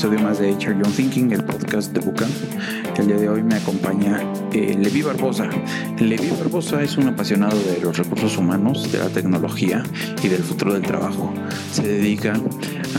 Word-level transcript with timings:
episodio 0.00 0.20
más 0.20 0.38
de 0.38 0.52
HR 0.52 0.82
Young 0.82 0.94
Thinking, 0.96 1.32
el 1.32 1.44
podcast 1.44 1.92
de 1.92 2.00
Bucamp. 2.00 2.32
El 2.96 3.06
día 3.06 3.16
de 3.18 3.28
hoy 3.28 3.42
me 3.42 3.56
acompaña 3.56 4.22
eh, 4.50 4.74
Levi 4.74 5.02
Barbosa. 5.02 5.50
Levi 5.98 6.30
Barbosa 6.30 6.82
es 6.82 6.96
un 6.96 7.08
apasionado 7.08 7.58
de 7.64 7.80
los 7.82 7.98
recursos 7.98 8.38
humanos, 8.38 8.90
de 8.90 8.96
la 8.96 9.10
tecnología 9.10 9.82
y 10.22 10.28
del 10.28 10.42
futuro 10.42 10.72
del 10.72 10.84
trabajo. 10.84 11.34
Se 11.70 11.82
dedica 11.82 12.32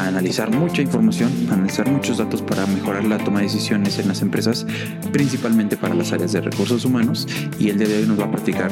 analizar 0.08 0.52
mucha 0.52 0.82
información, 0.82 1.32
analizar 1.52 1.90
muchos 1.90 2.18
datos 2.18 2.42
para 2.42 2.66
mejorar 2.66 3.04
la 3.04 3.18
toma 3.18 3.40
de 3.40 3.46
decisiones 3.46 4.00
en 4.00 4.08
las 4.08 4.22
empresas, 4.22 4.66
principalmente 5.12 5.78
para 5.78 5.96
las 5.96 6.12
áreas 6.12 6.32
de 6.34 6.42
recursos 6.42 6.86
humanos. 6.86 7.28
Y 7.60 7.70
el 7.70 7.78
día 7.78 7.88
de 7.88 8.00
hoy 8.00 8.08
nos 8.08 8.20
va 8.20 8.26
a 8.26 8.32
platicar 8.32 8.72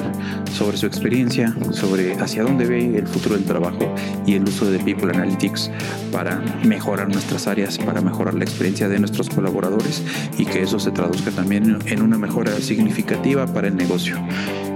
sobre 0.53 0.77
su 0.77 0.85
experiencia, 0.85 1.55
sobre 1.71 2.13
hacia 2.15 2.43
dónde 2.43 2.65
ve 2.65 2.97
el 2.97 3.07
futuro 3.07 3.35
del 3.35 3.45
trabajo 3.45 3.93
y 4.25 4.33
el 4.35 4.43
uso 4.43 4.69
de 4.69 4.79
People 4.79 5.11
Analytics 5.13 5.71
para 6.11 6.41
mejorar 6.63 7.09
nuestras 7.09 7.47
áreas, 7.47 7.77
para 7.77 8.01
mejorar 8.01 8.33
la 8.33 8.43
experiencia 8.43 8.89
de 8.89 8.99
nuestros 8.99 9.29
colaboradores 9.29 10.03
y 10.37 10.45
que 10.45 10.63
eso 10.63 10.79
se 10.79 10.91
traduzca 10.91 11.31
también 11.31 11.79
en 11.85 12.01
una 12.01 12.17
mejora 12.17 12.51
significativa 12.59 13.45
para 13.47 13.67
el 13.67 13.75
negocio. 13.75 14.17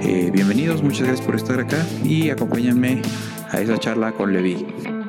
Eh, 0.01 0.29
bienvenidos, 0.33 0.83
muchas 0.83 1.07
gracias 1.07 1.25
por 1.25 1.35
estar 1.35 1.59
acá 1.59 1.77
y 2.03 2.29
acompáñenme 2.29 3.01
a 3.51 3.61
esa 3.61 3.77
charla 3.77 4.11
con 4.11 4.33
Levi. 4.33 5.02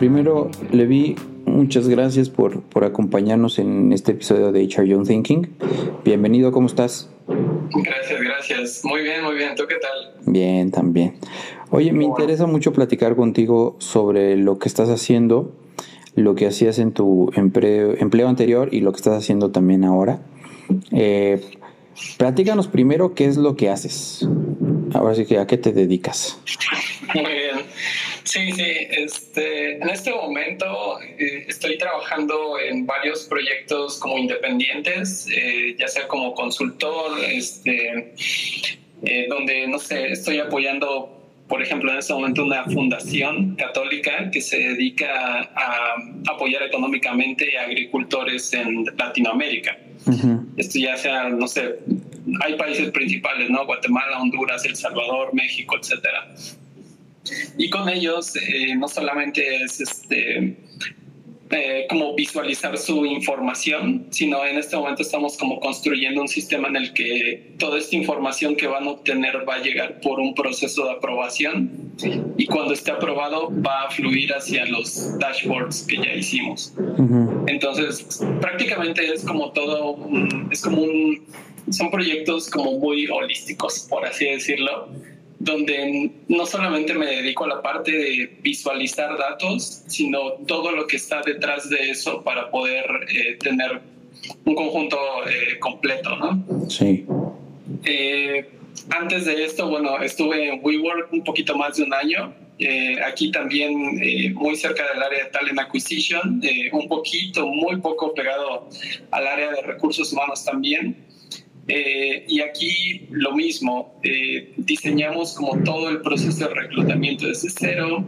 Primero, 0.00 0.50
Levi, 0.72 1.14
muchas 1.44 1.86
gracias 1.86 2.30
por, 2.30 2.62
por, 2.62 2.84
acompañarnos 2.84 3.58
en 3.58 3.92
este 3.92 4.12
episodio 4.12 4.50
de 4.50 4.64
HR 4.64 4.86
Young 4.86 5.06
Thinking. 5.06 5.50
Bienvenido, 6.06 6.52
¿cómo 6.52 6.68
estás? 6.68 7.10
Gracias, 7.28 8.18
gracias. 8.22 8.80
Muy 8.82 9.02
bien, 9.02 9.22
muy 9.22 9.34
bien. 9.34 9.54
¿Tú 9.56 9.64
qué 9.68 9.74
tal? 9.74 10.14
Bien, 10.24 10.70
también. 10.70 11.16
Oye, 11.68 11.92
me 11.92 12.04
interesa 12.04 12.46
mucho 12.46 12.72
platicar 12.72 13.14
contigo 13.14 13.76
sobre 13.78 14.38
lo 14.38 14.58
que 14.58 14.70
estás 14.70 14.88
haciendo, 14.88 15.52
lo 16.14 16.34
que 16.34 16.46
hacías 16.46 16.78
en 16.78 16.92
tu 16.92 17.30
empleo, 17.36 17.94
empleo 17.98 18.26
anterior 18.26 18.70
y 18.72 18.80
lo 18.80 18.92
que 18.92 18.96
estás 18.96 19.18
haciendo 19.18 19.50
también 19.50 19.84
ahora. 19.84 20.22
Eh, 20.92 21.42
platícanos 22.16 22.68
primero 22.68 23.12
qué 23.12 23.26
es 23.26 23.36
lo 23.36 23.54
que 23.54 23.68
haces. 23.68 24.26
Ahora 24.94 25.14
sí 25.14 25.26
que 25.26 25.38
a 25.38 25.46
qué 25.46 25.58
te 25.58 25.72
dedicas. 25.74 26.40
Muy 27.14 27.22
bien. 27.22 27.66
Sí, 28.30 28.52
sí. 28.52 28.62
Este, 28.90 29.72
en 29.82 29.90
este 29.90 30.12
momento 30.12 31.00
eh, 31.00 31.46
estoy 31.48 31.76
trabajando 31.76 32.60
en 32.60 32.86
varios 32.86 33.24
proyectos 33.24 33.98
como 33.98 34.18
independientes, 34.18 35.26
eh, 35.34 35.74
ya 35.76 35.88
sea 35.88 36.06
como 36.06 36.32
consultor, 36.32 37.18
este, 37.24 38.14
eh, 39.02 39.26
donde, 39.28 39.66
no 39.66 39.80
sé, 39.80 40.12
estoy 40.12 40.38
apoyando 40.38 41.16
por 41.48 41.60
ejemplo, 41.60 41.90
en 41.90 41.98
este 41.98 42.12
momento 42.12 42.44
una 42.44 42.62
fundación 42.66 43.56
católica 43.56 44.30
que 44.30 44.40
se 44.40 44.56
dedica 44.56 45.50
a 45.56 45.96
apoyar 46.28 46.62
económicamente 46.62 47.58
a 47.58 47.62
agricultores 47.64 48.52
en 48.52 48.84
Latinoamérica. 48.96 49.76
Esto 50.56 50.78
ya 50.78 50.96
sea, 50.96 51.28
no 51.28 51.48
sé, 51.48 51.80
hay 52.44 52.54
países 52.54 52.92
principales, 52.92 53.50
¿no? 53.50 53.66
Guatemala, 53.66 54.20
Honduras, 54.20 54.64
El 54.64 54.76
Salvador, 54.76 55.34
México, 55.34 55.76
etcétera. 55.76 56.32
Y 57.56 57.70
con 57.70 57.88
ellos 57.88 58.34
eh, 58.36 58.74
no 58.76 58.88
solamente 58.88 59.62
es 59.62 59.80
este, 59.80 60.56
eh, 61.52 61.86
como 61.90 62.14
visualizar 62.14 62.78
su 62.78 63.04
información, 63.04 64.06
sino 64.10 64.44
en 64.46 64.56
este 64.56 64.76
momento 64.76 65.02
estamos 65.02 65.36
como 65.36 65.58
construyendo 65.58 66.20
un 66.20 66.28
sistema 66.28 66.68
en 66.68 66.76
el 66.76 66.92
que 66.92 67.54
toda 67.58 67.76
esta 67.80 67.96
información 67.96 68.54
que 68.54 68.68
van 68.68 68.84
a 68.84 68.90
obtener 68.90 69.48
va 69.48 69.56
a 69.56 69.58
llegar 69.58 70.00
por 70.00 70.20
un 70.20 70.32
proceso 70.32 70.84
de 70.84 70.92
aprobación. 70.92 71.92
Y 72.36 72.46
cuando 72.46 72.72
esté 72.72 72.92
aprobado 72.92 73.50
va 73.66 73.88
a 73.88 73.90
fluir 73.90 74.32
hacia 74.32 74.64
los 74.66 75.18
dashboards 75.18 75.86
que 75.88 75.96
ya 75.96 76.14
hicimos. 76.14 76.72
Entonces, 77.48 78.24
prácticamente 78.40 79.12
es 79.12 79.24
como 79.24 79.50
todo, 79.50 79.98
es 80.52 80.62
como 80.62 80.82
un, 80.82 81.26
son 81.68 81.90
proyectos 81.90 82.48
como 82.48 82.78
muy 82.78 83.08
holísticos, 83.08 83.88
por 83.90 84.06
así 84.06 84.26
decirlo 84.26 84.88
donde 85.40 86.10
no 86.28 86.44
solamente 86.44 86.92
me 86.92 87.06
dedico 87.06 87.44
a 87.44 87.48
la 87.48 87.62
parte 87.62 87.90
de 87.90 88.36
visualizar 88.42 89.16
datos, 89.16 89.84
sino 89.86 90.32
todo 90.46 90.70
lo 90.70 90.86
que 90.86 90.96
está 90.96 91.22
detrás 91.22 91.68
de 91.70 91.90
eso 91.90 92.22
para 92.22 92.50
poder 92.50 92.84
eh, 93.08 93.36
tener 93.40 93.80
un 94.44 94.54
conjunto 94.54 94.98
eh, 95.26 95.58
completo, 95.58 96.14
¿no? 96.16 96.68
Sí. 96.68 97.06
Eh, 97.84 98.50
antes 98.90 99.24
de 99.24 99.42
esto, 99.46 99.66
bueno, 99.70 100.02
estuve 100.02 100.50
en 100.50 100.60
WeWork 100.62 101.10
un 101.10 101.24
poquito 101.24 101.56
más 101.56 101.78
de 101.78 101.84
un 101.84 101.94
año. 101.94 102.34
aquí 103.06 103.30
también 103.32 103.72
muy 104.34 104.54
cerca 104.54 104.82
del 104.92 105.02
área 105.02 105.24
de 105.24 105.30
Talent 105.30 105.58
Acquisition, 105.58 106.42
un 106.72 106.86
poquito, 106.86 107.46
muy 107.46 107.80
poco 107.80 108.12
pegado 108.12 108.68
al 109.10 109.26
área 109.26 109.50
de 109.52 109.62
recursos 109.62 110.12
humanos 110.12 110.44
también. 110.44 111.09
Eh, 111.68 112.24
y 112.26 112.40
aquí 112.40 113.06
lo 113.10 113.32
mismo, 113.32 114.00
eh, 114.02 114.52
diseñamos 114.56 115.34
como 115.34 115.62
todo 115.62 115.88
el 115.88 116.00
proceso 116.00 116.48
de 116.48 116.54
reclutamiento 116.54 117.26
desde 117.26 117.50
cero, 117.50 118.04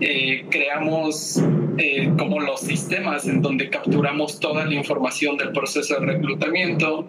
eh, 0.00 0.44
creamos 0.50 1.42
como 2.16 2.40
los 2.40 2.60
sistemas 2.60 3.26
en 3.26 3.42
donde 3.42 3.68
capturamos 3.68 4.40
toda 4.40 4.64
la 4.64 4.74
información 4.74 5.36
del 5.36 5.52
proceso 5.52 6.00
de 6.00 6.06
reclutamiento, 6.06 7.06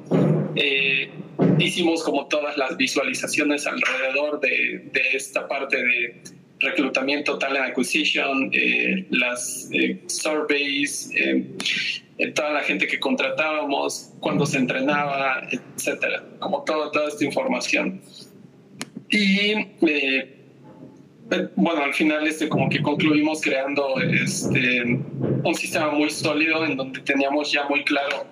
hicimos 1.58 2.04
como 2.04 2.26
todas 2.26 2.58
las 2.58 2.76
visualizaciones 2.76 3.66
alrededor 3.66 4.42
de, 4.42 4.90
de 4.92 5.02
esta 5.14 5.48
parte 5.48 5.78
de 5.78 6.22
reclutamiento, 6.60 7.38
talent 7.38 7.70
acquisition, 7.70 8.52
las 9.10 9.70
surveys, 10.08 11.14
toda 12.34 12.52
la 12.52 12.62
gente 12.62 12.88
que 12.88 13.00
contratábamos, 13.00 14.14
cuando 14.20 14.46
se 14.46 14.58
entrenaba, 14.58 15.42
etcétera, 15.52 16.24
como 16.40 16.64
todo, 16.64 16.92
toda 16.92 17.10
esta 17.10 17.24
información. 17.24 18.02
Y 19.10 19.52
eh, 19.52 20.38
eh, 21.32 21.50
bueno, 21.56 21.84
al 21.84 21.94
final 21.94 22.26
este, 22.26 22.50
como 22.50 22.70
que 22.70 22.82
concluimos 22.82 23.42
creando 23.42 24.00
este, 24.02 24.84
un 24.84 25.56
sistema 25.56 25.92
muy 25.92 26.10
sólido 26.10 26.66
en 26.66 26.78
donde 26.78 27.00
teníamos 27.02 27.52
ya 27.52 27.68
muy 27.68 27.84
claro 27.84 28.26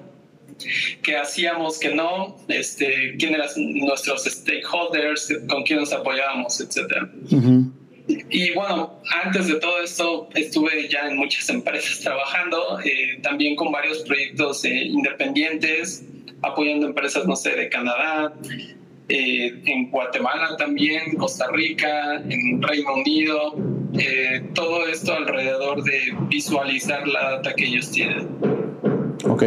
qué 1.02 1.18
hacíamos, 1.18 1.80
qué 1.80 1.94
no, 1.94 2.38
este, 2.48 3.16
quién 3.20 3.36
eran 3.36 3.50
nuestros 3.58 4.24
stakeholders, 4.24 5.34
con 5.50 5.64
quién 5.64 5.80
nos 5.80 5.92
apoyábamos, 5.92 6.60
etcétera. 6.62 7.10
Y 8.08 8.54
bueno, 8.54 9.00
antes 9.24 9.48
de 9.48 9.56
todo 9.56 9.82
esto 9.82 10.30
estuve 10.36 10.88
ya 10.90 11.08
en 11.10 11.18
muchas 11.18 11.50
empresas 11.50 12.00
trabajando, 12.02 12.80
eh, 12.84 13.20
también 13.22 13.56
con 13.56 13.72
varios 13.72 14.04
proyectos 14.04 14.64
eh, 14.66 14.86
independientes, 14.86 16.06
apoyando 16.42 16.86
empresas, 16.86 17.26
no 17.26 17.36
sé, 17.36 17.56
de 17.56 17.70
Canadá, 17.70 18.34
eh, 19.10 19.62
en 19.66 19.90
Guatemala 19.90 20.56
también, 20.58 21.16
Costa 21.18 21.48
Rica, 21.52 22.22
en 22.30 22.62
Reino 22.62 22.94
Unido, 22.94 23.56
todo 24.54 24.88
esto 24.88 25.14
alrededor 25.14 25.84
de 25.84 26.14
visualizar 26.28 27.08
la 27.08 27.32
data 27.32 27.54
que 27.54 27.66
ellos 27.66 27.92
tienen. 27.92 28.28
Ok. 29.28 29.44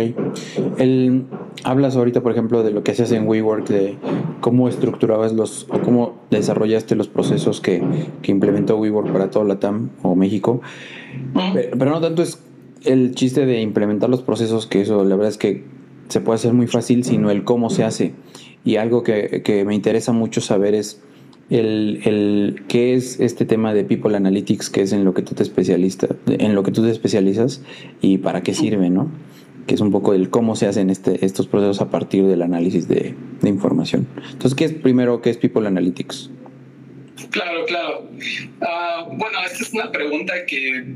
El, 0.79 1.25
hablas 1.65 1.97
ahorita, 1.97 2.23
por 2.23 2.33
ejemplo, 2.33 2.63
de 2.63 2.71
lo 2.71 2.83
que 2.83 2.93
hacías 2.93 3.13
en 3.13 3.27
WeWork, 3.27 3.69
de 3.69 3.97
cómo 4.41 4.69
estructurabas 4.69 5.33
los, 5.33 5.67
o 5.71 5.81
cómo 5.81 6.17
desarrollaste 6.31 6.95
los 6.95 7.09
procesos 7.09 7.61
que, 7.61 7.83
que 8.23 8.33
implementó 8.33 8.79
WeWork 8.79 9.13
para 9.13 9.31
todo 9.31 9.45
Latam 9.45 9.91
o 10.03 10.15
México. 10.15 10.61
Pero, 11.53 11.91
no 11.91 12.01
tanto 12.01 12.23
es 12.23 12.43
el 12.85 13.15
chiste 13.15 13.47
de 13.47 13.61
implementar 13.61 14.09
los 14.09 14.23
procesos, 14.23 14.67
que 14.67 14.83
eso 14.83 15.05
la 15.05 15.17
verdad 15.17 15.31
es 15.31 15.39
que 15.39 15.65
se 16.09 16.21
puede 16.21 16.37
hacer 16.37 16.53
muy 16.53 16.67
fácil, 16.67 17.05
sino 17.05 17.31
el 17.31 17.45
cómo 17.45 17.71
se 17.71 17.85
hace. 17.85 18.15
Y 18.65 18.77
algo 18.77 19.03
que, 19.03 19.43
que 19.45 19.65
me 19.65 19.75
interesa 19.75 20.13
mucho 20.13 20.41
saber 20.41 20.75
es 20.75 21.03
el, 21.51 22.01
el, 22.05 22.63
qué 22.69 22.95
es 22.95 23.21
este 23.21 23.47
tema 23.47 23.73
de 23.73 23.85
People 23.85 24.17
Analytics, 24.17 24.71
que 24.71 24.83
es 24.83 24.93
en 24.93 25.05
lo 25.05 25.15
que 25.15 25.23
tú 25.23 25.35
te 25.35 25.43
especialistas, 25.43 26.11
en 26.27 26.55
lo 26.55 26.63
que 26.63 26.73
tú 26.73 26.83
te 26.83 26.91
especializas 26.91 27.63
y 28.01 28.19
para 28.19 28.43
qué 28.43 28.55
sirve, 28.55 28.91
¿no? 28.91 29.09
Que 29.69 29.75
es 29.75 29.81
un 29.83 29.93
poco 29.93 30.15
el 30.15 30.31
cómo 30.31 30.57
se 30.57 30.67
hacen 30.67 30.89
este, 30.89 31.25
estos 31.25 31.47
procesos 31.47 31.83
a 31.83 31.91
partir 31.91 32.25
del 32.25 32.41
análisis 32.41 32.89
de, 32.89 33.15
información. 33.45 34.09
Entonces, 34.33 34.55
¿qué 34.55 34.65
es 34.65 34.73
primero, 34.73 35.21
qué 35.21 35.31
es 35.31 35.37
People 35.37 35.67
Analytics? 35.67 36.31
Claro, 37.31 37.65
claro. 37.67 38.09
Ah, 38.63 39.07
bueno, 39.13 39.39
esta 39.45 39.63
es 39.63 39.73
una 39.73 39.93
pregunta 39.93 40.33
que, 40.47 40.87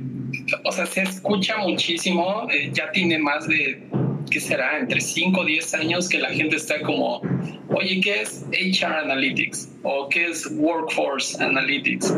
o 0.65 0.73
sea, 0.73 0.87
se 0.87 1.03
escucha 1.03 1.59
muchísimo, 1.59 2.49
eh, 2.51 2.71
ya 2.73 2.91
tiene 2.93 3.19
más 3.19 3.47
de, 3.47 3.83
¿qué 4.31 4.41
será? 4.41 4.79
Entre 4.79 5.01
5 5.01 5.41
o 5.41 5.45
10 5.45 5.75
años 5.75 6.09
que 6.09 6.19
la 6.19 6.31
gente 6.31 6.57
está 6.57 6.81
como, 6.81 7.21
oye, 7.69 8.01
¿qué 8.01 8.23
es 8.23 8.47
HR 8.53 8.95
Analytics? 9.05 9.71
¿O 9.83 10.09
qué 10.09 10.31
es 10.31 10.51
Workforce 10.51 11.43
Analytics? 11.43 12.15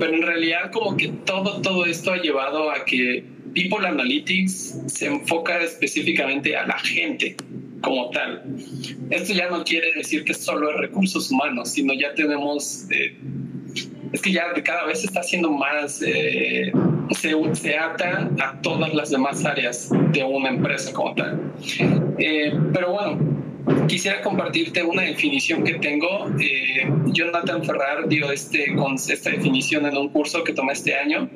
Pero 0.00 0.14
en 0.14 0.22
realidad 0.22 0.70
como 0.72 0.96
que 0.96 1.08
todo, 1.24 1.60
todo 1.62 1.86
esto 1.86 2.12
ha 2.12 2.18
llevado 2.18 2.70
a 2.70 2.84
que 2.84 3.35
People 3.56 3.86
Analytics 3.86 4.82
se 4.86 5.06
enfoca 5.06 5.58
específicamente 5.62 6.54
a 6.54 6.66
la 6.66 6.78
gente 6.78 7.34
como 7.80 8.10
tal. 8.10 8.44
Esto 9.08 9.32
ya 9.32 9.48
no 9.48 9.64
quiere 9.64 9.94
decir 9.94 10.24
que 10.24 10.34
solo 10.34 10.70
es 10.70 10.76
recursos 10.76 11.30
humanos, 11.30 11.70
sino 11.70 11.94
ya 11.94 12.14
tenemos, 12.14 12.86
eh, 12.90 13.16
es 14.12 14.20
que 14.20 14.30
ya 14.30 14.52
cada 14.62 14.84
vez 14.84 15.00
se 15.00 15.06
está 15.06 15.20
haciendo 15.20 15.50
más, 15.50 16.02
eh, 16.06 16.70
se, 17.12 17.32
se, 17.54 17.78
ata 17.78 18.30
a 18.42 18.60
todas 18.60 18.92
las 18.92 19.08
demás 19.08 19.42
áreas 19.46 19.90
de 20.12 20.22
una 20.22 20.50
empresa 20.50 20.92
como 20.92 21.14
tal. 21.14 21.40
Eh, 22.18 22.52
pero 22.74 22.92
bueno, 22.92 23.35
quisiera 23.88 24.22
compartirte 24.22 24.82
una 24.82 25.02
definición 25.02 25.64
que 25.64 25.74
tengo. 25.74 26.30
Eh, 26.40 26.88
Jonathan 27.06 27.64
Ferrar 27.64 28.08
dio 28.08 28.30
este, 28.30 28.74
con 28.74 28.94
esta 28.94 29.30
definición 29.30 29.86
en 29.86 29.96
un 29.96 30.08
curso 30.08 30.42
que 30.44 30.52
tomé 30.52 30.72
este 30.72 30.94
año 30.94 31.30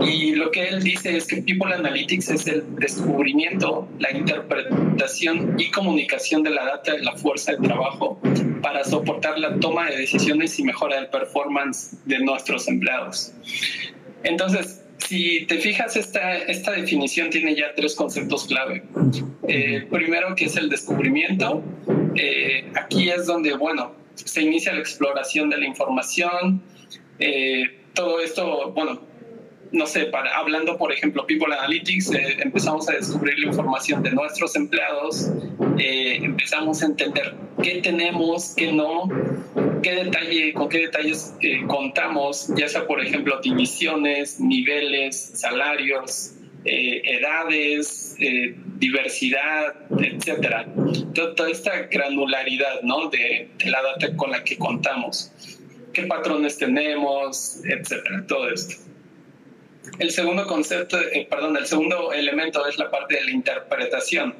y 0.00 0.34
lo 0.34 0.50
que 0.50 0.68
él 0.68 0.82
dice 0.82 1.16
es 1.16 1.26
que 1.26 1.42
People 1.42 1.72
Analytics 1.74 2.28
es 2.28 2.46
el 2.46 2.64
descubrimiento, 2.76 3.88
la 3.98 4.10
interpretación 4.10 5.58
y 5.58 5.70
comunicación 5.70 6.42
de 6.42 6.50
la 6.50 6.64
data 6.64 6.92
de 6.92 7.02
la 7.02 7.16
fuerza 7.16 7.52
de 7.52 7.58
trabajo 7.66 8.20
para 8.62 8.84
soportar 8.84 9.38
la 9.38 9.58
toma 9.58 9.90
de 9.90 9.98
decisiones 9.98 10.58
y 10.58 10.64
mejora 10.64 10.96
del 10.96 11.08
performance 11.08 11.96
de 12.04 12.18
nuestros 12.18 12.68
empleados. 12.68 13.32
Entonces, 14.22 14.82
si 14.98 15.46
te 15.46 15.58
fijas, 15.58 15.96
esta, 15.96 16.36
esta 16.36 16.72
definición 16.72 17.30
tiene 17.30 17.54
ya 17.54 17.74
tres 17.74 17.94
conceptos 17.94 18.46
clave. 18.46 18.82
Eh, 19.48 19.86
primero, 19.90 20.34
que 20.34 20.46
es 20.46 20.56
el 20.56 20.68
descubrimiento. 20.68 21.62
Eh, 22.14 22.70
aquí 22.74 23.10
es 23.10 23.26
donde, 23.26 23.54
bueno, 23.54 23.92
se 24.14 24.42
inicia 24.42 24.72
la 24.72 24.80
exploración 24.80 25.50
de 25.50 25.58
la 25.58 25.66
información. 25.66 26.62
Eh, 27.18 27.64
todo 27.94 28.20
esto, 28.20 28.72
bueno, 28.72 29.00
no 29.72 29.86
sé, 29.86 30.06
para, 30.06 30.36
hablando 30.36 30.76
por 30.76 30.92
ejemplo 30.92 31.26
People 31.26 31.54
Analytics, 31.54 32.12
eh, 32.12 32.36
empezamos 32.40 32.88
a 32.88 32.92
descubrir 32.92 33.38
la 33.38 33.46
información 33.48 34.02
de 34.02 34.10
nuestros 34.10 34.56
empleados, 34.56 35.30
eh, 35.78 36.18
empezamos 36.22 36.82
a 36.82 36.86
entender 36.86 37.34
qué 37.62 37.80
tenemos, 37.82 38.54
qué 38.56 38.72
no, 38.72 39.08
qué 39.86 40.04
detalle, 40.04 40.52
con 40.52 40.68
qué 40.68 40.78
detalles 40.78 41.36
eh, 41.42 41.62
contamos, 41.68 42.50
ya 42.56 42.68
sea 42.68 42.88
por 42.88 43.00
ejemplo 43.00 43.40
divisiones, 43.40 44.40
niveles, 44.40 45.16
salarios, 45.34 46.32
edades, 46.64 48.16
diversidad, 48.78 49.76
etcétera. 50.00 50.66
Toda, 51.14 51.48
esta 51.48 51.82
granularidad 51.82 52.82
¿no? 52.82 53.08
de, 53.08 53.48
de 53.56 53.70
la 53.70 53.80
data 53.80 54.16
con 54.16 54.32
la 54.32 54.42
que 54.42 54.56
contamos, 54.58 55.30
qué 55.92 56.02
patrones 56.02 56.58
tenemos, 56.58 57.60
etcétera, 57.64 58.24
todo 58.26 58.50
esto. 58.50 58.74
El 59.98 60.10
segundo 60.10 60.46
concepto, 60.46 60.98
eh, 61.00 61.26
perdón, 61.28 61.56
el 61.56 61.66
segundo 61.66 62.12
elemento 62.12 62.66
es 62.66 62.78
la 62.78 62.90
parte 62.90 63.16
de 63.16 63.24
la 63.24 63.30
interpretación. 63.30 64.34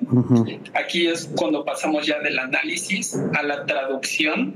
Aquí 0.74 1.06
es 1.06 1.30
cuando 1.36 1.64
pasamos 1.64 2.06
ya 2.06 2.18
del 2.20 2.38
análisis 2.38 3.18
a 3.34 3.42
la 3.42 3.64
traducción 3.64 4.54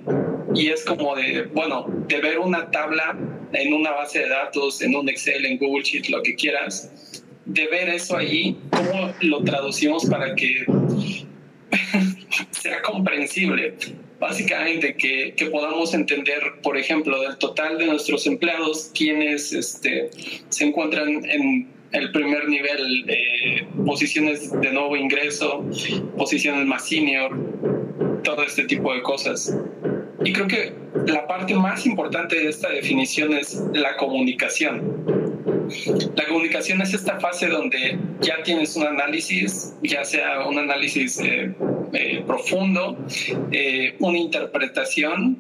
y 0.55 0.69
es 0.69 0.85
como 0.85 1.17
de, 1.17 1.43
bueno, 1.55 1.87
de 2.09 2.21
ver 2.21 2.39
una 2.39 2.71
tabla 2.71 3.17
en 3.53 3.73
una 3.73 3.93
base 3.93 4.21
de 4.21 4.29
datos, 4.29 4.83
en 4.83 4.95
un 4.95 5.09
Excel, 5.09 5.47
en 5.47 5.59
Google 5.59 5.85
Sheet, 5.85 6.09
lo 6.09 6.23
que 6.23 6.35
quieras, 6.35 7.23
de 7.47 7.67
ver 7.67 7.89
eso 7.89 8.17
ahí, 8.17 8.59
cómo 8.71 9.13
lo 9.21 9.43
traducimos 9.43 10.07
para 10.07 10.35
que 10.35 10.67
sea 12.61 12.83
comprensible 12.83 13.75
básicamente 14.21 14.95
que, 14.95 15.35
que, 15.35 15.47
podamos 15.47 15.95
entender, 15.95 16.41
por 16.63 16.77
ejemplo, 16.77 17.21
del 17.23 17.39
total 17.39 17.79
de 17.79 17.87
nuestros 17.87 18.27
empleados, 18.27 18.91
quienes 18.95 19.53
este, 19.53 20.11
se 20.51 20.65
encuentran 20.67 21.25
en 21.25 21.69
el 21.93 22.13
primer 22.13 22.49
nivel, 22.49 23.05
eh, 23.09 23.67
posiciones 23.85 24.53
de 24.53 24.73
nuevo 24.73 24.95
ingreso, 24.97 25.65
posiciones 26.17 26.67
más 26.67 26.87
senior, 26.87 27.37
todo 28.23 28.43
este 28.43 28.65
tipo 28.65 28.93
de 28.95 29.03
cosas. 29.03 29.57
Y 30.23 30.33
creo 30.33 30.47
que 30.47 30.73
la 31.07 31.27
parte 31.27 31.55
más 31.55 31.87
importante 31.87 32.37
de 32.37 32.51
esta 32.51 32.69
definición 32.69 33.33
es 33.33 33.65
la 33.73 33.97
comunicación. 33.97 35.20
La 36.17 36.27
comunicación 36.27 36.81
es 36.83 36.95
esta 36.95 37.21
fase 37.21 37.47
donde 37.49 37.99
ya 38.21 38.43
tienes 38.43 38.77
un 38.77 38.87
análisis, 38.87 39.75
ya 39.83 40.05
sea 40.05 40.47
un 40.47 40.59
análisis 40.59 41.21
eh, 41.21 41.55
eh, 41.93 42.23
profundo, 42.27 42.99
eh, 43.53 43.95
una 44.01 44.19
interpretación. 44.19 45.39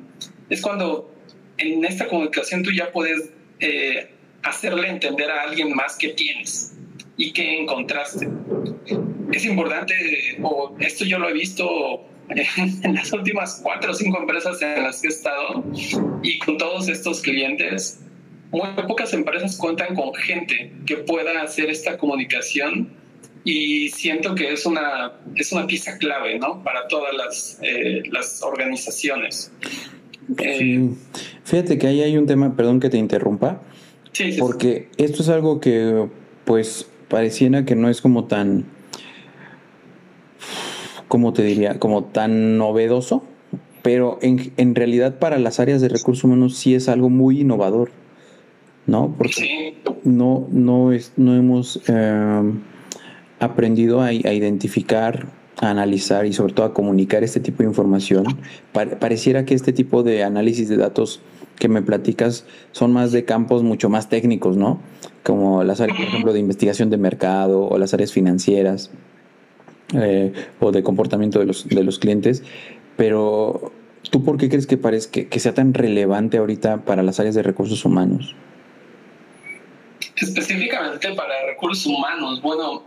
Es 0.48 0.60
cuando 0.60 1.12
en 1.58 1.84
esta 1.84 2.06
comunicación 2.06 2.62
tú 2.62 2.70
ya 2.72 2.92
puedes 2.92 3.30
hacerle 4.42 4.88
entender 4.88 5.30
a 5.30 5.42
alguien 5.42 5.74
más 5.74 5.96
qué 5.96 6.10
tienes 6.10 6.74
y 7.16 7.32
qué 7.32 7.60
encontraste. 7.60 8.28
Es 9.32 9.44
importante, 9.44 9.94
o 10.42 10.74
esto 10.80 11.04
yo 11.04 11.18
lo 11.18 11.28
he 11.28 11.32
visto 11.34 12.08
en 12.30 12.94
las 12.94 13.12
últimas 13.12 13.60
cuatro 13.62 13.90
o 13.90 13.94
cinco 13.94 14.18
empresas 14.18 14.62
en 14.62 14.84
las 14.84 15.02
que 15.02 15.08
he 15.08 15.10
estado 15.10 15.64
y 16.22 16.38
con 16.38 16.56
todos 16.56 16.88
estos 16.88 17.20
clientes, 17.20 18.00
muy 18.50 18.68
pocas 18.88 19.12
empresas 19.12 19.56
cuentan 19.56 19.94
con 19.94 20.12
gente 20.14 20.72
que 20.86 20.96
pueda 20.96 21.40
hacer 21.42 21.70
esta 21.70 21.96
comunicación 21.96 22.90
y 23.44 23.88
siento 23.88 24.34
que 24.34 24.52
es 24.52 24.66
una, 24.66 25.12
es 25.34 25.52
una 25.52 25.66
pieza 25.66 25.96
clave 25.98 26.38
¿no? 26.38 26.62
para 26.62 26.88
todas 26.88 27.14
las, 27.14 27.58
eh, 27.62 28.02
las 28.10 28.42
organizaciones. 28.42 29.52
Eh, 30.38 30.90
Fíjate 31.44 31.78
que 31.78 31.86
ahí 31.86 32.02
hay 32.02 32.16
un 32.16 32.26
tema, 32.26 32.56
perdón 32.56 32.80
que 32.80 32.90
te 32.90 32.98
interrumpa, 32.98 33.62
sí, 34.12 34.36
porque 34.38 34.88
esto 34.96 35.22
es 35.22 35.28
algo 35.28 35.60
que 35.60 36.08
pues 36.44 36.86
pareciera 37.08 37.64
que 37.64 37.74
no 37.74 37.88
es 37.88 38.00
como 38.00 38.24
tan, 38.26 38.66
¿cómo 41.08 41.32
te 41.32 41.42
diría? 41.42 41.78
Como 41.80 42.04
tan 42.04 42.58
novedoso, 42.58 43.24
pero 43.82 44.18
en, 44.22 44.52
en 44.56 44.74
realidad 44.74 45.18
para 45.18 45.38
las 45.38 45.58
áreas 45.58 45.80
de 45.80 45.88
recursos 45.88 46.24
humanos 46.24 46.56
sí 46.56 46.74
es 46.74 46.88
algo 46.88 47.08
muy 47.10 47.40
innovador. 47.40 47.90
¿No? 48.86 49.14
Porque 49.16 49.74
no, 50.04 50.46
no, 50.50 50.92
es, 50.92 51.12
no 51.16 51.34
hemos 51.34 51.80
em, 51.88 52.60
aprendido 53.38 54.02
a, 54.02 54.12
identificar, 54.12 55.28
a 55.60 55.70
analizar 55.70 56.26
y 56.26 56.32
sobre 56.32 56.52
todo 56.52 56.66
a 56.66 56.74
comunicar 56.74 57.24
este 57.24 57.40
tipo 57.40 57.62
de 57.62 57.68
información. 57.68 58.24
pareciera 58.72 59.44
que 59.44 59.54
este 59.54 59.72
tipo 59.72 60.02
de 60.02 60.24
análisis 60.24 60.68
de 60.68 60.76
datos 60.76 61.20
que 61.58 61.68
me 61.68 61.82
platicas 61.82 62.46
son 62.72 62.92
más 62.92 63.12
de 63.12 63.24
campos 63.24 63.62
mucho 63.62 63.88
más 63.88 64.08
técnicos, 64.08 64.56
¿no? 64.56 64.80
Como 65.22 65.62
las 65.62 65.80
áreas, 65.80 65.98
por 65.98 66.06
ejemplo, 66.06 66.32
de 66.32 66.40
investigación 66.40 66.88
de 66.88 66.96
mercado 66.96 67.68
o 67.68 67.78
las 67.78 67.92
áreas 67.92 68.12
financieras 68.12 68.90
eh, 69.94 70.32
o 70.58 70.72
de 70.72 70.82
comportamiento 70.82 71.38
de 71.38 71.46
los, 71.46 71.68
de 71.68 71.84
los 71.84 71.98
clientes. 71.98 72.42
Pero, 72.96 73.72
¿tú 74.10 74.24
por 74.24 74.38
qué 74.38 74.48
crees 74.48 74.66
que, 74.66 74.78
parece 74.78 75.26
que 75.28 75.38
sea 75.38 75.52
tan 75.52 75.74
relevante 75.74 76.38
ahorita 76.38 76.84
para 76.84 77.02
las 77.02 77.20
áreas 77.20 77.34
de 77.34 77.42
recursos 77.42 77.84
humanos? 77.84 78.34
Específicamente 80.20 81.14
para 81.14 81.46
recursos 81.46 81.86
humanos, 81.86 82.42
bueno, 82.42 82.84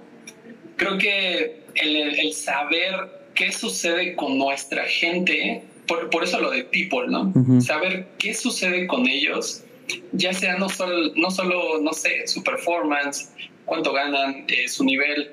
creo 0.76 0.98
que 0.98 1.64
el, 1.76 2.34
saber 2.34 3.24
qué 3.34 3.52
sucede 3.52 4.16
con 4.16 4.38
nuestra 4.38 4.84
gente, 4.86 5.64
por, 5.88 6.24
eso 6.24 6.40
lo 6.40 6.52
de 6.52 6.64
people, 6.66 7.08
¿no? 7.08 7.34
Saber 7.62 8.08
qué 8.20 8.34
sucede 8.34 8.88
con 8.88 9.08
ellos, 9.08 9.64
ya 10.12 10.34
sea 10.34 10.58
no 10.58 10.70
solo, 10.70 11.12
no, 11.16 11.32
solo, 11.32 11.80
no 11.82 11.94
sé, 11.94 12.28
su 12.28 12.44
performance, 12.44 13.32
cuánto 13.66 13.94
ganan, 13.94 14.46
eh, 14.48 14.68
su 14.68 14.84
nivel. 14.84 15.32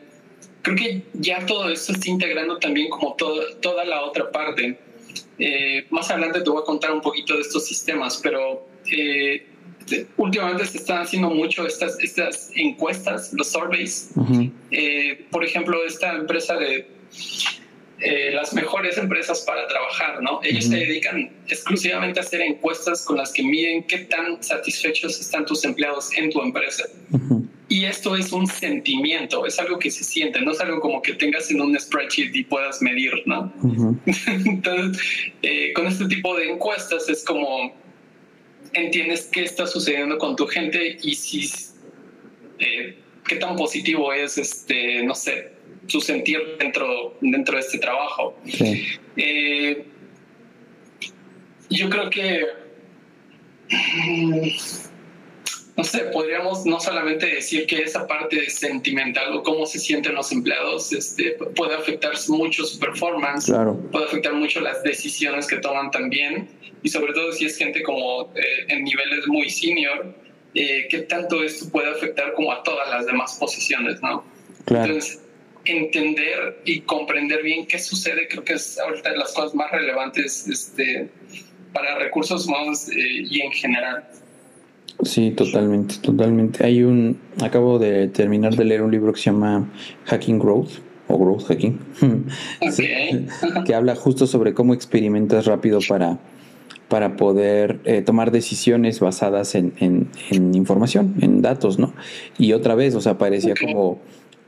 Creo 0.63 0.77
que 0.77 1.03
ya 1.15 1.45
todo 1.47 1.71
eso 1.71 1.93
está 1.93 2.09
integrando 2.09 2.59
también 2.59 2.89
como 2.91 3.15
toda 3.15 3.85
la 3.85 4.03
otra 4.03 4.31
parte. 4.31 4.79
Eh, 5.39 5.87
más 5.91 6.11
adelante 6.11 6.43
te 6.43 6.51
voy 6.51 6.63
a 6.63 6.65
contar 6.65 6.93
un 6.93 7.01
poquito 7.01 7.35
de 7.35 7.41
estos 7.41 7.67
sistemas, 7.67 8.21
pero 8.23 8.67
eh, 8.93 9.47
últimamente 10.17 10.67
se 10.67 10.79
están 10.79 11.03
haciendo 11.03 11.31
mucho 11.31 11.67
estas, 11.67 11.99
estas 12.01 12.51
encuestas, 12.55 13.33
los 13.33 13.49
surveys. 13.49 14.11
Eh, 14.71 15.27
por 15.31 15.45
ejemplo, 15.45 15.85
esta 15.85 16.15
empresa 16.15 16.57
de 16.57 16.87
eh, 18.03 18.31
las 18.33 18.55
mejores 18.55 18.97
empresas 18.97 19.43
para 19.43 19.67
trabajar, 19.67 20.23
¿no? 20.23 20.41
Ellos 20.43 20.65
se 20.65 20.77
dedican 20.77 21.31
exclusivamente 21.49 22.19
a 22.19 22.23
hacer 22.23 22.41
encuestas 22.41 23.05
con 23.05 23.19
las 23.19 23.31
que 23.31 23.43
miden 23.43 23.83
qué 23.85 23.99
tan 23.99 24.43
satisfechos 24.43 25.21
están 25.21 25.45
tus 25.45 25.65
empleados 25.65 26.17
en 26.17 26.31
tu 26.31 26.41
empresa. 26.41 26.85
Y 27.69 27.85
esto 27.85 28.17
es 28.17 28.33
un 28.33 28.47
sentimiento, 28.47 29.45
es 29.45 29.59
algo 29.61 29.79
que 29.79 29.91
se 29.91 30.03
siente, 30.03 30.41
no 30.41 30.53
es 30.53 30.61
algo 30.61 30.81
como 30.81 31.03
que 31.03 31.13
tengas 31.13 31.51
en 31.51 31.61
un 31.61 31.79
spreadsheet 31.79 32.35
y 32.35 32.43
puedas 32.45 32.81
medir, 32.81 33.13
¿no? 33.27 33.53
Entonces, 34.27 35.03
eh, 35.43 35.73
con 35.75 35.87
este 35.87 36.07
tipo 36.07 36.35
de 36.37 36.51
encuestas 36.51 37.09
es 37.09 37.23
como 37.23 37.73
entiendes 38.73 39.29
qué 39.33 39.45
está 39.45 39.67
sucediendo 39.67 40.19
con 40.19 40.37
tu 40.37 40.47
gente 40.47 40.99
y 41.03 41.15
si 41.15 41.51
eh, 42.59 42.97
qué 43.27 43.37
tan 43.37 43.57
positivo 43.57 44.13
es 44.13 44.39
este 44.39 45.03
no 45.03 45.15
sé 45.15 45.53
su 45.87 46.01
sentir 46.01 46.39
dentro 46.59 47.17
dentro 47.21 47.55
de 47.57 47.61
este 47.61 47.79
trabajo. 47.79 48.37
Eh, 49.17 49.85
yo 51.69 51.91
creo 51.91 52.11
que 52.11 52.47
no 55.81 55.85
sé, 55.85 56.01
podríamos 56.13 56.67
no 56.67 56.79
solamente 56.79 57.25
decir 57.27 57.67
que 57.67 57.81
esa 57.81 58.07
parte 58.07 58.51
sentimental 58.51 59.35
o 59.35 59.43
cómo 59.43 59.65
se 59.65 59.79
sienten 59.79 60.15
los 60.15 60.31
empleados 60.31 60.93
este, 60.93 61.39
puede 61.57 61.75
afectar 61.75 62.13
mucho 62.29 62.67
su 62.67 62.79
performance, 62.79 63.51
puede 63.91 64.05
afectar 64.05 64.35
mucho 64.35 64.61
las 64.61 64.83
decisiones 64.83 65.47
que 65.47 65.57
toman 65.57 65.91
también, 65.91 66.51
y 66.83 66.89
sobre 66.91 67.15
todo 67.15 67.33
si 67.33 67.47
es 67.47 67.57
gente 67.57 67.83
como 67.83 68.31
eh, 68.35 68.43
en 68.69 68.85
niveles 68.85 69.27
muy 69.27 69.49
senior, 69.49 70.15
eh, 70.55 70.87
qué 70.91 70.99
tanto 70.99 71.43
esto 71.43 71.71
puede 71.71 71.91
afectar 71.91 72.35
como 72.35 72.53
a 72.53 72.63
todas 72.63 72.91
las 72.91 73.07
demás 73.07 73.39
posiciones, 73.41 74.03
¿no? 74.03 74.23
Entonces, 74.67 75.23
entender 75.65 76.61
y 76.67 76.81
comprender 76.81 77.43
bien 77.43 77.67
qué 77.67 77.79
sucede, 77.79 78.29
creo 78.29 78.45
que 78.45 78.53
es 78.55 78.79
ahorita 78.79 79.13
de 79.13 79.17
las 79.17 79.33
cosas 79.33 79.55
más 79.55 79.71
relevantes 79.71 80.47
este, 80.47 81.09
para 81.73 81.97
recursos 81.97 82.47
humanos 82.47 82.91
eh, 82.91 83.25
y 83.31 83.41
en 83.41 83.53
general. 83.53 84.07
Sí, 85.03 85.31
totalmente, 85.31 85.97
totalmente. 86.03 86.65
Hay 86.65 86.83
un, 86.83 87.19
acabo 87.43 87.79
de 87.79 88.09
terminar 88.09 88.57
de 88.57 88.65
leer 88.65 88.83
un 88.83 88.91
libro 88.91 89.13
que 89.13 89.19
se 89.19 89.31
llama 89.31 89.71
Hacking 90.05 90.39
Growth 90.39 90.71
o 91.09 91.19
Growth 91.19 91.45
Hacking, 91.45 91.79
que 93.65 93.75
habla 93.75 93.97
justo 93.97 94.27
sobre 94.27 94.55
cómo 94.55 94.75
experimentas 94.75 95.47
rápido 95.47 95.81
para, 95.89 96.19
para 96.89 97.17
poder 97.17 97.81
eh, 97.85 98.03
tomar 98.03 98.31
decisiones 98.31 99.01
basadas 99.01 99.55
en, 99.55 99.73
en, 99.81 100.55
información, 100.55 101.15
en 101.21 101.43
datos, 101.43 101.79
¿no? 101.79 101.95
Y 102.39 102.53
otra 102.53 102.75
vez, 102.75 102.95
o 102.95 103.01
sea, 103.01 103.17
parecía 103.17 103.55
como 103.59 103.99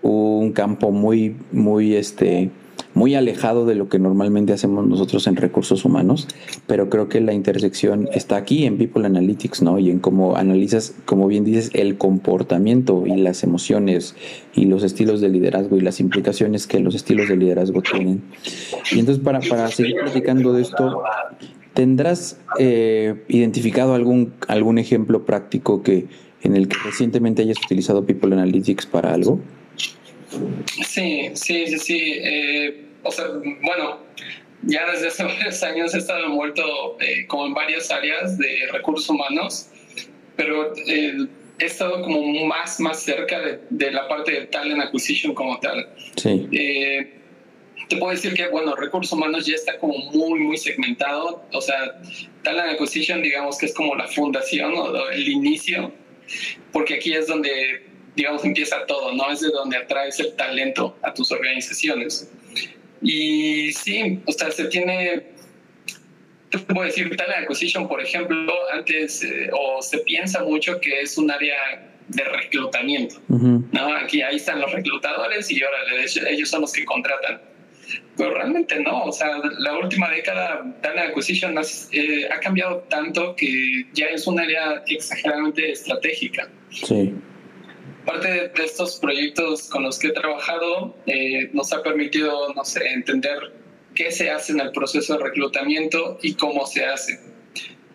un 0.03 0.53
campo 0.53 0.91
muy, 0.91 1.37
muy, 1.53 1.95
este, 1.95 2.51
muy 2.95 3.15
alejado 3.15 3.67
de 3.67 3.75
lo 3.75 3.89
que 3.89 3.99
normalmente 3.99 4.53
hacemos 4.53 4.87
nosotros 4.87 5.27
en 5.27 5.37
recursos 5.37 5.85
humanos, 5.85 6.29
pero 6.67 6.91
creo 6.91 7.09
que 7.09 7.21
la 7.21 7.33
intersección 7.33 8.09
está 8.13 8.37
aquí 8.37 8.67
en 8.67 8.79
People 8.79 9.07
Analytics, 9.07 9.63
¿no? 9.63 9.79
Y 9.79 9.91
en 9.91 9.99
cómo 9.99 10.37
analizas, 10.37 10.95
como 11.05 11.27
bien 11.27 11.45
dices, 11.45 11.71
el 11.75 11.97
comportamiento 11.97 13.05
y 13.07 13.17
las 13.17 13.43
emociones 13.43 14.15
y 14.55 14.67
los 14.67 14.83
estilos 14.83 15.21
de 15.21 15.29
liderazgo 15.29 15.77
y 15.77 15.81
las 15.81 16.01
implicaciones 16.01 16.67
que 16.67 16.81
los 16.81 16.95
estilos 16.95 17.29
de 17.29 17.37
liderazgo 17.37 17.83
tienen. 17.83 18.23
Y 18.91 18.99
entonces, 18.99 19.23
para, 19.23 19.41
para 19.41 19.69
seguir 19.69 19.97
platicando 20.03 20.53
de 20.53 20.63
esto, 20.63 21.03
¿tendrás 21.75 22.39
eh, 22.59 23.23
identificado 23.29 23.95
algún, 23.95 24.33
algún 24.49 24.79
ejemplo 24.79 25.25
práctico 25.25 25.83
que 25.83 26.07
en 26.43 26.57
el 26.57 26.69
que 26.69 26.77
recientemente 26.85 27.43
hayas 27.43 27.59
utilizado 27.65 28.05
People 28.05 28.35
Analytics 28.35 28.87
para 28.87 29.15
algo? 29.15 29.41
Sí, 30.87 31.31
sí, 31.35 31.67
sí, 31.67 31.79
sí. 31.79 32.13
Eh, 32.23 32.85
o 33.03 33.11
sea, 33.11 33.27
bueno, 33.63 34.01
ya 34.63 34.91
desde 34.91 35.09
hace 35.09 35.25
varios 35.25 35.63
años 35.63 35.95
he 35.95 35.99
estado 35.99 36.27
envuelto 36.27 36.97
eh, 37.01 37.27
como 37.27 37.47
en 37.47 37.55
varias 37.55 37.91
áreas 37.91 38.39
de 38.39 38.69
recursos 38.73 39.09
humanos, 39.09 39.69
pero 40.37 40.75
eh, 40.87 41.27
he 41.59 41.65
estado 41.65 42.03
como 42.03 42.47
más, 42.47 42.81
más 42.81 43.03
cerca 43.03 43.41
de, 43.71 43.91
la 43.91 44.09
parte 44.09 44.33
de 44.33 44.47
talent 44.47 44.83
acquisition 44.83 45.35
como 45.35 45.59
tal. 45.61 45.89
Sí. 46.17 46.49
te 46.51 47.97
puedo 47.99 48.13
decir 48.13 48.35
que, 48.35 48.49
bueno, 48.49 48.75
recursos 48.75 49.13
humanos 49.13 49.47
ya 49.47 49.55
está 49.55 49.79
como 49.79 49.97
muy, 50.13 50.41
muy 50.41 50.57
segmentado. 50.57 51.45
O 51.53 51.61
sea, 51.61 52.01
talent 52.43 52.73
acquisition, 52.73 53.23
digamos 53.23 53.59
que 53.59 53.67
es 53.67 53.75
como 53.75 53.95
la 53.95 54.09
fundación 54.09 54.73
o 54.75 55.11
el 55.11 55.29
inicio, 55.29 55.93
porque 56.73 56.95
aquí 56.95 57.13
es 57.13 57.27
donde 57.27 57.92
digamos, 58.15 58.45
empieza 58.45 58.85
todo, 58.87 59.13
¿no? 59.13 59.31
Es 59.31 59.41
de 59.41 59.49
donde 59.49 59.77
atraes 59.77 60.21
el 60.21 60.35
talento 60.37 60.97
a 61.03 61.15
tus 61.15 61.33
organizaciones. 61.33 62.31
Y 63.01 63.73
sí, 63.73 64.21
o 64.27 64.33
sea, 64.33 64.51
se 64.51 64.67
tiene, 64.67 65.25
te 66.51 66.59
puedo 66.59 66.87
decir, 66.87 67.17
talent 67.17 67.45
acquisition, 67.45 67.89
por 67.89 68.01
ejemplo, 68.01 68.53
antes, 68.73 69.23
eh, 69.25 69.51
o 69.53 69.83
se 69.83 69.99
piensa 69.99 70.45
mucho 70.45 70.81
que 70.81 71.01
es 71.01 71.19
un 71.19 71.31
área 71.31 71.89
de 72.09 72.25
reclutamiento, 72.25 73.17
¿no? 73.29 73.95
Aquí, 73.95 74.23
ahí 74.23 74.37
están 74.37 74.61
los 74.61 74.71
reclutadores 74.71 75.51
y 75.51 75.63
ahora 75.63 75.79
ellos 76.29 76.49
son 76.49 76.61
los 76.63 76.73
que 76.73 76.85
contratan. 76.85 77.41
Pero 78.17 78.35
realmente 78.35 78.79
no, 78.81 79.05
o 79.05 79.13
sea, 79.13 79.41
la 79.59 79.79
última 79.79 80.11
década 80.11 80.63
Talent 80.83 81.11
Acquisition 81.11 81.59
eh, 81.93 82.29
ha 82.31 82.41
cambiado 82.41 82.85
tanto 82.89 83.35
que 83.37 83.87
ya 83.95 84.07
es 84.07 84.27
un 84.27 84.39
área 84.39 84.83
exageradamente 84.87 85.73
estratégica. 85.73 86.49
Sí. 86.71 87.15
Parte 88.05 88.29
de 88.29 88.65
estos 88.65 88.97
proyectos 88.97 89.69
con 89.69 89.85
los 89.85 89.99
que 89.99 90.09
he 90.09 90.13
trabajado 90.13 90.97
eh, 91.07 91.51
nos 91.53 91.73
ha 91.73 91.83
permitido, 91.83 92.53
no 92.55 92.65
sé, 92.65 92.85
entender 92.89 93.53
qué 93.95 94.11
se 94.11 94.31
hace 94.31 94.53
en 94.53 94.61
el 94.61 94.73
proceso 94.73 95.17
de 95.17 95.25
reclutamiento 95.25 96.19
y 96.23 96.35
cómo 96.35 96.67
se 96.67 96.85
hace. 96.85 97.21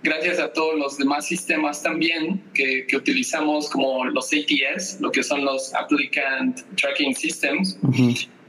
Gracias 0.03 0.39
a 0.39 0.53
todos 0.53 0.77
los 0.77 0.97
demás 0.97 1.27
sistemas 1.27 1.83
también 1.83 2.41
que, 2.53 2.85
que 2.87 2.95
utilizamos, 2.95 3.69
como 3.69 4.05
los 4.05 4.31
ATS, 4.31 5.01
lo 5.01 5.11
que 5.11 5.23
son 5.23 5.43
los 5.43 5.73
Applicant 5.73 6.61
Tracking 6.79 7.15
Systems, 7.15 7.77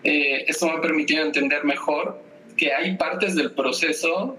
eh, 0.05 0.45
esto 0.47 0.67
me 0.67 0.73
ha 0.73 0.81
permitido 0.81 1.25
entender 1.25 1.65
mejor 1.65 2.23
que 2.57 2.73
hay 2.73 2.97
partes 2.97 3.35
del 3.35 3.53
proceso, 3.53 4.37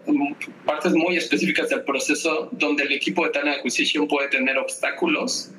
partes 0.66 0.94
muy 0.94 1.18
específicas 1.18 1.70
del 1.70 1.84
proceso, 1.84 2.50
donde 2.52 2.84
el 2.84 2.92
equipo 2.92 3.26
de 3.26 3.32
talent 3.32 3.58
acquisition 3.58 4.08
puede 4.08 4.28
tener 4.28 4.58
obstáculos 4.58 5.52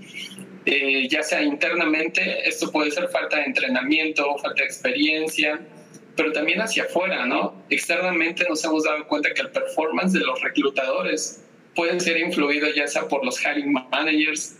eh, 0.70 1.08
ya 1.08 1.24
sea 1.24 1.42
internamente, 1.42 2.48
esto 2.48 2.70
puede 2.70 2.92
ser 2.92 3.08
falta 3.08 3.38
de 3.38 3.42
entrenamiento, 3.42 4.38
falta 4.38 4.62
de 4.62 4.66
experiencia, 4.66 5.60
pero 6.16 6.30
también 6.30 6.60
hacia 6.60 6.84
afuera, 6.84 7.26
¿no? 7.26 7.64
Externamente 7.70 8.46
nos 8.48 8.64
hemos 8.64 8.84
dado 8.84 9.04
cuenta 9.08 9.34
que 9.34 9.42
el 9.42 9.50
performance 9.50 10.12
de 10.12 10.20
los 10.20 10.40
reclutadores 10.40 11.44
puede 11.74 11.98
ser 11.98 12.18
influido 12.18 12.68
ya 12.72 12.86
sea 12.86 13.08
por 13.08 13.24
los 13.24 13.44
hiring 13.44 13.72
managers, 13.90 14.58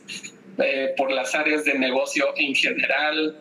eh, 0.58 0.94
por 0.96 1.12
las 1.12 1.32
áreas 1.36 1.64
de 1.64 1.78
negocio 1.78 2.26
en 2.36 2.56
general, 2.56 3.36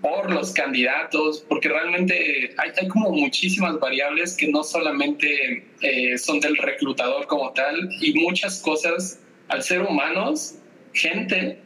por 0.00 0.30
los 0.30 0.52
candidatos, 0.52 1.44
porque 1.48 1.68
realmente 1.68 2.54
hay, 2.58 2.70
hay 2.80 2.88
como 2.88 3.10
muchísimas 3.10 3.80
variables 3.80 4.36
que 4.36 4.46
no 4.46 4.62
solamente 4.62 5.66
eh, 5.80 6.16
son 6.16 6.38
del 6.38 6.56
reclutador 6.58 7.26
como 7.26 7.52
tal 7.54 7.88
y 8.00 8.14
muchas 8.14 8.60
cosas 8.60 9.18
al 9.48 9.64
ser 9.64 9.82
humanos, 9.82 10.56
gente, 10.92 11.58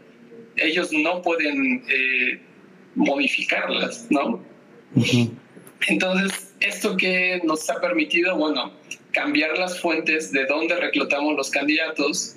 ellos 0.60 0.92
no 0.92 1.22
pueden 1.22 1.84
eh, 1.88 2.40
modificarlas, 2.94 4.06
¿no? 4.10 4.44
Entonces, 5.86 6.54
esto 6.60 6.96
que 6.96 7.40
nos 7.44 7.68
ha 7.70 7.80
permitido, 7.80 8.36
bueno, 8.36 8.72
cambiar 9.12 9.56
las 9.58 9.80
fuentes 9.80 10.32
de 10.32 10.46
dónde 10.46 10.76
reclutamos 10.76 11.36
los 11.36 11.50
candidatos, 11.50 12.36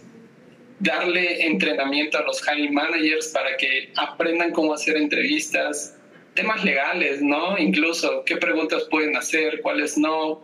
darle 0.79 1.45
entrenamiento 1.45 2.17
a 2.17 2.23
los 2.23 2.41
hiring 2.47 2.73
managers 2.73 3.27
para 3.27 3.55
que 3.57 3.91
aprendan 3.95 4.51
cómo 4.51 4.73
hacer 4.73 4.97
entrevistas, 4.97 5.97
temas 6.33 6.63
legales, 6.63 7.21
¿no? 7.21 7.57
Incluso 7.57 8.23
qué 8.25 8.37
preguntas 8.37 8.83
pueden 8.89 9.15
hacer, 9.15 9.61
cuáles 9.61 9.97
no, 9.97 10.41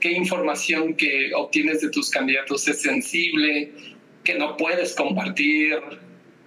qué 0.00 0.12
información 0.12 0.94
que 0.94 1.32
obtienes 1.34 1.80
de 1.80 1.90
tus 1.90 2.10
candidatos 2.10 2.68
es 2.68 2.82
sensible, 2.82 3.72
que 4.22 4.34
no 4.34 4.56
puedes 4.56 4.94
compartir, 4.94 5.78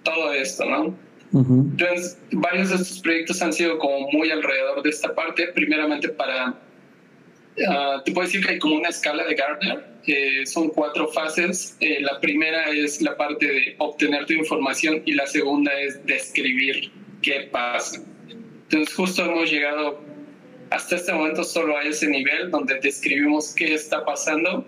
todo 0.07 0.33
esto, 0.33 0.65
¿no? 0.65 0.95
Entonces, 1.33 2.17
varios 2.31 2.69
de 2.69 2.75
estos 2.75 2.99
proyectos 3.01 3.41
han 3.41 3.51
sido 3.51 3.77
como 3.77 4.09
muy 4.11 4.31
alrededor 4.31 4.81
de 4.81 4.89
esta 4.89 5.13
parte, 5.13 5.47
primeramente 5.49 6.09
para, 6.09 6.51
uh, 6.51 8.03
te 8.03 8.11
puedo 8.13 8.25
decir 8.25 8.45
que 8.45 8.53
hay 8.53 8.59
como 8.59 8.75
una 8.75 8.89
escala 8.89 9.25
de 9.25 9.35
Gardner, 9.35 9.85
son 10.45 10.69
cuatro 10.69 11.07
fases. 11.09 11.75
Eh, 11.81 11.99
la 11.99 12.19
primera 12.21 12.69
es 12.69 13.01
la 13.01 13.17
parte 13.17 13.45
de 13.45 13.75
obtener 13.77 14.25
tu 14.25 14.33
información 14.33 15.01
y 15.05 15.13
la 15.13 15.27
segunda 15.27 15.71
es 15.81 16.03
describir 16.05 16.91
qué 17.21 17.49
pasa. 17.51 18.01
Entonces, 18.63 18.95
justo 18.95 19.25
hemos 19.25 19.51
llegado 19.51 19.99
hasta 20.69 20.95
este 20.95 21.13
momento 21.13 21.43
solo 21.43 21.77
a 21.77 21.83
ese 21.83 22.07
nivel 22.07 22.51
donde 22.51 22.79
describimos 22.79 23.53
qué 23.53 23.73
está 23.73 24.05
pasando 24.05 24.65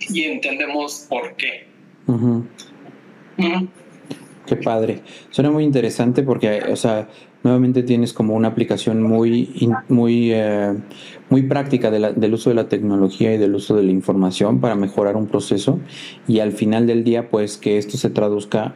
y 0.00 0.24
entendemos 0.24 1.06
por 1.08 1.34
qué. 1.36 1.66
Qué 4.46 4.56
padre. 4.56 5.00
Suena 5.30 5.50
muy 5.50 5.64
interesante 5.64 6.22
porque, 6.22 6.62
o 6.70 6.76
sea, 6.76 7.08
nuevamente 7.42 7.82
tienes 7.82 8.12
como 8.12 8.34
una 8.34 8.48
aplicación 8.48 9.02
muy, 9.02 9.68
muy, 9.88 10.32
eh, 10.32 10.74
muy 11.30 11.42
práctica 11.42 11.90
del 11.90 12.34
uso 12.34 12.50
de 12.50 12.56
la 12.56 12.68
tecnología 12.68 13.34
y 13.34 13.38
del 13.38 13.54
uso 13.54 13.74
de 13.74 13.82
la 13.84 13.90
información 13.90 14.60
para 14.60 14.74
mejorar 14.74 15.16
un 15.16 15.26
proceso 15.26 15.78
y 16.28 16.40
al 16.40 16.52
final 16.52 16.86
del 16.86 17.04
día, 17.04 17.30
pues 17.30 17.56
que 17.56 17.78
esto 17.78 17.96
se 17.96 18.10
traduzca 18.10 18.74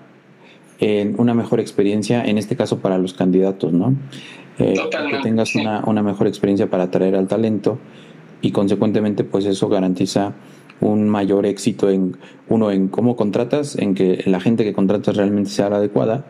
en 0.80 1.16
una 1.18 1.34
mejor 1.34 1.60
experiencia, 1.60 2.24
en 2.24 2.38
este 2.38 2.56
caso 2.56 2.78
para 2.78 2.98
los 2.98 3.12
candidatos, 3.12 3.72
¿no? 3.72 3.94
Eh, 4.58 4.74
que 5.10 5.18
tengas 5.22 5.54
una, 5.54 5.84
una 5.86 6.02
mejor 6.02 6.26
experiencia 6.26 6.68
para 6.68 6.84
atraer 6.84 7.14
al 7.14 7.26
talento 7.28 7.78
y 8.40 8.52
consecuentemente, 8.52 9.24
pues 9.24 9.44
eso 9.44 9.68
garantiza 9.68 10.34
un 10.80 11.08
mayor 11.08 11.46
éxito 11.46 11.90
en 11.90 12.16
uno 12.48 12.70
en 12.70 12.88
cómo 12.88 13.16
contratas, 13.16 13.76
en 13.76 13.94
que 13.94 14.22
la 14.26 14.40
gente 14.40 14.64
que 14.64 14.72
contratas 14.72 15.16
realmente 15.16 15.50
sea 15.50 15.70
la 15.70 15.76
adecuada 15.76 16.26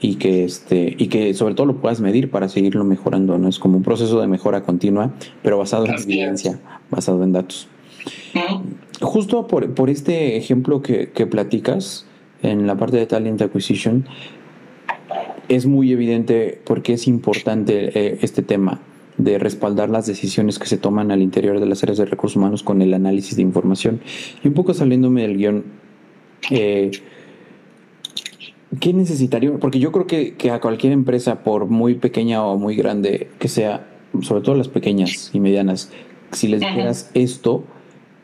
y 0.00 0.16
que 0.16 0.44
este 0.44 0.94
y 0.98 1.08
que 1.08 1.32
sobre 1.34 1.54
todo 1.54 1.66
lo 1.66 1.76
puedas 1.80 2.00
medir 2.00 2.30
para 2.30 2.48
seguirlo 2.48 2.84
mejorando, 2.84 3.38
no 3.38 3.48
es 3.48 3.58
como 3.58 3.78
un 3.78 3.82
proceso 3.82 4.20
de 4.20 4.26
mejora 4.26 4.62
continua, 4.62 5.12
pero 5.42 5.58
basado 5.58 5.86
en 5.86 5.94
evidencia, 5.94 6.60
basado 6.90 7.22
en 7.22 7.32
datos. 7.32 7.68
Justo 9.00 9.46
por, 9.46 9.74
por, 9.74 9.90
este 9.90 10.36
ejemplo 10.36 10.80
que, 10.82 11.10
que 11.10 11.26
platicas, 11.26 12.06
en 12.42 12.66
la 12.66 12.76
parte 12.76 12.96
de 12.98 13.06
Talent 13.06 13.42
Acquisition, 13.42 14.06
es 15.48 15.66
muy 15.66 15.92
evidente 15.92 16.60
porque 16.64 16.94
es 16.94 17.06
importante 17.06 17.98
eh, 17.98 18.18
este 18.22 18.42
tema 18.42 18.80
de 19.18 19.38
respaldar 19.38 19.90
las 19.90 20.06
decisiones 20.06 20.58
que 20.58 20.66
se 20.66 20.76
toman 20.76 21.10
al 21.10 21.22
interior 21.22 21.60
de 21.60 21.66
las 21.66 21.82
áreas 21.82 21.98
de 21.98 22.04
recursos 22.06 22.36
humanos 22.36 22.62
con 22.62 22.82
el 22.82 22.94
análisis 22.94 23.36
de 23.36 23.42
información. 23.42 24.00
Y 24.42 24.48
un 24.48 24.54
poco 24.54 24.74
saliéndome 24.74 25.22
del 25.22 25.36
guion, 25.36 25.64
eh, 26.50 26.90
¿qué 28.80 28.92
necesitaría? 28.92 29.52
Porque 29.58 29.78
yo 29.78 29.92
creo 29.92 30.06
que, 30.06 30.34
que, 30.34 30.50
a 30.50 30.60
cualquier 30.60 30.92
empresa, 30.92 31.42
por 31.42 31.66
muy 31.66 31.94
pequeña 31.94 32.44
o 32.44 32.58
muy 32.58 32.76
grande 32.76 33.28
que 33.38 33.48
sea, 33.48 33.88
sobre 34.22 34.42
todo 34.42 34.54
las 34.54 34.68
pequeñas 34.68 35.30
y 35.32 35.40
medianas, 35.40 35.90
si 36.32 36.48
les 36.48 36.60
dijeras 36.60 37.10
esto, 37.14 37.64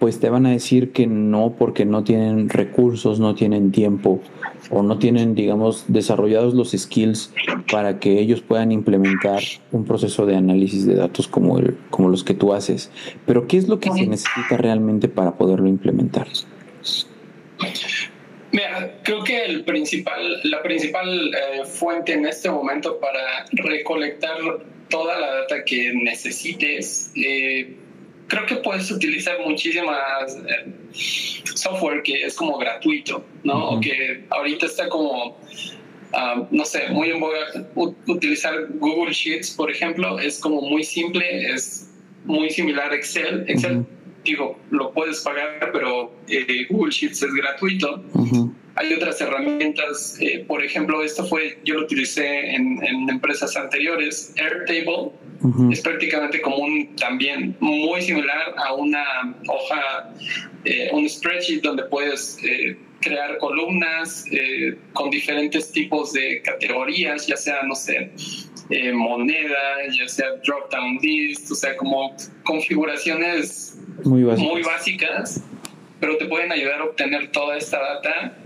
pues 0.03 0.19
te 0.19 0.29
van 0.29 0.47
a 0.47 0.51
decir 0.51 0.91
que 0.91 1.07
no 1.07 1.55
porque 1.57 1.85
no 1.85 2.03
tienen 2.03 2.49
recursos, 2.49 3.21
no 3.21 3.37
tienen 3.37 3.71
tiempo 3.71 4.21
o 4.69 4.83
no 4.83 4.99
tienen, 4.99 5.37
digamos, 5.37 5.85
desarrollados 5.87 6.55
los 6.55 6.73
skills 6.73 7.33
para 7.71 8.01
que 8.01 8.19
ellos 8.19 8.41
puedan 8.41 8.73
implementar 8.73 9.41
un 9.71 9.85
proceso 9.85 10.27
de 10.27 10.35
análisis 10.35 10.87
de 10.87 10.97
datos 10.97 11.29
como, 11.29 11.57
el, 11.61 11.77
como 11.91 12.09
los 12.09 12.25
que 12.25 12.35
tú 12.35 12.53
haces. 12.53 12.91
Pero 13.27 13.47
¿qué 13.47 13.59
es 13.59 13.69
lo 13.69 13.79
que 13.79 13.93
se 13.93 14.05
necesita 14.09 14.57
realmente 14.57 15.07
para 15.07 15.37
poderlo 15.37 15.69
implementar? 15.69 16.27
Mira, 18.51 18.99
creo 19.05 19.23
que 19.23 19.45
el 19.45 19.65
principal, 19.65 20.41
la 20.43 20.65
principal 20.65 21.33
eh, 21.33 21.65
fuente 21.65 22.15
en 22.15 22.27
este 22.27 22.51
momento 22.51 22.99
para 22.99 23.47
recolectar 23.53 24.35
toda 24.89 25.21
la 25.21 25.33
data 25.33 25.63
que 25.65 25.95
necesites 25.95 27.13
eh, 27.15 27.77
creo 28.33 28.47
que 28.47 28.57
puedes 28.57 28.91
utilizar 28.91 29.39
muchísimas 29.47 30.39
eh, 30.49 30.73
software 31.55 32.03
que 32.03 32.25
es 32.25 32.35
como 32.35 32.57
gratuito, 32.57 33.23
¿no? 33.45 33.73
O 33.73 33.81
que 33.81 34.25
ahorita 34.31 34.65
está 34.65 34.89
como, 34.89 35.37
ah, 36.15 36.43
no 36.51 36.65
sé, 36.65 36.89
muy 36.89 37.11
en 37.11 37.21
boga. 37.21 37.41
utilizar 37.75 38.55
Google 38.79 39.13
Sheets, 39.13 39.51
por 39.51 39.71
ejemplo, 39.71 40.19
es 40.19 40.39
como 40.39 40.63
muy 40.63 40.83
simple, 40.83 41.53
es 41.53 41.91
muy 42.25 42.49
similar 42.49 42.91
a 42.91 42.95
Excel. 42.95 43.45
Excel, 43.49 43.85
digo, 44.25 44.59
lo 44.71 44.93
puedes 44.93 45.21
pagar, 45.21 45.71
pero 45.71 46.11
eh, 46.27 46.67
Google 46.71 46.91
Sheets 46.91 47.23
es 47.23 47.35
gratuito. 47.35 48.03
Hay 48.75 48.93
otras 48.95 49.21
herramientas, 49.21 50.17
eh, 50.21 50.45
por 50.47 50.65
ejemplo, 50.65 51.03
esto 51.03 51.27
fue, 51.27 51.59
yo 51.65 51.75
lo 51.75 51.83
utilicé 51.83 52.55
en, 52.55 52.83
en 52.83 53.09
empresas 53.09 53.57
anteriores, 53.57 54.35
Airtable, 54.39 55.13
es 55.71 55.81
prácticamente 55.81 56.41
como 56.41 56.59
un 56.59 56.95
también 56.97 57.57
muy 57.59 58.01
similar 58.01 58.55
a 58.57 58.75
una 58.75 59.35
hoja, 59.49 60.15
eh, 60.65 60.89
un 60.93 61.09
spreadsheet 61.09 61.63
donde 61.63 61.83
puedes 61.85 62.39
eh, 62.45 62.77
crear 63.01 63.39
columnas 63.39 64.25
eh, 64.31 64.77
con 64.93 65.11
diferentes 65.11 65.73
tipos 65.73 66.13
de 66.13 66.43
categorías, 66.43 67.27
ya 67.27 67.37
sea, 67.37 67.63
no 67.65 67.75
sé, 67.75 68.13
moneda, 68.95 69.85
ya 69.91 70.09
sea 70.09 70.29
drop 70.47 70.71
down 70.71 70.99
list, 71.03 71.51
o 71.51 71.55
sea, 71.57 71.77
como 71.77 72.17
configuraciones 72.45 73.79
muy 74.05 74.23
muy 74.23 74.63
básicas, 74.63 75.43
pero 75.99 76.17
te 76.17 76.27
pueden 76.27 76.53
ayudar 76.53 76.81
a 76.81 76.85
obtener 76.85 77.33
toda 77.33 77.59
esta 77.59 77.81
data 77.81 78.39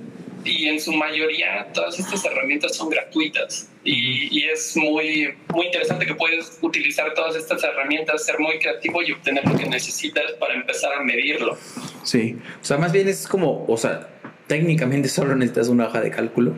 y 0.46 0.68
en 0.68 0.80
su 0.80 0.92
mayoría 0.92 1.66
todas 1.74 1.98
estas 1.98 2.24
herramientas 2.24 2.76
son 2.76 2.88
gratuitas 2.88 3.68
y, 3.84 4.44
es 4.46 4.76
muy, 4.76 5.34
muy 5.52 5.66
interesante 5.66 6.06
que 6.06 6.14
puedes 6.14 6.58
utilizar 6.60 7.12
todas 7.14 7.36
estas 7.36 7.62
herramientas, 7.62 8.24
ser 8.24 8.38
muy 8.38 8.58
creativo 8.58 9.02
y 9.02 9.12
obtener 9.12 9.46
lo 9.46 9.56
que 9.56 9.66
necesitas 9.66 10.32
para 10.40 10.54
empezar 10.54 10.92
a 10.92 11.02
medirlo. 11.02 11.56
Sí, 12.02 12.36
o 12.60 12.64
sea, 12.64 12.78
más 12.78 12.92
bien 12.92 13.08
es 13.08 13.26
como, 13.26 13.64
o 13.66 13.76
sea, 13.76 14.08
técnicamente 14.46 15.08
solo 15.08 15.34
necesitas 15.36 15.68
una 15.68 15.86
hoja 15.86 16.00
de 16.00 16.10
cálculo 16.10 16.54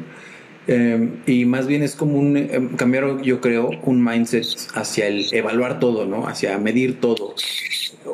Em, 0.68 1.22
y 1.26 1.46
más 1.46 1.66
bien 1.66 1.82
es 1.82 1.96
como 1.96 2.18
un 2.18 2.36
em, 2.36 2.76
cambiar, 2.76 3.22
yo 3.22 3.40
creo, 3.40 3.70
un 3.84 4.04
mindset 4.04 4.44
hacia 4.74 5.06
el 5.06 5.24
evaluar 5.32 5.80
todo, 5.80 6.04
¿no? 6.04 6.28
Hacia 6.28 6.58
medir 6.58 7.00
todo. 7.00 7.34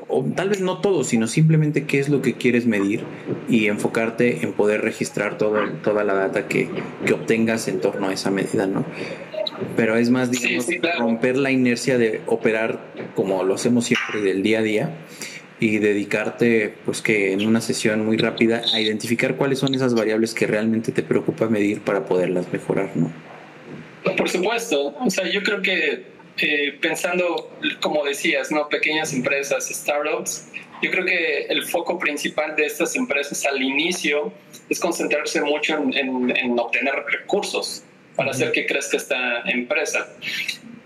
O 0.06 0.24
tal 0.36 0.50
vez 0.50 0.60
no 0.60 0.80
todo, 0.80 1.02
sino 1.02 1.26
simplemente 1.26 1.84
qué 1.84 1.98
es 1.98 2.08
lo 2.08 2.22
que 2.22 2.34
quieres 2.34 2.66
medir 2.66 3.02
y 3.48 3.66
enfocarte 3.66 4.44
en 4.44 4.52
poder 4.52 4.82
registrar 4.82 5.36
todo, 5.36 5.68
toda 5.82 6.04
la 6.04 6.14
data 6.14 6.46
que, 6.46 6.68
que 7.04 7.12
obtengas 7.12 7.66
en 7.66 7.80
torno 7.80 8.08
a 8.08 8.12
esa 8.12 8.30
medida, 8.30 8.68
¿no? 8.68 8.84
Pero 9.76 9.96
es 9.96 10.10
más, 10.10 10.30
digamos, 10.30 10.68
romper 10.98 11.36
la 11.36 11.50
inercia 11.50 11.98
de 11.98 12.22
operar 12.26 12.92
como 13.16 13.42
lo 13.42 13.54
hacemos 13.54 13.86
siempre 13.86 14.20
del 14.20 14.44
día 14.44 14.60
a 14.60 14.62
día 14.62 14.94
y 15.64 15.78
dedicarte, 15.78 16.74
pues 16.84 17.00
que 17.00 17.32
en 17.32 17.46
una 17.46 17.62
sesión 17.62 18.04
muy 18.04 18.18
rápida, 18.18 18.62
a 18.74 18.80
identificar 18.80 19.36
cuáles 19.36 19.60
son 19.60 19.74
esas 19.74 19.94
variables 19.94 20.34
que 20.34 20.46
realmente 20.46 20.92
te 20.92 21.02
preocupa 21.02 21.48
medir 21.48 21.80
para 21.80 22.04
poderlas 22.04 22.52
mejorar, 22.52 22.90
¿no? 22.94 23.10
Por 24.14 24.28
supuesto, 24.28 24.94
o 25.00 25.08
sea, 25.08 25.26
yo 25.26 25.42
creo 25.42 25.62
que 25.62 26.04
eh, 26.36 26.78
pensando, 26.82 27.50
como 27.80 28.04
decías, 28.04 28.50
¿no? 28.50 28.68
Pequeñas 28.68 29.14
empresas, 29.14 29.66
startups, 29.70 30.48
yo 30.82 30.90
creo 30.90 31.06
que 31.06 31.46
el 31.48 31.64
foco 31.64 31.98
principal 31.98 32.54
de 32.56 32.66
estas 32.66 32.94
empresas 32.94 33.46
al 33.46 33.62
inicio 33.62 34.34
es 34.68 34.78
concentrarse 34.78 35.40
mucho 35.40 35.78
en, 35.78 36.36
en 36.36 36.58
obtener 36.58 36.94
recursos 37.06 37.84
para 38.16 38.30
hacer 38.30 38.52
que 38.52 38.66
crezca 38.66 38.96
esta 38.96 39.42
empresa 39.46 40.08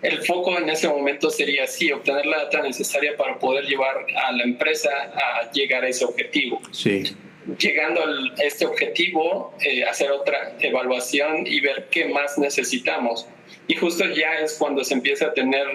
el 0.02 0.24
foco 0.24 0.56
en 0.58 0.68
ese 0.68 0.88
momento 0.88 1.30
sería 1.30 1.66
sí, 1.66 1.90
obtener 1.90 2.26
la 2.26 2.44
data 2.44 2.62
necesaria 2.62 3.16
para 3.16 3.38
poder 3.38 3.64
llevar 3.64 4.06
a 4.16 4.32
la 4.32 4.44
empresa 4.44 4.90
a 4.90 5.50
llegar 5.50 5.84
a 5.84 5.88
ese 5.88 6.04
objetivo. 6.04 6.60
Sí. 6.70 7.16
Llegando 7.58 8.02
a 8.02 8.42
este 8.42 8.66
objetivo, 8.66 9.54
eh, 9.60 9.84
hacer 9.84 10.10
otra 10.12 10.54
evaluación 10.60 11.46
y 11.46 11.60
ver 11.60 11.88
qué 11.90 12.06
más 12.06 12.38
necesitamos. 12.38 13.26
Y 13.66 13.74
justo 13.74 14.04
ya 14.04 14.34
es 14.36 14.54
cuando 14.54 14.84
se 14.84 14.94
empieza 14.94 15.26
a 15.26 15.34
tener, 15.34 15.66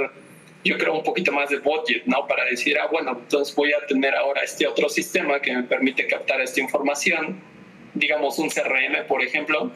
yo 0.63 0.77
creo, 0.77 0.93
un 0.93 1.03
poquito 1.03 1.31
más 1.31 1.49
de 1.49 1.57
budget, 1.57 2.05
¿no? 2.05 2.27
Para 2.27 2.45
decir, 2.45 2.77
ah, 2.79 2.87
bueno, 2.91 3.17
entonces 3.19 3.53
voy 3.55 3.73
a 3.73 3.85
tener 3.87 4.15
ahora 4.15 4.43
este 4.43 4.67
otro 4.67 4.87
sistema 4.87 5.41
que 5.41 5.51
me 5.51 5.63
permite 5.63 6.07
captar 6.07 6.39
esta 6.41 6.61
información, 6.61 7.41
digamos 7.93 8.39
un 8.39 8.49
CRM, 8.49 9.06
por 9.08 9.23
ejemplo. 9.23 9.71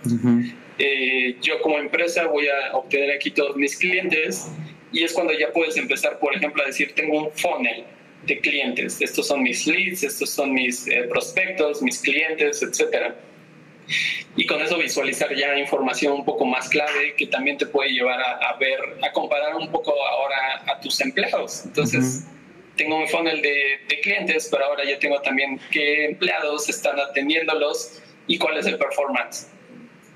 Eh, 0.80 1.36
yo 1.42 1.60
como 1.62 1.78
empresa 1.80 2.28
voy 2.28 2.48
a 2.48 2.76
obtener 2.76 3.12
aquí 3.12 3.32
todos 3.32 3.56
mis 3.56 3.78
clientes 3.78 4.48
y 4.92 5.04
es 5.04 5.14
cuando 5.14 5.34
ya 5.34 5.52
puedes 5.52 5.78
empezar, 5.78 6.20
por 6.20 6.36
ejemplo, 6.36 6.64
a 6.64 6.68
decir, 6.68 6.94
tengo 6.96 7.18
un 7.18 7.32
funnel 7.32 7.84
de 8.26 8.40
clientes, 8.40 9.02
estos 9.02 9.28
son 9.28 9.42
mis 9.44 9.66
leads, 9.68 10.04
estos 10.04 10.30
son 10.30 10.54
mis 10.54 10.88
eh, 10.88 11.04
prospectos, 11.10 11.82
mis 11.82 12.00
clientes, 12.00 12.62
etcétera. 12.62 13.16
Y 14.36 14.46
con 14.46 14.62
eso 14.62 14.78
visualizar 14.78 15.34
ya 15.34 15.58
información 15.58 16.14
un 16.14 16.26
poco 16.26 16.46
más 16.46 16.68
clave 16.70 17.16
que 17.16 17.28
también 17.28 17.58
te 17.58 17.66
puede 17.66 17.90
llevar 17.90 18.20
a, 18.22 18.56
ver, 18.60 18.80
a 19.02 19.12
comparar 19.14 19.56
un 19.56 19.72
poco 19.72 19.94
ahora 20.06 20.64
a 20.68 20.80
tus 20.82 21.00
empleados. 21.00 21.64
Entonces, 21.66 22.26
tengo 22.76 22.98
un 22.98 23.08
funnel 23.08 23.42
de, 23.42 23.80
de, 23.88 24.00
clientes, 24.02 24.50
pero 24.52 24.66
ahora 24.66 24.84
ya 24.86 25.00
tengo 25.00 25.20
también 25.22 25.60
qué 25.72 26.06
empleados 26.06 26.70
están 26.70 27.00
atendiéndolos 27.00 28.02
y 28.28 28.38
cuál 28.38 28.58
es 28.58 28.66
el 28.66 28.78
performance. 28.78 29.48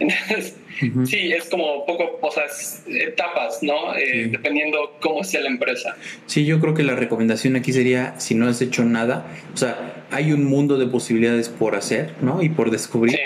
sí, 1.05 1.31
es 1.31 1.45
como 1.49 1.85
poco, 1.85 2.19
o 2.21 2.31
sea, 2.31 2.45
etapas, 2.87 3.61
¿no? 3.61 3.95
Eh, 3.95 4.29
dependiendo 4.31 4.97
cómo 4.99 5.23
sea 5.23 5.41
la 5.41 5.49
empresa. 5.49 5.95
Sí, 6.25 6.45
yo 6.45 6.59
creo 6.59 6.73
que 6.73 6.83
la 6.83 6.95
recomendación 6.95 7.55
aquí 7.55 7.71
sería, 7.71 8.19
si 8.19 8.35
no 8.35 8.47
has 8.47 8.61
hecho 8.61 8.83
nada, 8.83 9.27
o 9.53 9.57
sea, 9.57 10.05
hay 10.11 10.31
un 10.31 10.43
mundo 10.45 10.77
de 10.77 10.87
posibilidades 10.87 11.49
por 11.49 11.75
hacer, 11.75 12.13
¿no? 12.21 12.41
Y 12.41 12.49
por 12.49 12.71
descubrir, 12.71 13.19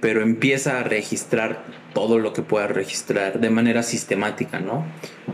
pero 0.00 0.22
empieza 0.22 0.80
a 0.80 0.82
registrar 0.82 1.64
todo 1.94 2.18
lo 2.18 2.32
que 2.32 2.42
puedas 2.42 2.70
registrar 2.70 3.40
de 3.40 3.48
manera 3.48 3.82
sistemática, 3.82 4.60
¿no? 4.60 4.84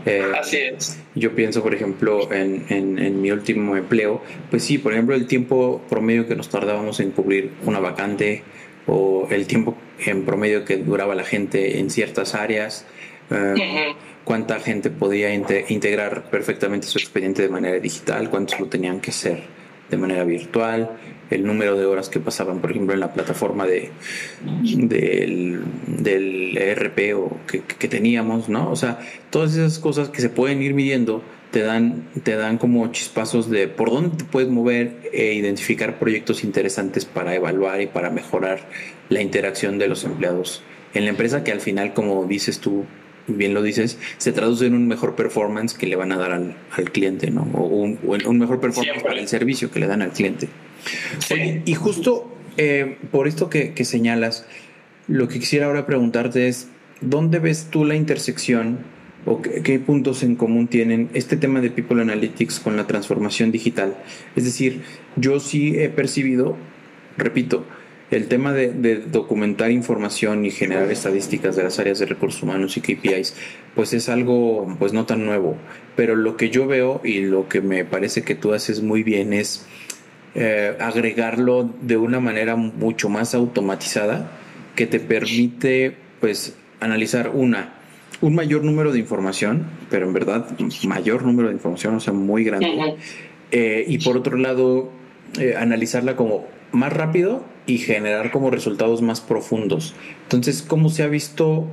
Eh, 0.05 0.23
Así 0.39 0.57
es. 0.57 0.97
Yo 1.15 1.35
pienso, 1.35 1.61
por 1.61 1.73
ejemplo, 1.73 2.31
en, 2.31 2.65
en, 2.69 2.99
en, 2.99 3.21
mi 3.21 3.31
último 3.31 3.75
empleo, 3.75 4.23
pues 4.49 4.63
sí, 4.63 4.77
por 4.77 4.93
ejemplo, 4.93 5.15
el 5.15 5.27
tiempo 5.27 5.83
promedio 5.89 6.27
que 6.27 6.35
nos 6.35 6.49
tardábamos 6.49 6.99
en 7.01 7.11
cubrir 7.11 7.51
una 7.65 7.79
vacante, 7.79 8.43
o 8.87 9.27
el 9.29 9.47
tiempo 9.47 9.75
en 9.99 10.25
promedio 10.25 10.65
que 10.65 10.77
duraba 10.77 11.15
la 11.15 11.23
gente 11.23 11.79
en 11.79 11.89
ciertas 11.89 12.35
áreas, 12.35 12.85
eh, 13.31 13.95
cuánta 14.23 14.59
gente 14.59 14.89
podía 14.89 15.33
integrar 15.33 16.29
perfectamente 16.29 16.87
su 16.87 16.97
expediente 16.97 17.41
de 17.41 17.49
manera 17.49 17.79
digital, 17.79 18.29
cuántos 18.29 18.59
lo 18.59 18.67
tenían 18.67 18.99
que 18.99 19.11
hacer 19.11 19.43
de 19.89 19.97
manera 19.97 20.23
virtual, 20.23 20.91
el 21.29 21.45
número 21.45 21.77
de 21.77 21.85
horas 21.85 22.09
que 22.09 22.19
pasaban, 22.19 22.59
por 22.59 22.71
ejemplo, 22.71 22.93
en 22.93 22.99
la 22.99 23.13
plataforma 23.13 23.65
de, 23.65 23.91
del, 24.61 25.61
del 25.87 26.57
ERP 26.57 27.15
o 27.15 27.37
que, 27.47 27.61
que, 27.61 27.87
teníamos, 27.87 28.49
¿no? 28.49 28.69
O 28.69 28.75
sea, 28.75 28.99
todas 29.29 29.53
esas 29.53 29.79
cosas 29.79 30.09
que 30.09 30.21
se 30.21 30.29
pueden 30.29 30.61
ir 30.61 30.73
midiendo 30.73 31.23
te 31.53 31.61
dan, 31.61 32.09
te 32.23 32.35
dan 32.35 32.57
como 32.57 32.91
chispazos 32.91 33.47
de 33.47 33.67
por 33.67 33.91
dónde 33.91 34.17
te 34.17 34.23
puedes 34.23 34.49
mover 34.49 34.97
e 35.13 35.35
identificar 35.35 35.99
proyectos 35.99 36.43
interesantes 36.43 37.05
para 37.05 37.35
evaluar 37.35 37.79
y 37.79 37.85
para 37.85 38.09
mejorar 38.09 38.67
la 39.09 39.21
interacción 39.21 39.77
de 39.77 39.87
los 39.87 40.03
empleados 40.03 40.63
en 40.95 41.03
la 41.03 41.11
empresa 41.11 41.43
que 41.43 41.51
al 41.51 41.61
final, 41.61 41.93
como 41.93 42.25
dices 42.25 42.57
tú, 42.59 42.85
bien 43.27 43.53
lo 43.53 43.61
dices, 43.61 43.99
se 44.17 44.31
traduce 44.31 44.65
en 44.65 44.73
un 44.73 44.87
mejor 44.87 45.15
performance 45.15 45.75
que 45.75 45.85
le 45.85 45.95
van 45.95 46.11
a 46.11 46.17
dar 46.17 46.31
al, 46.31 46.55
al 46.75 46.91
cliente, 46.91 47.29
¿no? 47.29 47.47
O 47.53 47.65
un, 47.67 47.99
un 48.03 48.39
mejor 48.39 48.59
performance 48.59 49.03
para 49.03 49.19
el 49.19 49.27
servicio 49.27 49.69
que 49.69 49.79
le 49.79 49.85
dan 49.85 50.01
al 50.01 50.11
cliente. 50.11 50.49
y 51.65 51.73
justo 51.75 52.35
eh, 52.57 52.97
por 53.11 53.27
esto 53.27 53.51
que, 53.51 53.73
que 53.73 53.85
señalas, 53.85 54.47
lo 55.07 55.27
que 55.27 55.39
quisiera 55.39 55.67
ahora 55.67 55.85
preguntarte 55.85 56.47
es, 56.47 56.67
¿dónde 56.99 57.37
ves 57.37 57.67
tú 57.69 57.85
la 57.85 57.93
intersección 57.93 58.79
o 59.25 59.41
qué, 59.41 59.79
puntos 59.79 60.23
en 60.23 60.35
común 60.35 60.67
tienen 60.67 61.09
este 61.13 61.37
tema 61.37 61.61
de 61.61 61.69
People 61.69 62.01
Analytics 62.01 62.59
con 62.59 62.75
la 62.75 62.87
transformación 62.87 63.51
digital? 63.51 63.95
Es 64.35 64.43
decir, 64.43 64.81
yo 65.15 65.39
sí 65.39 65.79
he 65.79 65.89
percibido, 65.89 66.57
repito, 67.17 67.65
el 68.11 68.27
tema 68.27 68.53
de, 68.53 68.97
documentar 69.11 69.71
información 69.71 70.45
y 70.45 70.51
generar 70.51 70.91
estadísticas 70.91 71.55
de 71.55 71.63
las 71.63 71.79
áreas 71.79 71.99
de 71.99 72.05
recursos 72.05 72.43
humanos 72.43 72.77
y 72.77 72.81
KPIs, 72.81 73.35
pues 73.75 73.93
es 73.93 74.09
algo 74.09 74.75
pues 74.77 74.93
no 74.93 75.05
tan 75.05 75.25
nuevo. 75.25 75.57
Pero 75.95 76.15
lo 76.15 76.37
que 76.37 76.49
yo 76.49 76.67
veo 76.67 77.01
y 77.03 77.21
lo 77.21 77.47
que 77.49 77.61
me 77.61 77.85
parece 77.85 78.23
que 78.23 78.35
tú 78.35 78.53
haces 78.53 78.81
muy 78.81 79.03
bien 79.03 79.33
es 79.33 79.65
eh, 80.35 80.75
agregarlo 80.79 81.69
de 81.81 81.97
una 81.97 82.19
manera 82.19 82.55
mucho 82.55 83.09
más 83.09 83.33
automatizada 83.33 84.31
que 84.75 84.87
te 84.87 84.99
permite 84.99 85.95
pues 86.19 86.55
analizar 86.79 87.31
una 87.33 87.82
un 88.23 88.35
mayor 88.35 88.63
número 88.63 88.93
de 88.93 88.99
información, 88.99 89.67
pero 89.89 90.07
en 90.07 90.13
verdad 90.13 90.47
mayor 90.87 91.23
número 91.23 91.49
de 91.49 91.55
información, 91.55 91.95
o 91.95 91.99
sea, 91.99 92.13
muy 92.13 92.45
grande. 92.45 92.95
Eh, 93.51 93.83
y 93.85 93.97
por 93.97 94.15
otro 94.15 94.37
lado, 94.37 94.89
eh, 95.39 95.55
analizarla 95.57 96.15
como 96.15 96.45
más 96.71 96.93
rápido 96.93 97.43
y 97.67 97.79
generar 97.79 98.31
como 98.31 98.49
resultados 98.49 99.01
más 99.01 99.19
profundos. 99.19 99.93
Entonces, 100.23 100.61
¿cómo 100.61 100.89
se 100.89 101.03
ha 101.03 101.07
visto 101.07 101.67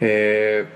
eh, 0.00 0.66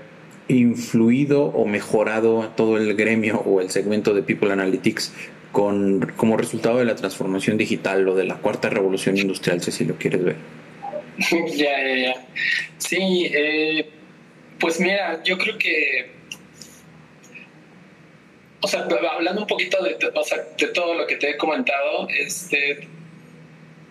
influido 0.49 1.45
o 1.45 1.65
mejorado 1.65 2.51
todo 2.57 2.75
el 2.77 2.95
gremio 2.95 3.39
o 3.45 3.61
el 3.61 3.69
segmento 3.69 4.13
de 4.13 4.23
People 4.23 4.51
Analytics 4.51 5.13
con, 5.53 6.11
como 6.17 6.35
resultado 6.35 6.79
de 6.79 6.85
la 6.85 6.97
transformación 6.97 7.55
digital 7.57 8.05
o 8.09 8.13
de 8.13 8.25
la 8.25 8.35
cuarta 8.35 8.69
revolución 8.69 9.17
industrial, 9.17 9.61
si 9.61 9.85
lo 9.85 9.95
quieres 9.95 10.21
ver? 10.21 10.35
Ya, 11.55 11.81
ya, 11.81 11.95
ya. 11.95 12.25
Sí, 12.77 13.31
eh, 13.33 13.89
pues 14.59 14.79
mira, 14.79 15.23
yo 15.23 15.37
creo 15.37 15.57
que 15.57 16.15
o 18.65 18.67
sea, 18.67 18.87
hablando 19.11 19.41
un 19.41 19.47
poquito 19.47 19.83
de, 19.83 19.91
de 19.91 20.67
todo 20.69 20.95
lo 20.95 21.05
que 21.05 21.17
te 21.17 21.29
he 21.29 21.37
comentado, 21.37 22.07
este, 22.09 22.87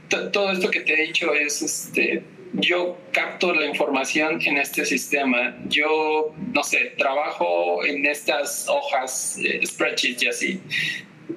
todo 0.08 0.50
esto 0.50 0.68
que 0.68 0.80
te 0.80 0.94
he 0.94 1.06
dicho 1.06 1.32
es, 1.32 1.62
este, 1.62 2.24
yo 2.54 2.98
capto 3.12 3.54
la 3.54 3.66
información 3.66 4.40
en 4.42 4.58
este 4.58 4.84
sistema. 4.84 5.56
Yo, 5.68 6.34
no 6.52 6.64
sé, 6.64 6.94
trabajo 6.98 7.84
en 7.84 8.04
estas 8.06 8.68
hojas, 8.68 9.38
eh, 9.38 9.60
spreadsheets 9.64 10.22
y 10.22 10.28
así. 10.28 10.60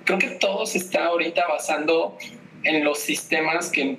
Creo 0.04 0.18
que 0.18 0.30
todo 0.32 0.66
se 0.66 0.80
está 0.80 1.06
ahorita 1.06 1.48
basando 1.48 2.18
en 2.64 2.84
los 2.84 3.00
sistemas 3.00 3.70
que 3.70 3.98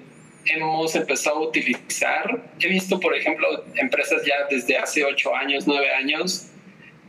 hemos 0.51 0.95
empezado 0.95 1.37
a 1.37 1.49
utilizar. 1.49 2.43
He 2.61 2.69
visto, 2.69 2.99
por 3.01 3.15
ejemplo, 3.15 3.65
empresas 3.77 4.25
ya 4.25 4.35
desde 4.51 4.77
hace 4.77 5.05
ocho 5.05 5.35
años, 5.35 5.67
nueve 5.67 5.91
años, 5.91 6.51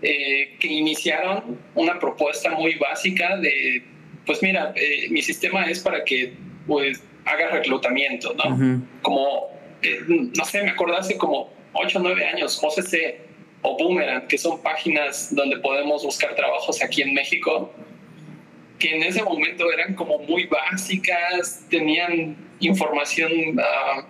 eh, 0.01 0.55
que 0.59 0.67
iniciaron 0.67 1.59
una 1.75 1.99
propuesta 1.99 2.51
muy 2.51 2.75
básica 2.75 3.37
de, 3.37 3.83
pues 4.25 4.41
mira, 4.41 4.73
eh, 4.75 5.07
mi 5.09 5.21
sistema 5.21 5.69
es 5.69 5.79
para 5.79 6.03
que 6.03 6.33
pues 6.67 7.03
haga 7.25 7.49
reclutamiento, 7.49 8.33
¿no? 8.33 8.83
Como, 9.01 9.49
eh, 9.81 9.99
no 10.07 10.45
sé, 10.45 10.63
me 10.63 10.69
acuerdo 10.69 10.97
hace 10.97 11.17
como 11.17 11.51
8 11.73 11.99
o 11.99 12.01
9 12.01 12.25
años, 12.25 12.59
OCC 12.63 13.19
o 13.61 13.77
Boomerang, 13.77 14.27
que 14.27 14.37
son 14.37 14.61
páginas 14.61 15.35
donde 15.35 15.57
podemos 15.57 16.03
buscar 16.03 16.35
trabajos 16.35 16.81
aquí 16.81 17.01
en 17.01 17.13
México, 17.13 17.73
que 18.77 18.95
en 18.95 19.03
ese 19.03 19.21
momento 19.21 19.69
eran 19.71 19.95
como 19.95 20.19
muy 20.19 20.45
básicas, 20.45 21.65
tenían 21.69 22.37
información, 22.59 23.31
uh, 23.57 24.01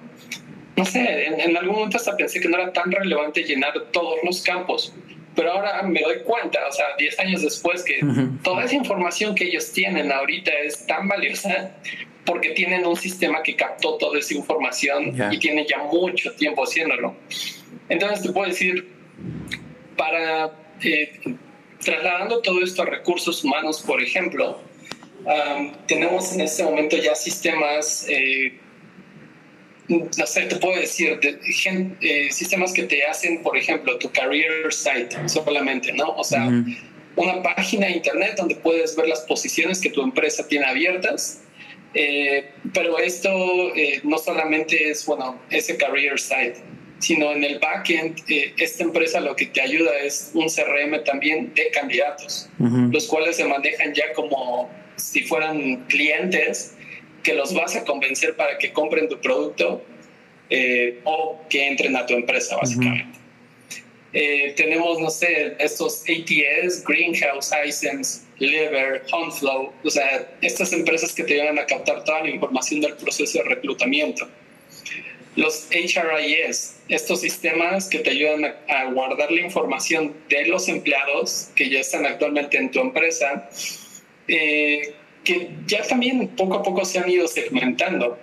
no 0.75 0.85
sé, 0.85 1.25
en, 1.25 1.57
algún 1.57 1.75
momento 1.75 1.97
hasta 1.97 2.15
pensé 2.15 2.39
que 2.39 2.47
no 2.47 2.57
era 2.57 2.71
tan 2.73 2.91
relevante 2.91 3.43
llenar 3.43 3.73
todos 3.91 4.17
los 4.23 4.41
campos, 4.41 4.93
pero 5.35 5.51
ahora 5.51 5.83
me 5.83 6.01
doy 6.01 6.19
cuenta, 6.23 6.59
o 6.67 6.71
sea, 6.71 6.85
10 6.97 7.19
años 7.19 7.41
después, 7.41 7.83
que 7.83 7.99
toda 8.43 8.63
esa 8.65 8.75
información 8.75 9.35
que 9.35 9.45
ellos 9.45 9.71
tienen 9.71 10.11
ahorita 10.11 10.51
es 10.63 10.85
tan 10.85 11.07
valiosa 11.07 11.71
porque 12.25 12.49
tienen 12.51 12.85
un 12.85 12.95
sistema 12.95 13.41
que 13.41 13.55
captó 13.55 13.95
toda 13.95 14.19
esa 14.19 14.33
información 14.33 15.15
y 15.31 15.39
tiene 15.39 15.65
ya 15.67 15.79
mucho 15.79 16.31
tiempo 16.33 16.63
haciéndolo. 16.63 17.15
Entonces 17.89 18.21
te 18.21 18.31
puedo 18.31 18.47
decir, 18.47 18.87
para 19.97 20.51
eh, 20.81 21.19
trasladando 21.83 22.41
todo 22.41 22.61
esto 22.63 22.83
a 22.83 22.85
recursos 22.85 23.43
humanos, 23.43 23.83
por 23.85 24.01
ejemplo, 24.01 24.61
tenemos 25.87 26.33
en 26.33 26.41
este 26.41 26.63
momento 26.63 26.97
ya 26.97 27.15
sistemas, 27.15 28.05
eh, 28.09 28.57
no 29.87 30.25
sé, 30.25 30.43
te 30.43 30.55
puedo 30.57 30.79
decir, 30.79 31.19
eh, 31.23 32.31
sistemas 32.31 32.73
que 32.73 32.83
te 32.83 33.03
hacen, 33.05 33.41
por 33.41 33.57
ejemplo, 33.57 33.97
tu 33.97 34.11
career 34.11 34.71
site 34.71 35.15
solamente, 35.27 35.91
¿no? 35.93 36.15
O 36.15 36.23
sea, 36.23 36.47
una 37.15 37.41
página 37.41 37.87
de 37.87 37.93
internet 37.93 38.35
donde 38.37 38.55
puedes 38.55 38.95
ver 38.95 39.07
las 39.07 39.21
posiciones 39.21 39.81
que 39.81 39.89
tu 39.89 40.01
empresa 40.01 40.47
tiene 40.47 40.65
abiertas 40.65 41.41
eh, 41.93 42.51
pero 42.73 42.99
esto 42.99 43.75
eh, 43.75 43.99
no 44.03 44.17
solamente 44.17 44.89
es, 44.91 45.05
bueno, 45.05 45.39
ese 45.49 45.77
career 45.77 46.19
site, 46.19 46.55
sino 46.99 47.31
en 47.31 47.43
el 47.43 47.59
backend, 47.59 48.19
eh, 48.29 48.53
esta 48.57 48.83
empresa 48.83 49.19
lo 49.19 49.35
que 49.35 49.47
te 49.47 49.61
ayuda 49.61 49.97
es 49.99 50.31
un 50.33 50.47
CRM 50.47 51.03
también 51.03 51.53
de 51.55 51.69
candidatos, 51.71 52.49
los 52.59 53.07
cuales 53.07 53.37
se 53.37 53.45
manejan 53.45 53.93
ya 53.93 54.13
como 54.13 54.69
si 54.99 55.23
fueran 55.23 55.85
clientes 55.87 56.75
que 57.23 57.33
los 57.33 57.53
vas 57.53 57.75
a 57.75 57.83
convencer 57.83 58.35
para 58.35 58.57
que 58.57 58.71
compren 58.71 59.09
tu 59.09 59.19
producto 59.19 59.83
o 61.03 61.45
que 61.49 61.67
entren 61.67 61.95
a 61.95 62.05
tu 62.05 62.13
empresa, 62.13 62.55
básicamente. 62.57 63.19
Eh, 64.11 64.53
tenemos, 64.57 64.99
no 64.99 65.09
sé, 65.09 65.55
estos 65.59 66.01
ATS, 66.01 66.83
Greenhouse, 66.83 67.51
Hisense, 67.51 68.21
Lever, 68.39 69.03
Huntflow, 69.13 69.71
o 69.83 69.89
sea, 69.89 70.27
estas 70.41 70.73
empresas 70.73 71.13
que 71.13 71.23
te 71.23 71.35
ayudan 71.35 71.59
a 71.59 71.65
captar 71.65 72.03
toda 72.03 72.23
la 72.23 72.29
información 72.29 72.81
del 72.81 72.95
proceso 72.95 73.37
de 73.37 73.43
reclutamiento. 73.43 74.27
Los 75.35 75.67
HRIS, 75.69 76.77
estos 76.89 77.21
sistemas 77.21 77.87
que 77.87 77.99
te 77.99 78.09
ayudan 78.09 78.55
a, 78.67 78.85
guardar 78.85 79.31
la 79.31 79.41
información 79.41 80.15
de 80.27 80.47
los 80.47 80.67
empleados 80.67 81.49
que 81.55 81.69
ya 81.69 81.79
están 81.79 82.05
actualmente 82.05 82.57
en 82.57 82.71
tu 82.71 82.79
empresa, 82.79 83.47
eh, 84.29 84.93
que 85.23 85.49
ya 85.65 85.83
también 85.83 86.27
poco 86.29 86.55
a 86.55 86.63
poco 86.63 86.85
se 86.85 86.99
han 86.99 87.09
ido 87.09 87.27
segmentando 87.27 88.17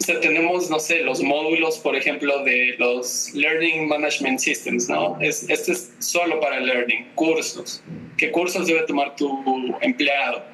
o 0.00 0.06
sea, 0.06 0.20
tenemos, 0.20 0.68
no 0.70 0.80
sé, 0.80 1.00
los 1.00 1.22
módulos, 1.22 1.78
por 1.78 1.96
ejemplo, 1.96 2.42
de 2.42 2.74
los 2.78 3.32
Learning 3.32 3.88
Management 3.88 4.40
Systems, 4.40 4.88
¿no? 4.88 5.18
Es, 5.20 5.48
este 5.48 5.72
es 5.72 5.92
solo 5.98 6.40
para 6.40 6.60
learning, 6.60 7.12
cursos. 7.14 7.82
¿Qué 8.16 8.30
cursos 8.30 8.66
debe 8.66 8.82
tomar 8.82 9.14
tu 9.16 9.74
empleado? 9.80 10.44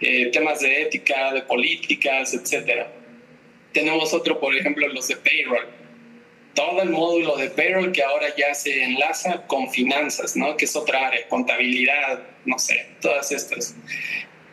Eh, 0.00 0.30
temas 0.32 0.60
de 0.60 0.82
ética, 0.82 1.32
de 1.32 1.42
políticas, 1.42 2.34
etcétera. 2.34 2.92
Tenemos 3.72 4.12
otro, 4.12 4.40
por 4.40 4.54
ejemplo, 4.54 4.86
los 4.88 5.08
de 5.08 5.16
payroll. 5.16 5.68
Todo 6.54 6.82
el 6.82 6.90
módulo 6.90 7.36
de 7.36 7.48
payroll 7.48 7.92
que 7.92 8.02
ahora 8.02 8.26
ya 8.36 8.52
se 8.52 8.82
enlaza 8.82 9.46
con 9.46 9.70
finanzas, 9.70 10.36
¿no? 10.36 10.56
Que 10.56 10.66
es 10.66 10.76
otra 10.76 11.06
área, 11.06 11.26
contabilidad, 11.28 12.24
no 12.44 12.58
sé, 12.58 12.88
todas 13.00 13.30
estas. 13.32 13.74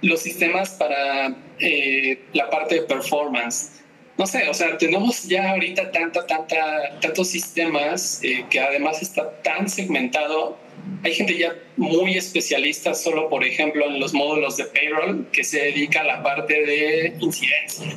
Los 0.01 0.21
sistemas 0.21 0.71
para 0.71 1.35
eh, 1.59 2.19
la 2.33 2.49
parte 2.49 2.75
de 2.75 2.81
performance 2.81 3.79
no 4.19 4.27
sé, 4.27 4.49
o 4.49 4.53
sea, 4.53 4.77
tenemos 4.77 5.23
ya 5.29 5.51
ahorita 5.51 5.91
tanta, 5.91 6.27
tanta, 6.27 6.99
tantos 6.99 7.29
sistemas 7.29 8.19
eh, 8.21 8.45
que 8.49 8.59
además 8.59 9.01
está 9.01 9.31
tan 9.43 9.69
segmentado. 9.69 10.57
Hay 11.05 11.13
gente 11.13 11.38
ya 11.38 11.55
muy 11.77 12.17
especialista 12.17 12.93
solo, 12.93 13.29
por 13.29 13.45
ejemplo, 13.45 13.85
en 13.85 13.97
los 13.97 14.13
módulos 14.13 14.57
de 14.57 14.65
payroll 14.65 15.25
que 15.31 15.45
se 15.45 15.62
dedica 15.62 16.01
a 16.01 16.03
la 16.03 16.21
parte 16.21 16.53
de 16.53 17.13
incidencia 17.21 17.95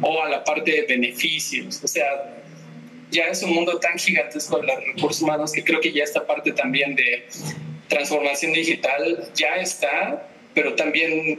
o 0.00 0.22
a 0.22 0.28
la 0.28 0.44
parte 0.44 0.70
de 0.70 0.82
beneficios. 0.82 1.82
O 1.82 1.88
sea, 1.88 2.06
ya 3.10 3.24
es 3.24 3.42
un 3.42 3.52
mundo 3.52 3.80
tan 3.80 3.98
gigantesco 3.98 4.60
de 4.60 4.66
los 4.68 4.76
recursos 4.94 5.22
humanos 5.22 5.50
que 5.50 5.64
creo 5.64 5.80
que 5.80 5.90
ya 5.90 6.04
esta 6.04 6.24
parte 6.24 6.52
también 6.52 6.94
de 6.94 7.26
transformación 7.88 8.52
digital 8.52 9.28
ya 9.34 9.56
está, 9.56 10.24
pero 10.58 10.74
también 10.74 11.38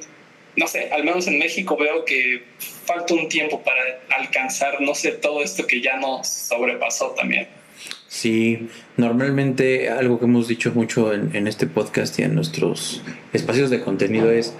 no 0.55 0.65
sé, 0.65 0.89
al 0.91 1.03
menos 1.03 1.27
en 1.27 1.37
México 1.37 1.75
veo 1.77 2.05
que 2.05 2.43
falta 2.85 3.13
un 3.13 3.27
tiempo 3.27 3.61
para 3.61 3.81
alcanzar, 4.17 4.79
no 4.79 4.95
sé, 4.95 5.11
todo 5.11 5.43
esto 5.43 5.67
que 5.67 5.81
ya 5.81 5.97
nos 5.97 6.25
sobrepasó 6.27 7.11
también. 7.17 7.47
Sí, 8.07 8.69
normalmente 8.95 9.89
algo 9.89 10.19
que 10.19 10.25
hemos 10.25 10.47
dicho 10.47 10.71
mucho 10.73 11.13
en, 11.13 11.47
este 11.47 11.67
podcast 11.67 12.17
y 12.19 12.23
en 12.23 12.33
nuestros 12.33 13.03
espacios 13.33 13.69
de 13.69 13.81
contenido 13.81 14.31
es 14.31 14.55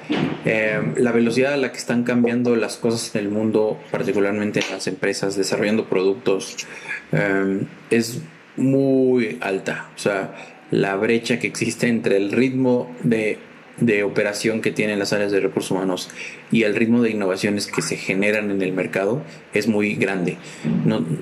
eh, 0.45 0.80
la 0.98 1.13
velocidad 1.13 1.54
a 1.54 1.58
la 1.58 1.72
que 1.72 1.78
están 1.78 2.04
cambiando 2.04 2.56
las 2.58 2.76
cosas 2.76 3.15
en 3.15 3.22
el 3.22 3.30
mundo, 3.30 3.80
particularmente 3.91 4.60
en 4.60 4.72
las 4.72 4.88
empresas 4.88 5.38
desarrollando 5.38 5.86
productos, 5.86 6.67
eh, 7.13 7.62
es 7.91 8.19
muy 8.58 9.38
alta. 9.39 9.89
O 9.95 10.00
sea, 10.00 10.36
la 10.69 10.95
brecha 10.98 11.39
que 11.39 11.48
existe 11.48 11.88
entre 11.88 12.17
el 12.17 12.32
ritmo 12.32 12.95
de 13.04 13.39
de 13.80 14.04
operación 14.04 14.62
que 14.62 14.72
tienen 14.72 15.00
las 15.00 15.13
áreas 15.13 15.32
de 15.32 15.39
recursos 15.39 15.72
humanos 15.72 16.10
y 16.52 16.63
el 16.63 16.76
ritmo 16.76 17.02
de 17.02 17.12
innovaciones 17.12 17.68
que 17.68 17.82
se 17.82 17.98
generan 17.98 18.52
en 18.52 18.62
el 18.62 18.74
mercado 18.74 19.22
es 19.54 19.68
muy 19.68 19.96
grande. 19.96 20.38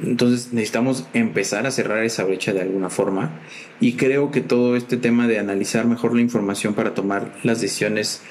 entonces 0.04 0.54
necesitamos 0.54 1.08
empezar 1.14 1.66
a 1.68 1.72
cerrar 1.72 2.04
esa 2.04 2.24
brecha 2.24 2.54
de 2.54 2.62
alguna 2.62 2.90
forma 2.90 3.40
y 3.80 3.94
creo 3.94 4.32
que 4.32 4.42
todo 4.42 4.76
este 4.76 4.98
tema 4.98 5.28
de 5.28 5.40
analizar 5.40 5.86
mejor 5.86 6.16
la 6.16 6.22
información 6.22 6.74
para 6.74 6.94
tomar 6.94 7.34
las 7.44 7.62
decisiones 7.62 8.22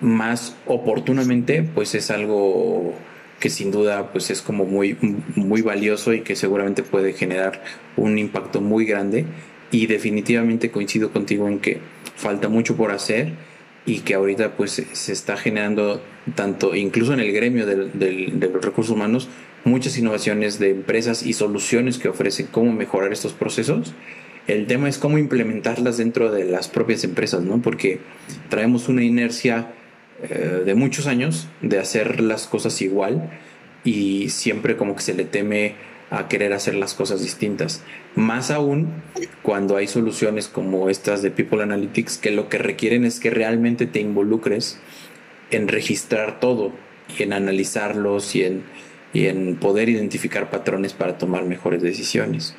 más 0.00 0.56
oportunamente 0.66 1.62
pues 1.62 1.94
es 1.94 2.10
algo 2.10 2.94
que 3.40 3.50
sin 3.50 3.70
duda 3.70 4.12
pues 4.12 4.30
es 4.30 4.40
como 4.40 4.64
muy, 4.64 4.96
muy 5.34 5.62
valioso 5.62 6.12
y 6.12 6.22
que 6.22 6.36
seguramente 6.36 6.82
puede 6.82 7.12
generar 7.12 7.62
un 7.96 8.18
impacto 8.18 8.60
muy 8.60 8.86
grande 8.86 9.26
y 9.70 9.86
definitivamente 9.86 10.70
coincido 10.70 11.10
contigo 11.10 11.48
en 11.48 11.58
que 11.58 11.80
falta 12.16 12.48
mucho 12.48 12.76
por 12.76 12.92
hacer 12.92 13.32
y 13.86 14.00
que 14.00 14.14
ahorita 14.14 14.56
pues 14.56 14.82
se 14.90 15.12
está 15.12 15.36
generando 15.36 16.02
tanto 16.34 16.74
incluso 16.74 17.12
en 17.12 17.20
el 17.20 17.32
gremio 17.32 17.66
de 17.66 18.50
los 18.52 18.64
recursos 18.64 18.94
humanos 18.94 19.28
muchas 19.64 19.96
innovaciones 19.98 20.58
de 20.58 20.70
empresas 20.70 21.24
y 21.24 21.32
soluciones 21.32 21.98
que 21.98 22.08
ofrecen 22.08 22.46
cómo 22.50 22.72
mejorar 22.72 23.12
estos 23.12 23.32
procesos. 23.32 23.94
El 24.46 24.66
tema 24.66 24.88
es 24.88 24.98
cómo 24.98 25.18
implementarlas 25.18 25.96
dentro 25.96 26.30
de 26.30 26.44
las 26.44 26.68
propias 26.68 27.02
empresas, 27.04 27.42
¿no? 27.42 27.62
Porque 27.62 28.00
traemos 28.50 28.88
una 28.88 29.02
inercia 29.02 29.72
eh, 30.22 30.62
de 30.64 30.74
muchos 30.74 31.06
años 31.06 31.48
de 31.62 31.78
hacer 31.78 32.20
las 32.20 32.46
cosas 32.46 32.80
igual 32.82 33.30
y 33.84 34.28
siempre 34.28 34.76
como 34.76 34.94
que 34.96 35.02
se 35.02 35.14
le 35.14 35.24
teme 35.24 35.74
a 36.18 36.28
querer 36.28 36.52
hacer 36.52 36.74
las 36.74 36.94
cosas 36.94 37.22
distintas. 37.22 37.82
Más 38.14 38.50
aún 38.50 38.88
cuando 39.42 39.76
hay 39.76 39.86
soluciones 39.86 40.48
como 40.48 40.88
estas 40.88 41.22
de 41.22 41.30
People 41.30 41.62
Analytics 41.62 42.18
que 42.18 42.30
lo 42.30 42.48
que 42.48 42.58
requieren 42.58 43.04
es 43.04 43.20
que 43.20 43.30
realmente 43.30 43.86
te 43.86 44.00
involucres 44.00 44.78
en 45.50 45.68
registrar 45.68 46.40
todo 46.40 46.72
y 47.18 47.22
en 47.22 47.32
analizarlos 47.32 48.34
y 48.34 48.44
en, 48.44 48.62
y 49.12 49.26
en 49.26 49.56
poder 49.56 49.88
identificar 49.88 50.50
patrones 50.50 50.92
para 50.92 51.18
tomar 51.18 51.44
mejores 51.44 51.82
decisiones. 51.82 52.54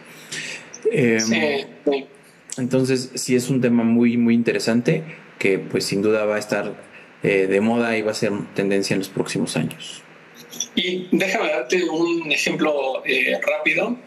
Em, 0.91 1.65
entonces, 2.58 3.12
sí 3.15 3.36
es 3.36 3.50
un 3.50 3.62
tema 3.62 3.84
muy, 3.84 4.18
muy 4.18 4.34
interesante 4.34 5.04
que 5.39 5.60
pues 5.60 5.86
sin 5.86 6.02
duda 6.02 6.26
va 6.26 6.36
a 6.36 6.39
estar 6.39 6.74
eh, 7.24 7.48
de 7.48 7.62
moda 7.62 7.98
y 7.98 8.02
va 8.02 8.12
a 8.12 8.15
ser 8.15 8.32
tendencia 8.54 8.94
en 8.94 9.00
los 9.00 9.10
próximos 9.10 9.58
años. 9.58 10.05
Y 10.76 11.08
déjame 11.12 11.50
darte 11.50 11.84
un 11.86 12.32
ejemplo 12.32 13.04
eh, 13.06 13.39
rápido. 13.41 13.98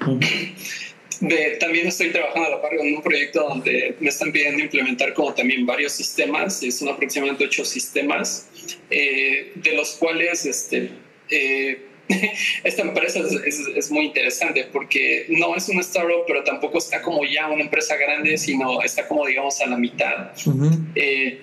De, 1.21 1.57
también 1.59 1.89
estoy 1.89 2.11
trabajando 2.11 2.47
a 2.47 2.51
la 2.51 2.63
par 2.63 2.77
con 2.77 2.87
un 2.87 3.03
proyecto 3.03 3.43
donde 3.43 3.97
me 3.99 4.09
están 4.09 4.31
pidiendo 4.31 4.63
implementar 4.63 5.15
como 5.15 5.35
también 5.35 5.67
varios 5.67 5.93
sistemas, 5.93 6.61
son 6.71 6.91
aproximadamente 6.91 7.45
ocho 7.45 7.65
sistemas, 7.65 8.49
eh, 8.89 9.51
de 9.57 9.73
los 9.73 9.97
cuales 9.97 10.47
este, 10.47 10.91
eh, 11.29 11.81
esta 12.63 12.83
empresa 12.83 13.21
es, 13.45 13.91
muy 13.91 14.07
interesante 14.07 14.69
porque 14.73 15.27
no 15.29 15.57
es 15.57 15.69
una 15.69 15.81
startup, 15.81 16.23
pero 16.25 16.45
tampoco 16.45 16.79
está 16.79 17.03
como 17.03 17.25
ya 17.25 17.49
una 17.49 17.63
empresa 17.63 17.97
grande, 17.97 18.39
sino 18.39 18.81
está 18.83 19.09
como 19.09 19.27
digamos 19.27 19.61
a 19.61 19.67
la 19.67 19.77
mitad. 19.77 20.31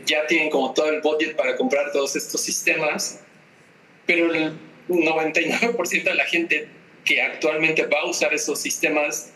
ya 0.06 0.26
tienen 0.28 0.50
como 0.50 0.74
todo 0.74 0.90
el 0.90 1.02
budget 1.02 1.36
para 1.36 1.58
comprar 1.58 1.92
todos 1.92 2.16
estos 2.16 2.40
sistemas, 2.40 3.20
pero 4.06 4.34
el 4.34 4.54
99% 4.88 6.04
de 6.04 6.16
la 6.16 6.26
gente 6.26 6.68
que 7.04 7.22
actualmente 7.22 7.86
va 7.86 8.02
a 8.02 8.06
usar 8.06 8.34
esos 8.34 8.60
sistemas 8.60 9.32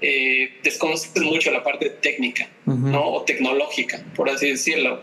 eh, 0.00 0.58
desconoce 0.62 1.08
mucho 1.20 1.50
la 1.50 1.62
parte 1.62 1.88
técnica 1.88 2.48
¿no? 2.66 3.12
o 3.12 3.22
tecnológica, 3.22 4.04
por 4.14 4.28
así 4.28 4.50
decirlo. 4.50 5.00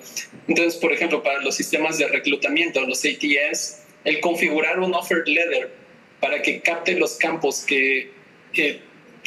Entonces, 0.48 0.80
por 0.80 0.92
ejemplo, 0.94 1.24
para 1.24 1.42
los 1.42 1.56
sistemas 1.56 1.98
de 1.98 2.08
reclutamiento, 2.08 2.82
los 2.86 3.04
ATS, 3.04 3.84
el 4.04 4.20
configurar 4.20 4.80
un 4.80 4.94
offer 4.94 5.28
letter 5.28 5.74
para 6.20 6.42
que 6.42 6.62
capte 6.62 6.94
los 7.00 7.16
campos 7.16 7.66
que, 7.66 8.12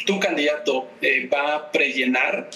tu 0.05 0.19
candidato 0.19 0.87
eh, 1.01 1.27
va 1.27 1.55
a 1.55 1.71
prellenar, 1.71 2.49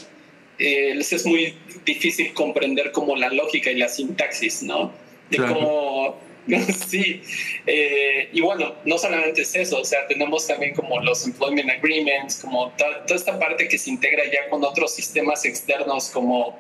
eh, 0.59 0.93
les 0.95 1.11
es 1.11 1.25
muy 1.25 1.55
difícil 1.83 2.31
comprender 2.33 2.91
como 2.91 3.15
la 3.15 3.29
lógica 3.29 3.71
y 3.71 3.75
la 3.75 3.89
sintaxis, 3.89 4.63
¿no? 4.63 4.93
De 5.29 5.37
cómo 5.37 6.19
sí, 6.87 7.21
eh, 7.67 8.29
y 8.31 8.41
bueno, 8.41 8.75
no 8.85 8.97
solamente 8.97 9.41
es 9.41 9.55
eso, 9.55 9.81
o 9.81 9.85
sea, 9.85 10.07
tenemos 10.07 10.47
también 10.47 10.73
como 10.73 10.99
los 11.01 11.25
employment 11.25 11.69
agreements, 11.69 12.39
como 12.39 12.71
toda, 12.71 13.05
esta 13.15 13.37
parte 13.37 13.67
que 13.67 13.77
se 13.77 13.91
integra 13.91 14.23
ya 14.25 14.49
con 14.49 14.63
otros 14.63 14.93
sistemas 14.95 15.45
externos 15.45 16.09
como 16.09 16.57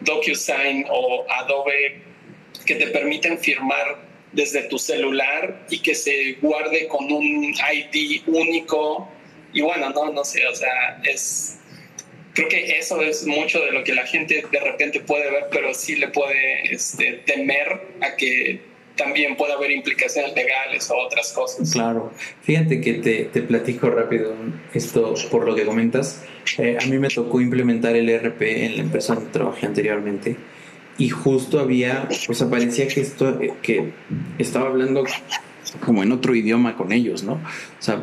DocuSign 0.00 0.86
o 0.90 1.24
Adobe, 1.30 2.02
que 2.66 2.74
te 2.74 2.88
permiten 2.88 3.38
firmar 3.38 3.98
desde 4.32 4.62
tu 4.64 4.78
celular 4.78 5.66
y 5.70 5.80
que 5.80 5.94
se 5.94 6.34
guarde 6.40 6.86
con 6.88 7.10
un 7.10 7.54
ID 7.54 8.22
único. 8.26 9.08
Y 9.52 9.62
bueno, 9.62 9.90
no, 9.90 10.12
no 10.12 10.24
sé, 10.24 10.46
o 10.46 10.54
sea, 10.54 11.00
es, 11.04 11.58
creo 12.34 12.48
que 12.48 12.78
eso 12.78 13.02
es 13.02 13.26
mucho 13.26 13.60
de 13.64 13.72
lo 13.72 13.82
que 13.82 13.94
la 13.94 14.06
gente 14.06 14.44
de 14.50 14.60
repente 14.60 15.00
puede 15.00 15.30
ver, 15.30 15.46
pero 15.50 15.74
sí 15.74 15.96
le 15.96 16.08
puede 16.08 16.72
este, 16.72 17.14
temer 17.26 17.88
a 18.00 18.14
que 18.16 18.69
también 19.00 19.36
puede 19.36 19.52
haber 19.54 19.70
implicaciones 19.70 20.34
legales 20.34 20.90
o 20.90 20.96
otras 20.96 21.32
cosas. 21.32 21.72
Claro, 21.72 22.12
fíjate 22.42 22.80
que 22.80 22.94
te, 22.94 23.24
te 23.24 23.42
platico 23.42 23.88
rápido 23.88 24.34
esto 24.74 25.14
por 25.30 25.46
lo 25.46 25.54
que 25.54 25.64
comentas. 25.64 26.22
Eh, 26.58 26.76
a 26.80 26.86
mí 26.86 26.98
me 26.98 27.08
tocó 27.08 27.40
implementar 27.40 27.96
el 27.96 28.08
ERP 28.08 28.42
en 28.42 28.76
la 28.76 28.82
empresa 28.82 29.14
donde 29.14 29.30
trabajé 29.30 29.66
anteriormente 29.66 30.36
y 30.98 31.08
justo 31.08 31.60
había, 31.60 32.08
pues 32.26 32.42
aparecía 32.42 32.86
que 32.88 33.00
esto, 33.00 33.40
eh, 33.40 33.54
que 33.62 33.92
estaba 34.38 34.68
hablando 34.68 35.04
como 35.84 36.02
en 36.02 36.12
otro 36.12 36.34
idioma 36.34 36.76
con 36.76 36.92
ellos, 36.92 37.22
¿no? 37.22 37.34
O 37.34 37.82
sea, 37.82 38.02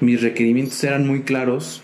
mis 0.00 0.22
requerimientos 0.22 0.82
eran 0.82 1.06
muy 1.06 1.22
claros 1.22 1.82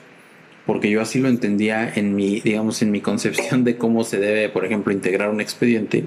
porque 0.64 0.90
yo 0.90 1.00
así 1.00 1.18
lo 1.18 1.28
entendía 1.28 1.90
en 1.94 2.14
mi, 2.14 2.40
digamos, 2.40 2.82
en 2.82 2.90
mi 2.90 3.00
concepción 3.00 3.64
de 3.64 3.78
cómo 3.78 4.04
se 4.04 4.18
debe, 4.18 4.50
por 4.50 4.66
ejemplo, 4.66 4.92
integrar 4.92 5.30
un 5.30 5.40
expediente, 5.40 6.04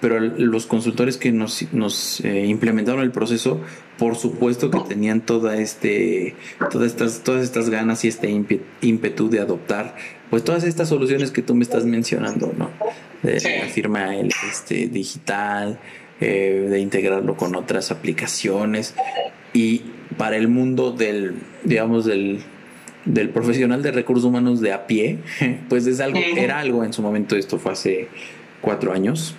pero 0.00 0.18
los 0.20 0.66
consultores 0.66 1.16
que 1.16 1.30
nos, 1.30 1.72
nos 1.72 2.20
eh, 2.20 2.46
implementaron 2.46 3.02
el 3.02 3.10
proceso, 3.10 3.60
por 3.98 4.16
supuesto 4.16 4.70
que 4.70 4.80
tenían 4.80 5.20
toda 5.20 5.58
este, 5.58 6.34
todas 6.70 6.86
estas, 6.88 7.22
todas 7.22 7.42
estas 7.42 7.68
ganas 7.68 8.04
y 8.04 8.08
este 8.08 8.30
ímpetu 8.80 9.28
de 9.28 9.40
adoptar, 9.40 9.96
pues 10.30 10.42
todas 10.42 10.64
estas 10.64 10.88
soluciones 10.88 11.30
que 11.30 11.42
tú 11.42 11.54
me 11.54 11.62
estás 11.62 11.84
mencionando, 11.84 12.52
¿no? 12.56 12.70
De 13.22 13.34
la 13.34 13.68
firma 13.68 14.16
este, 14.16 14.88
digital, 14.88 15.78
eh, 16.20 16.66
de 16.70 16.80
integrarlo 16.80 17.36
con 17.36 17.54
otras 17.54 17.90
aplicaciones. 17.90 18.94
Y 19.52 19.82
para 20.16 20.36
el 20.36 20.48
mundo 20.48 20.92
del, 20.92 21.34
digamos, 21.64 22.06
del 22.06 22.40
del 23.04 23.30
profesional 23.30 23.82
de 23.82 23.92
recursos 23.92 24.24
humanos 24.24 24.60
de 24.60 24.72
a 24.72 24.86
pie, 24.86 25.18
pues 25.68 25.86
es 25.86 26.00
algo, 26.00 26.20
era 26.36 26.58
algo 26.58 26.84
en 26.84 26.92
su 26.92 27.02
momento, 27.02 27.36
esto 27.36 27.58
fue 27.58 27.72
hace 27.72 28.08
cuatro 28.60 28.92
años, 28.92 29.34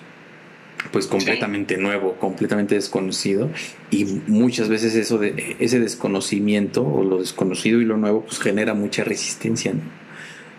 pues 0.91 1.07
completamente 1.07 1.77
nuevo, 1.77 2.15
completamente 2.15 2.75
desconocido 2.75 3.49
y 3.89 4.05
muchas 4.05 4.69
veces 4.69 4.95
eso 4.95 5.17
de 5.17 5.55
ese 5.59 5.79
desconocimiento 5.79 6.83
o 6.85 7.03
lo 7.03 7.19
desconocido 7.19 7.81
y 7.81 7.85
lo 7.85 7.97
nuevo 7.97 8.21
pues 8.21 8.39
genera 8.39 8.73
mucha 8.73 9.03
resistencia. 9.03 9.73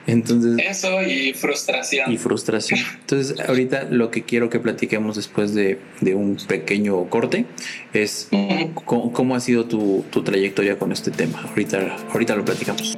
Entonces, 0.07 0.59
Eso 0.69 1.01
y 1.03 1.33
frustración. 1.33 2.11
Y 2.11 2.19
frustración. 2.19 2.81
Entonces, 3.01 3.39
ahorita 3.39 3.85
lo 3.85 4.11
que 4.11 4.25
quiero 4.25 4.51
que 4.51 4.59
platiquemos 4.59 5.17
después 5.17 5.55
de, 5.55 5.79
un 6.15 6.37
pequeño 6.49 7.09
corte 7.09 7.45
es 7.93 8.29
cómo, 8.85 9.35
ha 9.35 9.41
sido 9.41 9.67
tu, 9.67 10.05
tu, 10.11 10.23
trayectoria 10.25 10.79
con 10.79 10.93
este 10.93 11.11
tema. 11.11 11.43
Ahorita, 11.49 11.97
ahorita 12.13 12.35
lo 12.35 12.45
platicamos. 12.45 12.97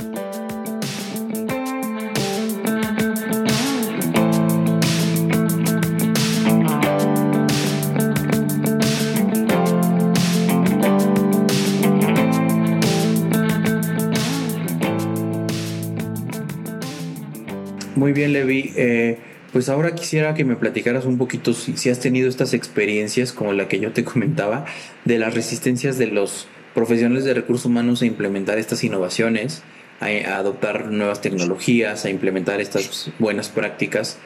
Muy 18.05 18.13
bien, 18.13 18.35
Levi. 18.35 18.71
Eh, 18.77 19.17
pues 19.51 19.71
ahora 19.71 19.95
quisiera 19.95 20.35
que 20.35 20.45
me 20.45 20.57
platicaras 20.57 21.07
un 21.07 21.17
poquito 21.17 21.55
si, 21.55 21.89
has 21.89 22.01
tenido 22.01 22.29
estas 22.29 22.53
experiencias 22.53 23.33
como 23.33 23.55
la 23.55 23.67
que 23.67 23.81
yo 23.81 23.93
te 23.93 24.05
comentaba 24.13 24.67
de 25.07 25.19
las 25.19 25.33
resistencias 25.33 25.97
de 25.97 26.09
los 26.09 26.47
profesionales 26.75 27.25
de 27.25 27.33
recursos 27.33 27.65
humanos 27.65 28.03
a 28.03 28.05
implementar 28.05 28.59
estas 28.59 28.85
innovaciones, 28.85 29.63
a, 30.01 30.37
adoptar 30.37 30.91
nuevas 30.91 31.23
tecnologías, 31.23 32.05
a 32.05 32.11
implementar 32.11 32.61
estas 32.61 33.11
buenas 33.19 33.49
prácticas. 33.49 34.19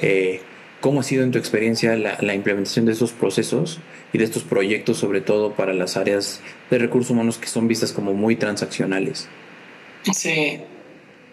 Eh, 0.00 0.40
¿Cómo 0.80 1.00
ha 1.00 1.02
sido 1.02 1.22
en 1.22 1.30
tu 1.30 1.36
experiencia 1.36 1.94
la, 1.94 2.16
la, 2.22 2.34
implementación 2.34 2.86
de 2.86 2.92
estos 2.92 3.12
procesos 3.12 3.80
y 4.14 4.16
de 4.16 4.24
estos 4.24 4.44
proyectos, 4.44 4.96
sobre 4.96 5.20
todo 5.20 5.52
para 5.52 5.74
las 5.74 5.98
áreas 5.98 6.40
de 6.70 6.78
recursos 6.78 7.10
humanos 7.10 7.36
que 7.36 7.48
son 7.48 7.68
vistas 7.68 7.92
como 7.92 8.14
muy 8.14 8.36
transaccionales? 8.36 9.28
Sí, 10.14 10.62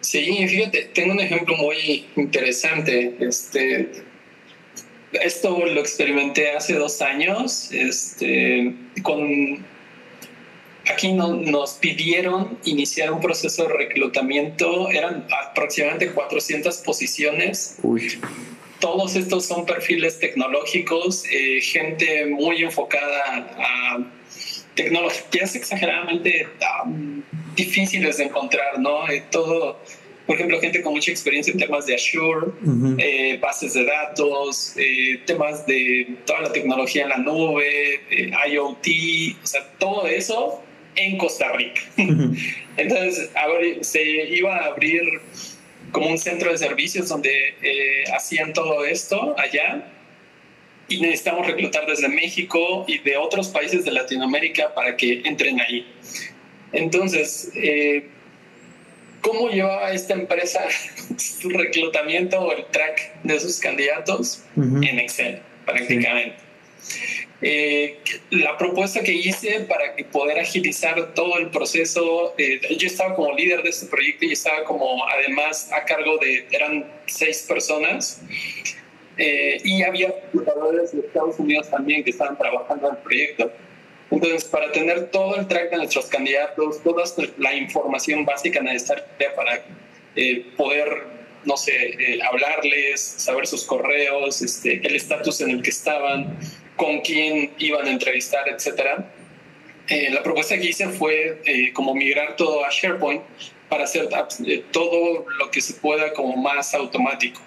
Sí, 0.04 0.48
fíjate, 0.48 0.92
tengo 0.94 1.13
un 1.13 1.20
ejemplo 1.22 1.56
muy 1.56 2.06
interesante. 2.18 3.16
Este, 3.22 3.89
esto 5.13 5.66
lo 5.66 5.80
experimenté 5.80 6.52
hace 6.52 6.74
dos 6.74 7.02
años, 7.02 7.72
este, 7.72 8.74
con 9.02 9.66
aquí 10.92 11.13
no, 11.13 11.36
nos 11.36 11.76
pidieron 11.76 12.60
iniciar 12.66 13.12
un 13.13 13.22
proceso 13.22 13.63
de 13.63 13.74
reclutamiento, 13.74 14.89
eran 14.89 15.26
aproximadamente 15.50 16.12
400 16.12 16.78
posiciones. 16.80 17.78
Todos 18.80 19.16
estos 19.16 19.46
son 19.46 19.66
perfiles 19.66 20.20
tecnológicos, 20.20 21.24
eh, 21.32 21.62
gente 21.62 22.26
muy 22.26 22.62
enfocada 22.62 23.24
a 23.58 24.06
tecnologías 24.76 25.56
exageradamente 25.56 26.48
um, 26.86 27.24
difíciles 27.56 28.18
de 28.18 28.26
encontrar, 28.26 28.80
¿no? 28.80 29.10
Eh, 29.10 29.24
todo 29.30 29.80
por 30.26 30.36
ejemplo, 30.36 30.60
gente 30.62 30.82
con 30.82 30.94
mucha 30.94 31.12
experiencia 31.12 31.52
en 31.52 31.60
temas 31.60 31.86
de 31.86 31.96
Azure, 31.96 32.48
eh, 32.98 33.38
bases 33.42 33.74
de 33.74 33.84
datos, 33.84 34.74
eh, 34.78 35.20
temas 35.26 35.66
de 35.66 36.16
toda 36.26 36.42
la 36.42 36.52
tecnología 36.54 37.04
en 37.04 37.10
la 37.10 37.18
nube, 37.18 38.02
eh, 38.10 38.32
IoT, 38.50 38.88
o 39.44 39.46
sea, 39.46 39.68
todo 39.78 40.08
eso 40.08 40.63
en 40.96 41.18
Costa 41.18 41.52
Rica. 41.52 41.82
Entonces, 42.78 43.30
se 43.82 44.02
iba 44.02 44.56
a 44.56 44.66
abrir 44.68 45.02
como 45.92 46.08
un 46.08 46.18
centro 46.18 46.52
de 46.52 46.58
servicios 46.58 47.10
donde 47.10 47.56
hacían 48.16 48.54
todo 48.54 48.86
esto 48.86 49.36
allá 49.38 49.92
y 50.88 51.02
necesitamos 51.02 51.48
reclutar 51.48 51.86
desde 51.86 52.08
México 52.08 52.86
y 52.88 53.00
de 53.00 53.18
otros 53.18 53.50
países 53.50 53.84
de 53.84 53.92
Latinoamérica 53.92 54.74
para 54.74 54.96
que 54.96 55.22
entren 55.26 55.60
ahí. 55.60 55.86
Entonces, 56.73 57.51
¿Cómo 59.23 59.49
llevaba 59.49 59.91
esta 59.93 60.13
empresa 60.13 60.59
su 61.17 61.49
reclutamiento 61.49 62.39
o 62.41 62.51
el 62.51 62.65
track 62.65 63.23
de 63.23 63.39
sus 63.39 63.57
candidatos? 63.59 64.43
En 64.57 64.99
Excel, 64.99 65.39
prácticamente. 65.65 66.36
Eh, 67.41 67.99
la 68.31 68.57
propuesta 68.57 69.01
que 69.01 69.13
hice 69.13 69.62
para 69.62 69.95
poder 70.12 70.39
agilizar 70.39 71.13
todo 71.13 71.38
el 71.38 71.49
proceso, 71.51 72.33
eh, 72.38 72.59
yo 72.77 72.88
estaba 72.88 73.15
como 73.15 73.33
líder 73.33 73.63
de 73.63 73.69
este 73.69 73.86
proyecto 73.86 74.25
y 74.25 74.33
estaba 74.33 74.65
como 74.65 75.05
además 75.07 75.71
a 75.71 75.86
cargo 75.86 76.17
de, 76.17 76.45
eran 76.51 76.86
seis 77.05 77.45
personas 77.47 78.21
eh, 79.17 79.57
y 79.63 79.83
había 79.83 80.13
reclutadores 80.25 80.91
de 80.91 80.99
Estados 80.99 81.39
Unidos 81.39 81.69
también 81.69 82.03
que 82.03 82.09
estaban 82.09 82.38
trabajando 82.38 82.89
en 82.89 82.95
el 82.95 83.01
proyecto. 83.01 83.51
Entonces, 84.13 84.43
para 84.45 84.71
tener 84.71 85.10
todo 85.10 85.36
el 85.38 85.47
track 85.47 85.71
de 85.71 85.78
nuestros 85.78 86.06
candidatos, 86.06 86.84
toda 86.84 87.04
la 87.39 87.56
información 87.56 88.23
básica 88.26 88.62
necesaria 88.62 89.06
para 89.36 89.65
eh, 90.15 90.45
poder, 90.56 91.08
no 91.45 91.58
sé, 91.58 91.73
eh, 91.73 92.19
hablarles, 92.21 93.02
saber 93.02 93.47
sus 93.47 93.63
correos, 93.63 94.43
este, 94.43 94.86
el 94.86 94.95
estatus 94.95 95.41
en 95.41 95.49
el 95.49 95.63
que 95.63 95.71
estaban, 95.71 96.38
con 96.76 97.02
quién 97.02 97.54
iban 97.58 97.88
a 97.88 97.89
entrevistar, 97.89 98.47
etcétera. 98.47 99.12
Eh, 99.88 100.12
la 100.12 100.21
propuesta 100.21 100.60
que 100.60 100.67
hice 100.67 100.89
fue 100.89 101.71
como 101.73 101.95
migrar 101.95 102.36
todo 102.36 102.63
a 102.63 102.69
SharePoint 102.69 103.23
para 103.67 103.86
hacer 103.86 104.10
todo 104.69 105.26
lo 105.39 105.49
que 105.49 105.60
se 105.60 105.73
pueda 105.73 106.13
como 106.13 106.38
más 106.38 106.76
automático. 106.76 107.41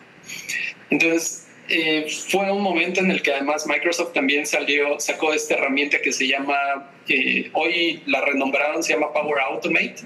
Entonces, 0.91 1.46
eh, 1.69 2.07
fue 2.29 2.51
un 2.51 2.63
momento 2.63 3.01
en 3.01 3.11
el 3.11 3.23
que 3.23 3.33
además 3.33 3.67
Microsoft 3.67 4.13
también 4.13 4.47
salió, 4.47 5.01
sacó 5.01 5.33
esta 5.33 5.55
herramienta 5.55 6.01
que 6.01 6.13
se 6.13 6.29
llama, 6.29 6.91
eh, 7.09 7.51
hoy 7.55 8.03
la 8.07 8.21
renombraron, 8.21 8.83
se 8.83 8.93
llama 8.93 9.13
Power 9.13 9.41
Automate, 9.41 9.97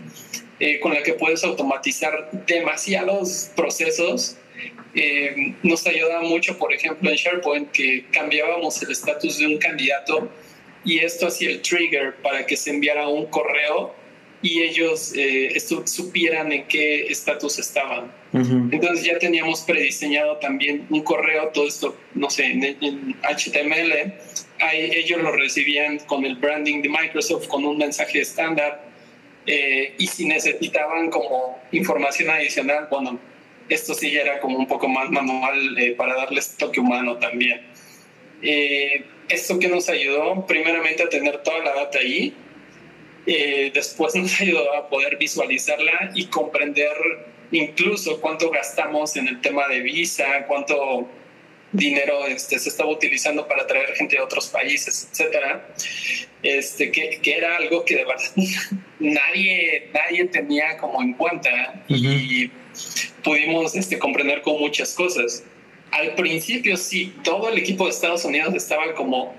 eh, 0.59 0.81
con 0.81 0.95
la 0.95 1.03
que 1.03 1.15
puedes 1.15 1.45
automatizar 1.45 2.31
demasiados 2.47 3.51
procesos. 3.55 4.37
nos 5.63 5.87
ayudaba 5.87 6.23
mucho, 6.23 6.59
por 6.59 6.73
ejemplo, 6.73 7.09
en 7.11 7.17
SharePoint, 7.17 7.71
que 7.71 8.07
cambiábamos 8.11 8.83
el 8.83 8.91
estatus 8.91 9.39
de 9.39 9.47
un 9.47 9.59
candidato 9.59 10.29
y 10.85 10.99
esto 10.99 11.29
hacía 11.29 11.51
el 11.51 11.63
trigger 11.63 12.17
para 12.17 12.45
que 12.45 12.57
se 12.57 12.71
enviara 12.71 13.07
un 13.09 13.27
correo 13.27 13.95
y 14.43 14.63
ellos 14.63 15.13
eh, 15.17 15.59
supieran 15.85 16.51
en 16.53 16.67
qué 16.67 17.07
estatus 17.09 17.59
estaban. 17.59 18.11
Entonces 18.33 19.05
ya 19.05 19.19
teníamos 19.19 19.63
prediseñado 19.63 20.37
también 20.37 20.87
un 20.89 21.03
correo, 21.03 21.49
todo 21.49 21.67
esto, 21.67 21.97
no 22.15 22.31
sé, 22.31 22.47
en, 22.47 23.17
HTML. 23.23 24.15
Ahí 24.61 24.91
ellos 24.95 25.21
lo 25.21 25.33
recibían 25.33 25.99
con 26.01 26.25
el 26.25 26.37
branding 26.37 26.81
de 26.81 26.89
Microsoft, 26.89 27.49
con 27.49 27.65
un 27.65 27.77
mensaje 27.77 28.21
estándar. 28.21 28.89
Eh, 29.47 29.95
y 29.99 30.07
si 30.07 30.27
necesitaban 30.27 31.11
como 31.11 31.59
información 31.73 32.31
adicional, 32.31 32.87
bueno, 32.91 33.19
esto 33.69 33.95
sí 33.95 34.17
era 34.17 34.39
como 34.41 34.59
un 34.59 34.67
poco 34.67 34.89
más 34.89 35.11
manual 35.11 35.77
eh, 35.79 35.95
para 35.97 36.15
darles 36.15 36.57
toque 36.57 36.81
humano 36.81 37.19
también. 37.19 37.61
esto 39.29 39.59
que 39.59 39.69
nos 39.69 39.89
ayudó 39.89 40.47
primeramente 40.47 41.03
a 41.03 41.09
tener 41.09 41.43
toda 41.43 41.59
la 41.59 41.75
data 41.75 41.99
ahí, 41.99 42.35
eh, 43.33 43.71
después 43.73 44.13
nos 44.17 44.41
ayudó 44.41 44.75
a 44.75 44.89
poder 44.89 45.17
visualizarla 45.17 46.11
y 46.17 46.27
comprender 46.27 46.93
incluso 47.53 48.21
cuánto 48.21 48.51
gastamos 48.51 49.15
en 49.17 49.29
el 49.29 49.41
tema 49.41 49.69
de 49.69 49.81
visa, 49.81 50.47
cuánto 50.49 51.09
dinero 51.71 52.27
este, 52.27 52.59
se 52.59 52.69
estaba 52.69 52.91
utilizando 52.91 53.47
para 53.47 53.69
traer 53.69 53.95
gente 53.95 54.17
de 54.17 54.23
otros 54.23 54.49
países, 54.49 55.09
etcétera, 55.13 55.65
este, 56.43 56.91
que, 56.91 57.21
que, 57.23 57.37
era 57.37 57.57
algo 57.57 57.85
que 57.85 57.97
de 57.97 58.05
verdad 58.05 58.33
nadie, 58.99 59.89
nadie 59.95 60.25
tenía 60.25 60.77
como 60.79 61.01
en 61.01 61.13
cuenta 61.15 61.85
y 61.87 62.51
pudimos 63.23 63.77
este, 63.77 63.97
comprender 63.97 64.43
con 64.43 64.59
muchas 64.59 64.93
cosas. 64.95 65.45
Al 65.93 66.17
principio 66.17 66.77
sí, 66.77 67.15
todo 67.23 67.49
el 67.49 67.59
equipo 67.59 67.85
de 67.85 67.91
Estados 67.91 68.25
Unidos 68.25 68.55
estaba 68.55 68.93
como 68.95 69.37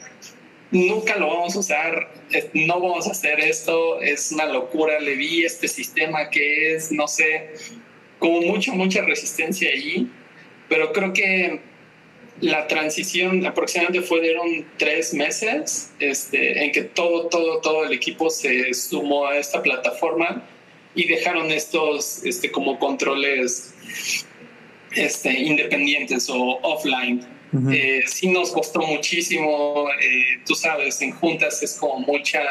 nunca 0.72 1.18
lo 1.18 1.28
vamos 1.28 1.56
a 1.56 1.60
usar, 1.60 2.14
no 2.54 2.80
vamos 2.80 3.08
a 3.08 3.12
hacer 3.12 3.40
esto, 3.40 4.02
es 4.02 4.32
una 4.32 4.46
locura, 4.46 5.00
le 5.00 5.16
vi 5.16 5.44
este 5.44 5.68
sistema 5.68 6.30
que 6.30 6.76
es, 6.76 6.92
no 6.92 7.08
sé, 7.08 7.52
como 8.20 8.42
mucha, 8.42 8.72
mucha 8.72 9.02
resistencia 9.02 9.70
allí, 9.72 10.10
pero 10.70 10.94
creo 10.94 11.14
que 11.14 11.60
la 12.40 12.68
transición 12.68 13.46
aproximadamente 13.46 14.02
fueron 14.02 14.66
tres 14.78 15.14
meses 15.14 15.92
este, 16.00 16.64
en 16.64 16.72
que 16.72 16.84
todo, 16.84 17.28
todo, 17.28 17.60
todo 17.60 17.84
el 17.84 17.94
equipo 17.94 18.30
se 18.30 18.74
sumó 18.74 19.28
a 19.28 19.38
esta 19.38 19.62
plataforma 19.62 20.48
y 20.96 21.08
dejaron 21.08 21.52
estos 21.52 22.24
este, 22.26 22.50
como 22.50 22.80
controles 22.80 23.76
este, 24.96 25.32
independientes 25.34 26.30
o 26.30 26.60
offline 26.64 27.26
eh, 27.72 28.04
sí 28.08 28.30
nos 28.30 28.52
costó 28.52 28.80
muchísimo, 28.80 29.90
eh, 30.02 30.42
tú 30.46 30.56
sabes, 30.56 31.02
en 31.02 31.12
juntas 31.12 31.62
es 31.62 31.76
como 31.76 32.00
mucha, 32.00 32.42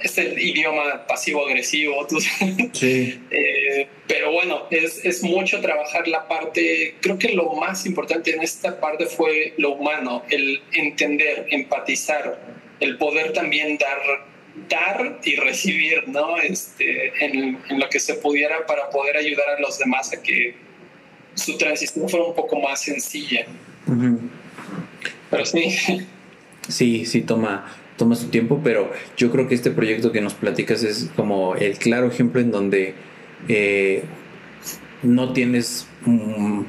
es 0.00 0.18
el 0.18 0.38
idioma 0.38 1.06
pasivo-agresivo, 1.06 2.06
sí. 2.72 3.20
Eh, 3.30 3.88
pero 4.06 4.30
bueno, 4.30 4.66
es, 4.70 5.02
es 5.04 5.22
mucho 5.22 5.60
trabajar 5.62 6.06
la 6.06 6.28
parte, 6.28 6.96
creo 7.00 7.18
que 7.18 7.30
lo 7.30 7.54
más 7.54 7.86
importante 7.86 8.34
en 8.34 8.42
esta 8.42 8.78
parte 8.78 9.06
fue 9.06 9.54
lo 9.56 9.72
humano, 9.72 10.22
el 10.28 10.62
entender, 10.72 11.46
empatizar, 11.50 12.38
el 12.80 12.98
poder 12.98 13.32
también 13.32 13.78
dar 13.78 14.26
dar 14.68 15.20
y 15.22 15.36
recibir, 15.36 16.08
¿no? 16.08 16.38
Este, 16.38 17.12
en, 17.22 17.58
en, 17.68 17.78
lo 17.78 17.90
que 17.90 18.00
se 18.00 18.14
pudiera 18.14 18.64
para 18.64 18.88
poder 18.88 19.18
ayudar 19.18 19.50
a 19.50 19.60
los 19.60 19.78
demás 19.78 20.14
a 20.14 20.22
que 20.22 20.54
su 21.36 21.56
transición 21.56 22.08
fue 22.08 22.20
un 22.20 22.34
poco 22.34 22.58
más 22.60 22.82
sencilla. 22.82 23.46
Pero 25.30 25.44
sí. 25.44 25.76
Sí, 26.68 27.06
sí, 27.06 27.22
toma, 27.22 27.66
toma 27.96 28.16
su 28.16 28.28
tiempo, 28.28 28.60
pero 28.64 28.90
yo 29.16 29.30
creo 29.30 29.46
que 29.46 29.54
este 29.54 29.70
proyecto 29.70 30.10
que 30.10 30.20
nos 30.20 30.34
platicas 30.34 30.82
es 30.82 31.10
como 31.14 31.54
el 31.54 31.78
claro 31.78 32.08
ejemplo 32.08 32.40
en 32.40 32.50
donde 32.50 32.94
eh, 33.48 34.02
no 35.02 35.32
tienes, 35.32 35.86
mm, 36.04 36.62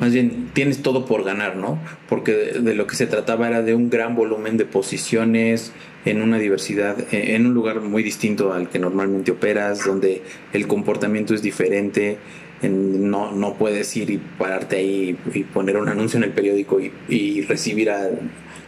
más 0.00 0.12
bien 0.12 0.50
tienes 0.52 0.82
todo 0.82 1.06
por 1.06 1.24
ganar, 1.24 1.56
¿no? 1.56 1.78
Porque 2.08 2.32
de, 2.34 2.74
lo 2.74 2.86
que 2.86 2.96
se 2.96 3.06
trataba 3.06 3.48
era 3.48 3.62
de 3.62 3.74
un 3.74 3.88
gran 3.88 4.14
volumen 4.14 4.58
de 4.58 4.66
posiciones 4.66 5.72
en 6.04 6.20
una 6.20 6.38
diversidad, 6.38 7.00
eh, 7.12 7.34
en 7.34 7.46
un 7.46 7.54
lugar 7.54 7.80
muy 7.80 8.02
distinto 8.02 8.52
al 8.52 8.68
que 8.68 8.78
normalmente 8.78 9.30
operas, 9.30 9.84
donde 9.84 10.22
el 10.52 10.66
comportamiento 10.66 11.34
es 11.34 11.40
diferente 11.40 12.18
no, 12.62 13.32
no 13.32 13.54
puedes 13.54 13.96
ir 13.96 14.10
y 14.10 14.18
pararte 14.18 14.76
ahí 14.76 15.16
y 15.32 15.44
poner 15.44 15.76
un 15.76 15.88
anuncio 15.88 16.18
en 16.18 16.24
el 16.24 16.32
periódico 16.32 16.80
y, 16.80 17.42
recibir 17.42 17.90
a, 17.90 18.08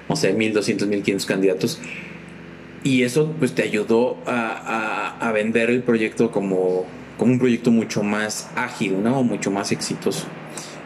no 0.09 0.16
sé, 0.16 0.32
1200, 0.32 0.86
1500 0.88 1.26
candidatos. 1.26 1.80
Y 2.82 3.03
eso 3.03 3.34
pues 3.38 3.55
te 3.55 3.62
ayudó 3.62 4.18
a, 4.26 5.30
vender 5.34 5.70
el 5.70 5.82
proyecto 5.82 6.30
como, 6.30 6.84
como 7.18 7.32
un 7.32 7.38
proyecto 7.38 7.70
mucho 7.70 8.03
más 8.03 8.51
ágil, 8.57 9.03
¿no? 9.03 9.22
Mucho 9.22 9.51
más 9.51 9.72
exitoso. 9.72 10.26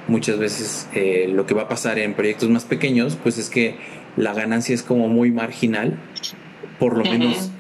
Muchas 0.07 0.39
veces 0.39 0.89
eh, 0.95 1.29
lo 1.33 1.47
que 1.47 1.55
va 1.55 1.63
a 1.63 1.69
pasar 1.69 1.99
en 1.99 2.15
proyectos 2.15 2.51
más 2.51 2.65
pequeños 2.65 3.17
pues 3.23 3.39
es 3.39 3.49
que 3.49 3.77
la 4.17 4.35
ganancia 4.35 4.75
es 4.75 4.83
como 4.83 5.09
muy 5.09 5.31
marginal, 5.31 5.99
por 6.79 6.97
lo 6.97 7.05
menos 7.05 7.51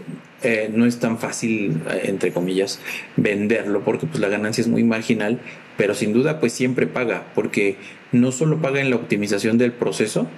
eh, 0.44 0.70
no 0.72 0.86
es 0.86 1.00
tan 1.00 1.18
fácil, 1.18 1.80
eh, 1.90 2.02
entre 2.04 2.32
comillas, 2.32 2.80
venderlo 3.16 3.82
porque 3.82 4.06
pues 4.06 4.20
la 4.20 4.28
ganancia 4.28 4.62
es 4.62 4.68
muy 4.68 4.84
marginal 4.84 5.40
pero 5.76 5.94
sin 5.94 6.12
duda 6.12 6.40
pues 6.40 6.52
siempre 6.52 6.86
paga, 6.86 7.26
porque 7.34 7.76
no 8.12 8.32
solo 8.32 8.60
paga 8.60 8.80
en 8.80 8.90
la 8.90 8.96
optimización 8.96 9.58
del 9.58 9.72
proceso, 9.72 10.28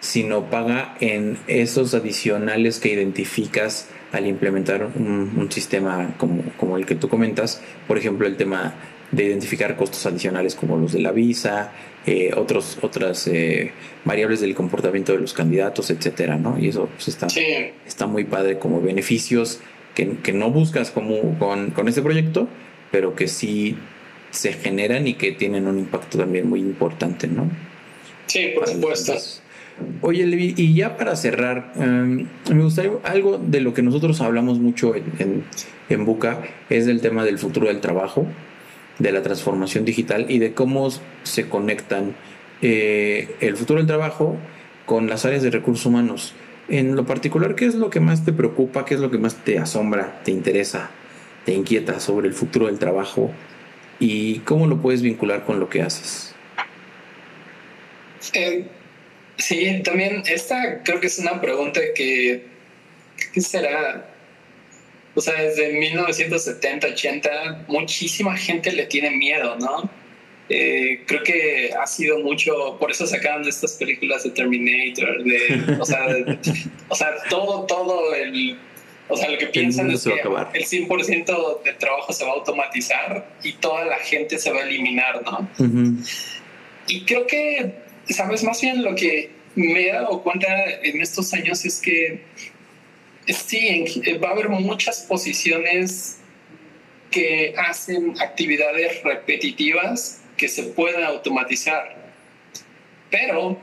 sino 0.00 0.50
paga 0.50 0.96
en 1.00 1.38
esos 1.46 1.94
adicionales 1.94 2.78
que 2.78 2.92
identificas 2.92 3.88
al 4.12 4.26
implementar 4.26 4.88
un, 4.96 5.48
sistema 5.50 6.14
como, 6.16 6.42
como, 6.56 6.76
el 6.76 6.86
que 6.86 6.96
tú 6.96 7.08
comentas, 7.08 7.62
por 7.86 7.98
ejemplo 7.98 8.26
el 8.26 8.36
tema 8.36 8.74
de 9.12 9.24
identificar 9.24 9.76
costos 9.76 10.06
adicionales 10.06 10.54
como 10.54 10.76
los 10.76 10.92
de 10.92 11.00
la 11.00 11.12
visa, 11.12 11.72
eh, 12.06 12.30
otros, 12.36 12.78
otras 12.82 13.26
eh, 13.26 13.72
variables 14.04 14.40
del 14.40 14.54
comportamiento 14.54 15.12
de 15.12 15.18
los 15.18 15.34
candidatos, 15.34 15.90
etcétera, 15.90 16.36
¿no? 16.36 16.58
Y 16.58 16.68
eso 16.68 16.88
pues, 16.94 17.08
está, 17.08 17.26
está 17.86 18.06
muy 18.06 18.24
padre 18.24 18.58
como 18.58 18.80
beneficios 18.80 19.60
que, 19.94 20.16
que 20.22 20.32
no 20.32 20.50
buscas 20.50 20.90
como 20.90 21.38
con, 21.38 21.70
con 21.70 21.88
este 21.88 22.02
proyecto, 22.02 22.48
pero 22.90 23.14
que 23.14 23.28
sí 23.28 23.76
se 24.30 24.52
generan 24.52 25.06
y 25.06 25.14
que 25.14 25.32
tienen 25.32 25.66
un 25.66 25.78
impacto 25.78 26.18
también 26.18 26.48
muy 26.48 26.60
importante, 26.60 27.26
¿no? 27.26 27.50
Sí, 28.26 28.52
por 28.54 28.68
supuesto. 28.68 29.14
Oye, 30.02 30.26
Levi, 30.26 30.54
y 30.56 30.74
ya 30.74 30.96
para 30.96 31.16
cerrar, 31.16 31.72
em, 31.76 32.26
me 32.52 32.62
gustaría 32.62 32.92
algo 33.02 33.38
de 33.38 33.60
lo 33.60 33.74
que 33.74 33.82
nosotros 33.82 34.20
hablamos 34.20 34.58
mucho 34.58 34.94
en, 34.94 35.44
en, 35.88 36.04
Buca, 36.04 36.42
es 36.68 36.86
el 36.86 37.00
tema 37.00 37.24
del 37.24 37.38
futuro 37.38 37.68
del 37.68 37.80
trabajo, 37.80 38.26
de 39.00 39.12
la 39.12 39.22
transformación 39.22 39.84
digital 39.84 40.26
y 40.28 40.38
de 40.38 40.52
cómo 40.52 40.88
se 41.24 41.48
conectan 41.48 42.14
eh, 42.62 43.34
el 43.40 43.56
futuro 43.56 43.78
del 43.78 43.86
trabajo 43.86 44.36
con 44.86 45.08
las 45.08 45.24
áreas 45.24 45.42
de 45.42 45.50
recursos 45.50 45.86
humanos. 45.86 46.34
En 46.68 46.94
lo 46.94 47.06
particular, 47.06 47.56
¿qué 47.56 47.64
es 47.64 47.74
lo 47.74 47.90
que 47.90 47.98
más 47.98 48.24
te 48.24 48.32
preocupa? 48.32 48.84
¿Qué 48.84 48.94
es 48.94 49.00
lo 49.00 49.10
que 49.10 49.18
más 49.18 49.34
te 49.36 49.58
asombra, 49.58 50.20
te 50.22 50.30
interesa, 50.30 50.90
te 51.44 51.52
inquieta 51.52 51.98
sobre 51.98 52.28
el 52.28 52.34
futuro 52.34 52.66
del 52.66 52.78
trabajo? 52.78 53.32
¿Y 53.98 54.40
cómo 54.40 54.66
lo 54.66 54.80
puedes 54.80 55.02
vincular 55.02 55.44
con 55.44 55.58
lo 55.58 55.68
que 55.68 55.82
haces? 55.82 56.34
Eh, 58.34 58.66
sí, 59.38 59.82
también 59.82 60.22
esta 60.26 60.82
creo 60.84 61.00
que 61.00 61.06
es 61.06 61.18
una 61.18 61.40
pregunta 61.40 61.80
que, 61.94 62.46
¿qué 63.32 63.40
será? 63.40 64.06
O 65.20 65.22
sea, 65.22 65.34
desde 65.34 65.70
1970, 65.74 66.86
80, 66.86 67.64
muchísima 67.68 68.34
gente 68.38 68.72
le 68.72 68.86
tiene 68.86 69.10
miedo, 69.10 69.54
¿no? 69.58 69.90
Eh, 70.48 71.02
creo 71.04 71.22
que 71.22 71.74
ha 71.78 71.86
sido 71.86 72.20
mucho, 72.20 72.78
por 72.80 72.90
eso 72.90 73.06
sacaron 73.06 73.46
estas 73.46 73.74
películas 73.74 74.22
de 74.22 74.30
Terminator, 74.30 75.22
de, 75.22 75.76
o, 75.78 75.84
sea, 75.84 76.06
o 76.88 76.94
sea, 76.94 77.12
todo, 77.28 77.66
todo 77.66 78.14
el, 78.14 78.56
o 79.08 79.16
sea, 79.18 79.28
lo 79.28 79.36
que 79.36 79.48
piensan 79.48 79.90
es 79.90 80.04
que 80.04 80.12
el 80.12 80.64
100% 80.64 81.62
del 81.64 81.76
trabajo 81.76 82.14
se 82.14 82.24
va 82.24 82.30
a 82.30 82.34
automatizar 82.36 83.30
y 83.42 83.52
toda 83.52 83.84
la 83.84 83.98
gente 83.98 84.38
se 84.38 84.50
va 84.50 84.60
a 84.60 84.62
eliminar, 84.62 85.20
¿no? 85.22 85.46
Y 86.88 87.04
creo 87.04 87.26
que, 87.26 87.74
sabes, 88.08 88.42
más 88.42 88.58
bien 88.62 88.82
lo 88.82 88.94
que 88.94 89.28
me 89.54 89.86
he 89.86 89.92
dado 89.92 90.22
cuenta 90.22 90.48
en 90.82 91.02
estos 91.02 91.34
años 91.34 91.62
es 91.66 91.78
que 91.78 92.22
sí, 93.26 93.84
va 94.22 94.28
a 94.28 94.32
haber 94.32 94.48
muchas 94.48 95.00
posiciones 95.02 96.18
que 97.10 97.54
hacen 97.56 98.14
actividades 98.20 99.02
repetitivas 99.02 100.22
que 100.36 100.48
se 100.48 100.62
pueden 100.62 101.04
automatizar. 101.04 101.96
Pero 103.10 103.58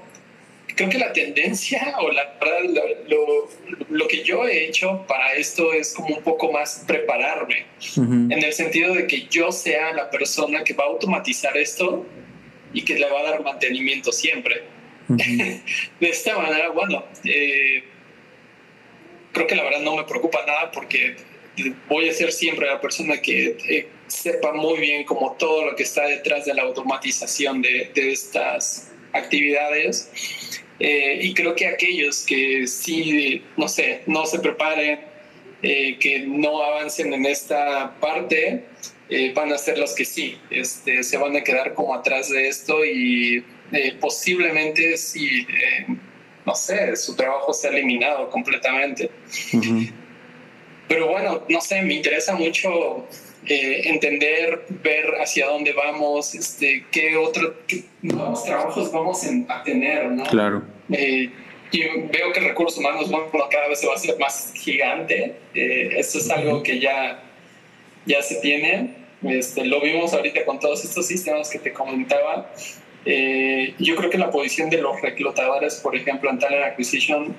creo 0.76 0.90
que 0.90 0.98
la 1.00 1.12
tendencia 1.12 1.96
o 2.00 2.12
la 2.12 2.38
lo, 3.08 3.50
lo, 3.90 4.08
que 4.08 4.24
yo 4.24 4.46
he 4.48 4.66
hecho 4.66 5.06
para 5.08 5.34
esto 5.34 5.74
es 5.74 5.94
como 5.94 6.16
un 6.16 6.24
poco 6.24 6.52
más 6.52 6.84
prepararme, 6.86 7.66
en 7.96 8.32
el 8.32 8.54
sentido 8.54 8.94
de 8.94 9.08
que 9.08 9.28
yo 9.28 9.52
sea 9.52 9.94
la 9.94 10.10
persona 10.10 10.64
que 10.64 10.74
va 10.74 10.84
a 10.84 10.88
automatizar 10.88 11.58
esto 11.58 12.06
y 12.74 12.84
que 12.84 12.96
le 12.96 13.10
va 13.10 13.22
a 13.22 13.24
dar 13.32 13.44
mantenimiento 13.44 14.12
siempre. 14.12 14.64
de 15.08 15.62
esta 16.02 16.38
manera, 16.38 16.70
bueno, 16.70 17.06
eh, 17.24 17.84
creo 19.38 19.48
que 19.48 19.56
la 19.56 19.64
verdad 19.64 19.82
no 19.82 19.96
me 19.96 20.04
preocupa 20.04 20.44
nada 20.48 20.72
porque 20.72 21.16
voy 21.88 22.10
a 22.10 22.14
ser 22.14 22.32
siempre 22.32 22.66
la 22.66 22.82
persona 22.82 23.22
que 23.22 23.56
eh, 23.70 23.88
sepa 24.08 24.52
muy 24.52 24.80
bien 24.80 25.04
como 25.04 25.34
todo 25.34 25.66
lo 25.66 25.76
que 25.76 25.84
está 25.84 26.08
detrás 26.08 26.46
de 26.46 26.56
la 26.56 26.64
automatización 26.64 27.62
de, 27.62 27.92
de 27.94 28.12
estas 28.12 28.92
actividades. 29.14 30.10
Eh, 30.80 31.20
y 31.22 31.34
creo 31.36 31.56
que 31.56 31.68
aquellos 31.68 32.26
que 32.26 32.66
sí, 32.68 33.44
no 33.58 33.68
sé, 33.68 34.02
no 34.08 34.26
se 34.26 34.40
preparen, 34.40 35.02
eh, 35.62 35.98
que 36.00 36.20
no 36.20 36.64
avancen 36.64 37.14
en 37.14 37.26
esta 37.26 37.96
parte, 38.00 38.64
van 39.34 39.54
a 39.54 39.58
ser 39.58 39.78
los 39.78 39.96
que 39.96 40.04
sí, 40.04 40.38
este, 40.50 41.02
se 41.02 41.18
van 41.18 41.36
a 41.38 41.42
quedar 41.42 41.74
como 41.74 41.96
atrás 41.96 42.30
de 42.30 42.50
esto 42.50 42.84
y 42.84 43.42
posiblemente 44.02 44.98
si, 44.98 45.48
no 46.48 46.56
sé, 46.56 46.96
su 46.96 47.14
trabajo 47.14 47.54
sea 47.54 47.72
eliminado 47.72 48.30
completamente. 48.30 49.12
Pero 50.88 51.10
bueno, 51.10 51.44
no 51.50 51.60
sé, 51.60 51.82
me 51.82 51.96
interesa 51.96 52.36
mucho 52.36 53.06
eh, 53.46 53.82
entender, 53.90 54.66
ver 54.82 55.16
hacia 55.22 55.48
dónde 55.48 55.74
vamos, 55.74 56.34
este, 56.34 56.86
qué 56.90 57.18
otros 57.18 57.52
nuevos 58.02 58.46
trabajos 58.46 58.90
vamos 58.94 59.26
a 59.50 59.64
tener, 59.64 60.10
¿no? 60.10 60.24
Claro. 60.24 60.64
Eh, 60.90 61.30
y 61.70 61.82
veo 61.82 62.32
que 62.34 62.40
recursos 62.40 62.80
humanos 62.80 63.12
bueno, 63.12 63.30
cada 63.52 63.68
vez 63.68 63.82
se 63.82 63.88
va 63.88 63.94
a 63.94 63.96
hacer 63.98 64.18
más 64.18 64.54
gigante. 64.56 65.36
Eh, 65.54 65.90
esto 65.98 66.20
es 66.20 66.30
algo 66.30 66.64
que 66.64 66.80
ya, 66.80 67.22
ya 68.06 68.22
se 68.22 68.36
tiene. 68.36 68.96
Este, 69.22 69.66
lo 69.66 69.82
vimos 69.82 70.14
ahorita 70.14 70.46
con 70.46 70.62
todos 70.62 70.86
estos 70.86 71.08
sistemas 71.08 71.50
que 71.50 71.60
te 71.60 71.74
comentaba. 71.74 72.50
Yo 73.80 73.96
creo 73.96 74.10
que 74.10 74.18
la 74.18 74.32
posición 74.32 74.70
de 74.70 74.82
los 74.82 75.02
reclutadores, 75.02 75.76
por 75.76 75.96
ejemplo, 75.96 76.30
en 76.30 76.40
Talent 76.40 76.66
Acquisition, 76.66 77.36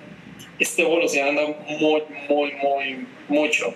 está 0.59 0.83
evolucionando 0.83 1.57
muy, 1.69 2.03
muy, 2.29 2.53
muy, 2.55 3.07
mucho. 3.29 3.75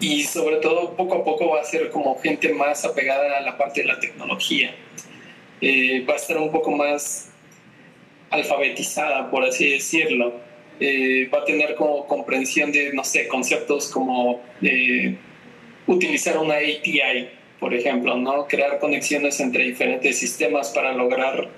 Y 0.00 0.24
sobre 0.24 0.56
todo, 0.56 0.94
poco 0.94 1.14
a 1.14 1.24
poco 1.24 1.50
va 1.50 1.60
a 1.60 1.64
ser 1.64 1.90
como 1.90 2.18
gente 2.20 2.52
más 2.52 2.84
apegada 2.84 3.38
a 3.38 3.40
la 3.40 3.56
parte 3.56 3.80
de 3.80 3.86
la 3.86 3.98
tecnología. 3.98 4.74
Eh, 5.60 6.04
va 6.08 6.14
a 6.14 6.16
estar 6.16 6.36
un 6.36 6.52
poco 6.52 6.70
más 6.70 7.30
alfabetizada, 8.30 9.30
por 9.30 9.44
así 9.44 9.70
decirlo. 9.70 10.34
Eh, 10.78 11.30
va 11.32 11.38
a 11.38 11.44
tener 11.44 11.74
como 11.74 12.06
comprensión 12.06 12.70
de, 12.70 12.92
no 12.92 13.04
sé, 13.04 13.26
conceptos 13.28 13.88
como 13.88 14.42
eh, 14.60 15.16
utilizar 15.86 16.36
una 16.36 16.56
API, 16.56 17.30
por 17.60 17.74
ejemplo, 17.74 18.16
¿no? 18.16 18.46
Crear 18.46 18.78
conexiones 18.78 19.40
entre 19.40 19.64
diferentes 19.64 20.18
sistemas 20.18 20.70
para 20.70 20.92
lograr 20.92 21.48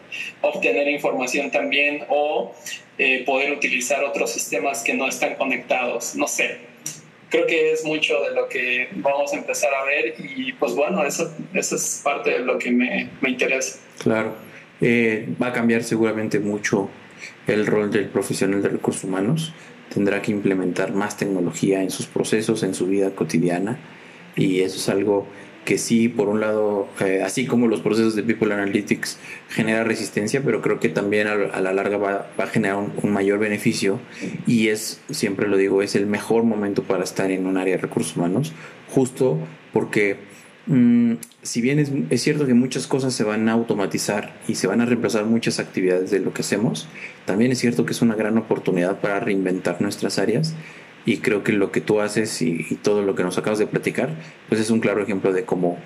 obtener 0.41 0.89
información 0.89 1.51
también 1.51 2.05
o 2.09 2.55
eh, 2.99 3.25
poder 3.25 3.53
utilizar 3.53 4.05
otros 4.05 4.33
sistemas 4.33 4.83
que 4.83 4.95
no 4.95 5.09
están 5.09 5.35
conectados. 5.35 6.15
No 6.15 6.29
sé, 6.29 6.59
creo 7.31 7.47
que 7.47 7.73
es 7.73 7.85
mucho 7.85 8.21
de 8.23 8.35
lo 8.35 8.49
que 8.49 8.89
vamos 8.97 9.33
a 9.33 9.37
empezar 9.37 9.73
a 9.75 9.85
ver 9.85 10.15
y 10.19 10.53
pues 10.53 10.75
bueno, 10.75 11.05
eso, 11.05 11.33
eso 11.55 11.77
es 11.77 12.01
parte 12.03 12.31
de 12.31 12.39
lo 12.41 12.59
que 12.59 12.71
me, 12.71 13.11
me 13.21 13.31
interesa. 13.31 13.79
Claro, 14.03 14.35
eh, 14.81 15.29
va 15.41 15.49
a 15.49 15.53
cambiar 15.53 15.83
seguramente 15.83 16.39
mucho 16.39 16.89
el 17.47 17.67
rol 17.67 17.91
del 17.91 18.09
profesional 18.09 18.63
de 18.63 18.69
recursos 18.69 19.05
humanos. 19.05 19.53
Tendrá 19.93 20.21
que 20.23 20.31
implementar 20.31 20.93
más 20.93 21.17
tecnología 21.17 21.83
en 21.83 21.91
sus 21.91 22.07
procesos, 22.07 22.63
en 22.63 22.75
su 22.75 22.87
vida 22.87 23.11
cotidiana 23.11 23.79
y 24.37 24.61
eso 24.61 24.77
es 24.77 24.89
algo 24.89 25.27
que 25.69 25.77
sí, 25.77 26.09
por 26.09 26.31
un 26.31 26.41
lado, 26.41 26.89
eh, 26.99 27.21
así 27.23 27.45
como 27.45 27.67
los 27.67 27.83
procesos 27.83 28.17
de 28.17 28.23
People 28.23 28.55
Analytics 28.55 29.19
genera 29.51 29.85
resistencia, 29.85 30.41
pero 30.43 30.63
creo 30.63 30.81
que 30.81 30.89
también 30.89 31.27
a, 31.27 31.61
la 31.61 31.75
larga 31.75 31.99
va, 31.99 32.31
a 32.39 32.47
generar 32.47 32.79
un, 32.79 33.13
mayor 33.13 33.39
beneficio 33.39 34.01
y 34.47 34.69
es, 34.69 35.03
siempre 35.11 35.47
lo 35.47 35.59
digo, 35.59 35.83
es 35.83 35.95
el 35.95 36.07
mejor 36.07 36.45
momento 36.45 36.85
para 36.85 37.05
estar 37.05 37.31
en 37.31 37.45
un 37.45 37.59
área 37.59 37.77
de 37.77 37.83
recursos 37.83 38.17
humanos, 38.17 38.55
justo 38.89 39.39
porque 39.75 40.17
mm, 40.69 41.17
si 41.43 41.61
bien 41.61 41.79
es, 41.79 41.93
es 42.09 42.23
cierto 42.23 42.47
que 42.47 42.55
muchas 42.55 42.87
cosas 42.87 43.13
se 43.13 43.25
van 43.25 43.47
a 43.51 43.53
automatizar 43.53 44.41
y 44.49 44.55
se 44.55 44.69
van 44.69 44.81
a 44.81 44.87
reemplazar 44.87 45.27
muchas 45.27 45.59
actividades 45.59 46.11
de 46.11 46.21
lo 46.21 46.33
que 46.33 46.41
hacemos, 46.41 46.89
también 47.27 47.53
es 47.53 47.59
cierto 47.59 47.85
que 47.85 47.93
es 47.93 48.01
una 48.01 48.15
gran 48.15 48.39
oportunidad 48.39 49.01
para 49.03 49.21
reinventar 49.21 49.83
nuestras 49.83 50.19
áreas 50.19 50.55
y 51.09 51.17
creo 51.19 51.43
que 51.43 51.53
lo 51.53 51.73
que 51.73 51.81
tú 51.81 52.03
haces 52.03 52.43
y, 52.43 52.65
todo 52.83 53.01
lo 53.01 53.15
que 53.15 53.23
nos 53.23 53.39
acabas 53.39 53.59
de 53.59 53.67
platicar, 53.67 54.11
pues 54.51 54.61
es 54.61 54.69
un 54.69 54.81
claro 54.81 55.03
ejemplo 55.03 55.33
de 55.33 55.45
cómo, 55.45 55.79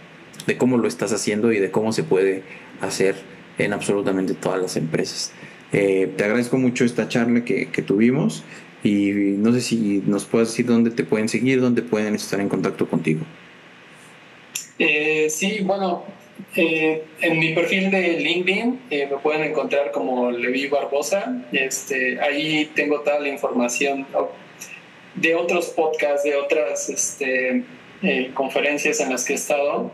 de 0.48 0.58
cómo 0.58 0.78
lo 0.78 0.88
estás 0.88 1.12
haciendo 1.12 1.52
y 1.52 1.60
de 1.60 1.70
cómo 1.70 1.92
se 1.92 2.02
puede 2.02 2.42
hacer 2.80 3.14
en 3.56 3.72
absolutamente 3.72 4.34
todas 4.34 4.60
las 4.60 4.76
empresas. 4.76 5.32
Eh, 5.72 6.10
te 6.16 6.24
agradezco 6.24 6.58
mucho 6.58 6.84
esta 6.84 7.08
charla 7.08 7.44
que, 7.44 7.66
tuvimos 7.86 8.42
y 8.82 9.12
no 9.12 9.52
sé 9.52 9.60
si 9.60 10.02
nos 10.04 10.24
puedes 10.24 10.48
decir 10.48 10.66
dónde 10.66 10.90
te 10.90 11.04
pueden 11.04 11.28
seguir, 11.28 11.60
dónde 11.60 11.82
pueden 11.82 12.16
estar 12.16 12.40
en 12.40 12.48
contacto 12.48 12.88
contigo. 12.88 13.20
Eh, 14.80 15.28
sí, 15.30 15.60
bueno, 15.62 16.02
eh, 16.56 17.04
en 17.20 17.38
mi 17.38 17.54
perfil 17.54 17.92
de 17.92 18.18
LinkedIn 18.18 18.80
me 18.90 19.18
pueden 19.22 19.44
encontrar 19.44 19.92
como 19.92 20.32
Levi 20.32 20.66
Barbosa. 20.66 21.46
Este, 21.52 22.20
ahí 22.20 22.68
tengo 22.74 23.02
toda 23.02 23.20
la 23.20 23.28
información 23.28 24.04
de 25.14 25.34
otros 25.34 25.66
podcasts, 25.68 26.24
de 26.24 26.36
otras 26.36 26.88
este, 26.88 27.62
eh, 28.02 28.30
conferencias 28.34 29.00
en 29.00 29.10
las 29.10 29.24
que 29.24 29.34
he 29.34 29.36
estado. 29.36 29.92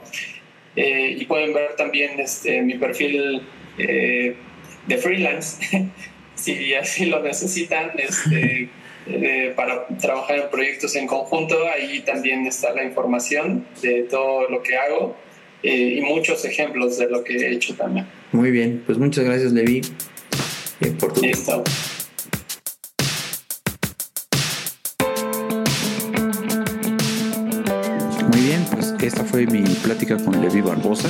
y 0.76 1.24
pueden 1.24 1.52
ver 1.52 1.74
también 1.76 2.20
este, 2.20 2.62
mi 2.62 2.78
perfil 2.78 3.42
de 3.76 4.96
freelance, 4.96 5.90
si 6.34 6.74
así 6.74 7.06
lo 7.06 7.20
necesitan. 7.20 7.92
Este, 7.98 8.70
Eh, 9.10 9.54
para 9.56 9.86
trabajar 9.86 10.38
en 10.38 10.50
proyectos 10.50 10.94
en 10.94 11.06
conjunto. 11.06 11.56
Ahí 11.66 12.00
también 12.00 12.46
está 12.46 12.74
la 12.74 12.84
información 12.84 13.64
de 13.80 14.02
todo 14.02 14.48
lo 14.50 14.62
que 14.62 14.76
hago 14.76 15.16
eh, 15.62 15.96
y 15.96 16.00
muchos 16.02 16.44
ejemplos 16.44 16.98
de 16.98 17.08
lo 17.08 17.24
que 17.24 17.36
he 17.36 17.52
hecho 17.52 17.74
también. 17.74 18.06
Muy 18.32 18.50
bien, 18.50 18.82
pues 18.84 18.98
muchas 18.98 19.24
gracias 19.24 19.52
Levi 19.52 19.80
eh, 20.80 20.92
por 20.98 21.14
tu 21.14 21.22
Listo. 21.22 21.64
Esta 29.00 29.24
fue 29.24 29.46
mi 29.46 29.62
plática 29.62 30.16
con 30.16 30.40
Levi 30.40 30.60
Barbosa. 30.60 31.08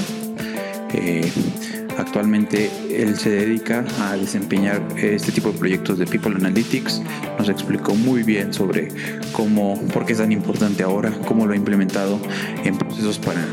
Actualmente 1.98 2.70
él 2.90 3.16
se 3.16 3.30
dedica 3.30 3.84
a 4.00 4.16
desempeñar 4.16 4.80
este 4.96 5.32
tipo 5.32 5.50
de 5.50 5.58
proyectos 5.58 5.98
de 5.98 6.06
People 6.06 6.36
Analytics. 6.36 7.02
Nos 7.38 7.48
explicó 7.48 7.94
muy 7.94 8.22
bien 8.22 8.54
sobre 8.54 8.88
cómo, 9.32 9.80
por 9.92 10.06
qué 10.06 10.12
es 10.12 10.18
tan 10.18 10.30
importante 10.30 10.84
ahora, 10.84 11.10
cómo 11.26 11.46
lo 11.46 11.54
ha 11.54 11.56
implementado 11.56 12.20
en 12.64 12.78
procesos 12.78 13.18
para 13.18 13.44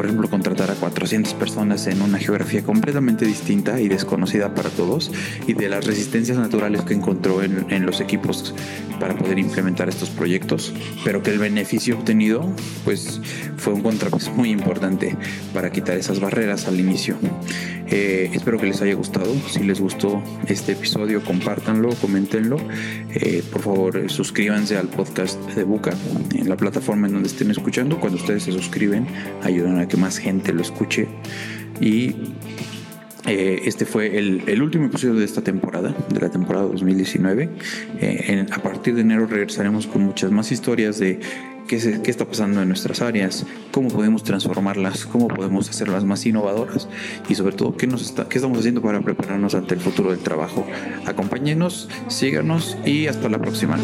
por 0.00 0.06
ejemplo, 0.06 0.30
contratar 0.30 0.49
a 0.68 0.74
400 0.74 1.32
personas 1.34 1.86
en 1.86 2.02
una 2.02 2.18
geografía 2.18 2.62
completamente 2.62 3.24
distinta 3.24 3.80
y 3.80 3.88
desconocida 3.88 4.54
para 4.54 4.68
todos 4.68 5.10
y 5.46 5.54
de 5.54 5.68
las 5.70 5.86
resistencias 5.86 6.36
naturales 6.36 6.82
que 6.82 6.92
encontró 6.92 7.42
en, 7.42 7.86
los 7.86 8.00
equipos 8.00 8.54
para 8.98 9.16
poder 9.16 9.38
implementar 9.38 9.88
estos 9.88 10.10
proyectos, 10.10 10.74
pero 11.02 11.22
que 11.22 11.30
el 11.30 11.38
beneficio 11.38 11.96
obtenido 11.96 12.52
pues 12.84 13.20
fue 13.56 13.72
un 13.72 13.82
contrapeso 13.82 14.32
muy 14.32 14.50
importante 14.50 15.16
para 15.54 15.70
quitar 15.70 15.96
esas 15.96 16.20
barreras 16.20 16.66
al 16.66 16.78
inicio. 16.78 17.16
Eh, 17.92 18.30
espero 18.32 18.58
que 18.58 18.66
les 18.66 18.80
haya 18.82 18.94
gustado. 18.94 19.34
Si 19.48 19.64
les 19.64 19.80
gustó 19.80 20.22
este 20.46 20.72
episodio, 20.72 21.24
compártanlo, 21.24 21.90
coméntenlo. 22.00 22.56
Eh, 23.10 23.42
por 23.50 23.62
favor, 23.62 24.10
suscríbanse 24.10 24.76
al 24.76 24.86
podcast 24.88 25.40
de 25.54 25.64
Buca 25.64 25.92
en 26.34 26.48
la 26.48 26.56
plataforma 26.56 27.08
en 27.08 27.14
donde 27.14 27.28
estén 27.28 27.50
escuchando. 27.50 27.98
Cuando 27.98 28.18
ustedes 28.18 28.44
se 28.44 28.52
suscriben, 28.52 29.08
ayudan 29.42 29.78
a 29.78 29.88
que 29.88 29.96
más 29.96 30.18
gente 30.18 30.49
lo 30.52 30.62
escuche. 30.62 31.08
Y 31.80 32.14
eh, 33.26 33.62
este 33.64 33.84
fue 33.84 34.18
el, 34.18 34.62
último 34.62 34.86
episodio 34.86 35.14
de 35.14 35.24
esta 35.24 35.42
temporada, 35.42 35.94
de 36.12 36.20
la 36.20 36.30
temporada 36.30 36.66
2019. 36.66 37.48
Eh, 38.00 38.46
a 38.50 38.58
partir 38.62 38.94
de 38.94 39.02
enero 39.02 39.26
regresaremos 39.26 39.86
con 39.86 40.02
muchas 40.02 40.30
más 40.30 40.50
historias 40.52 40.98
de 40.98 41.20
qué, 41.68 42.00
qué, 42.02 42.10
está 42.10 42.24
pasando 42.24 42.62
en 42.62 42.68
nuestras 42.68 43.02
áreas, 43.02 43.46
cómo 43.72 43.88
podemos 43.88 44.24
transformarlas, 44.24 45.06
cómo 45.06 45.28
podemos 45.28 45.68
hacerlas 45.68 46.04
más 46.04 46.24
innovadoras 46.26 46.88
y 47.28 47.34
sobre 47.34 47.54
todo 47.54 47.76
qué, 47.76 47.86
nos 47.86 48.02
está, 48.02 48.28
qué 48.28 48.38
estamos 48.38 48.58
haciendo 48.58 48.80
para 48.82 49.00
prepararnos 49.00 49.54
ante 49.54 49.74
el 49.74 49.80
futuro 49.80 50.10
del 50.10 50.20
trabajo. 50.20 50.66
Acompáñenos, 51.06 51.88
síganos 52.08 52.78
y 52.84 53.06
hasta 53.06 53.28
la 53.28 53.38
próxima. 53.38 53.78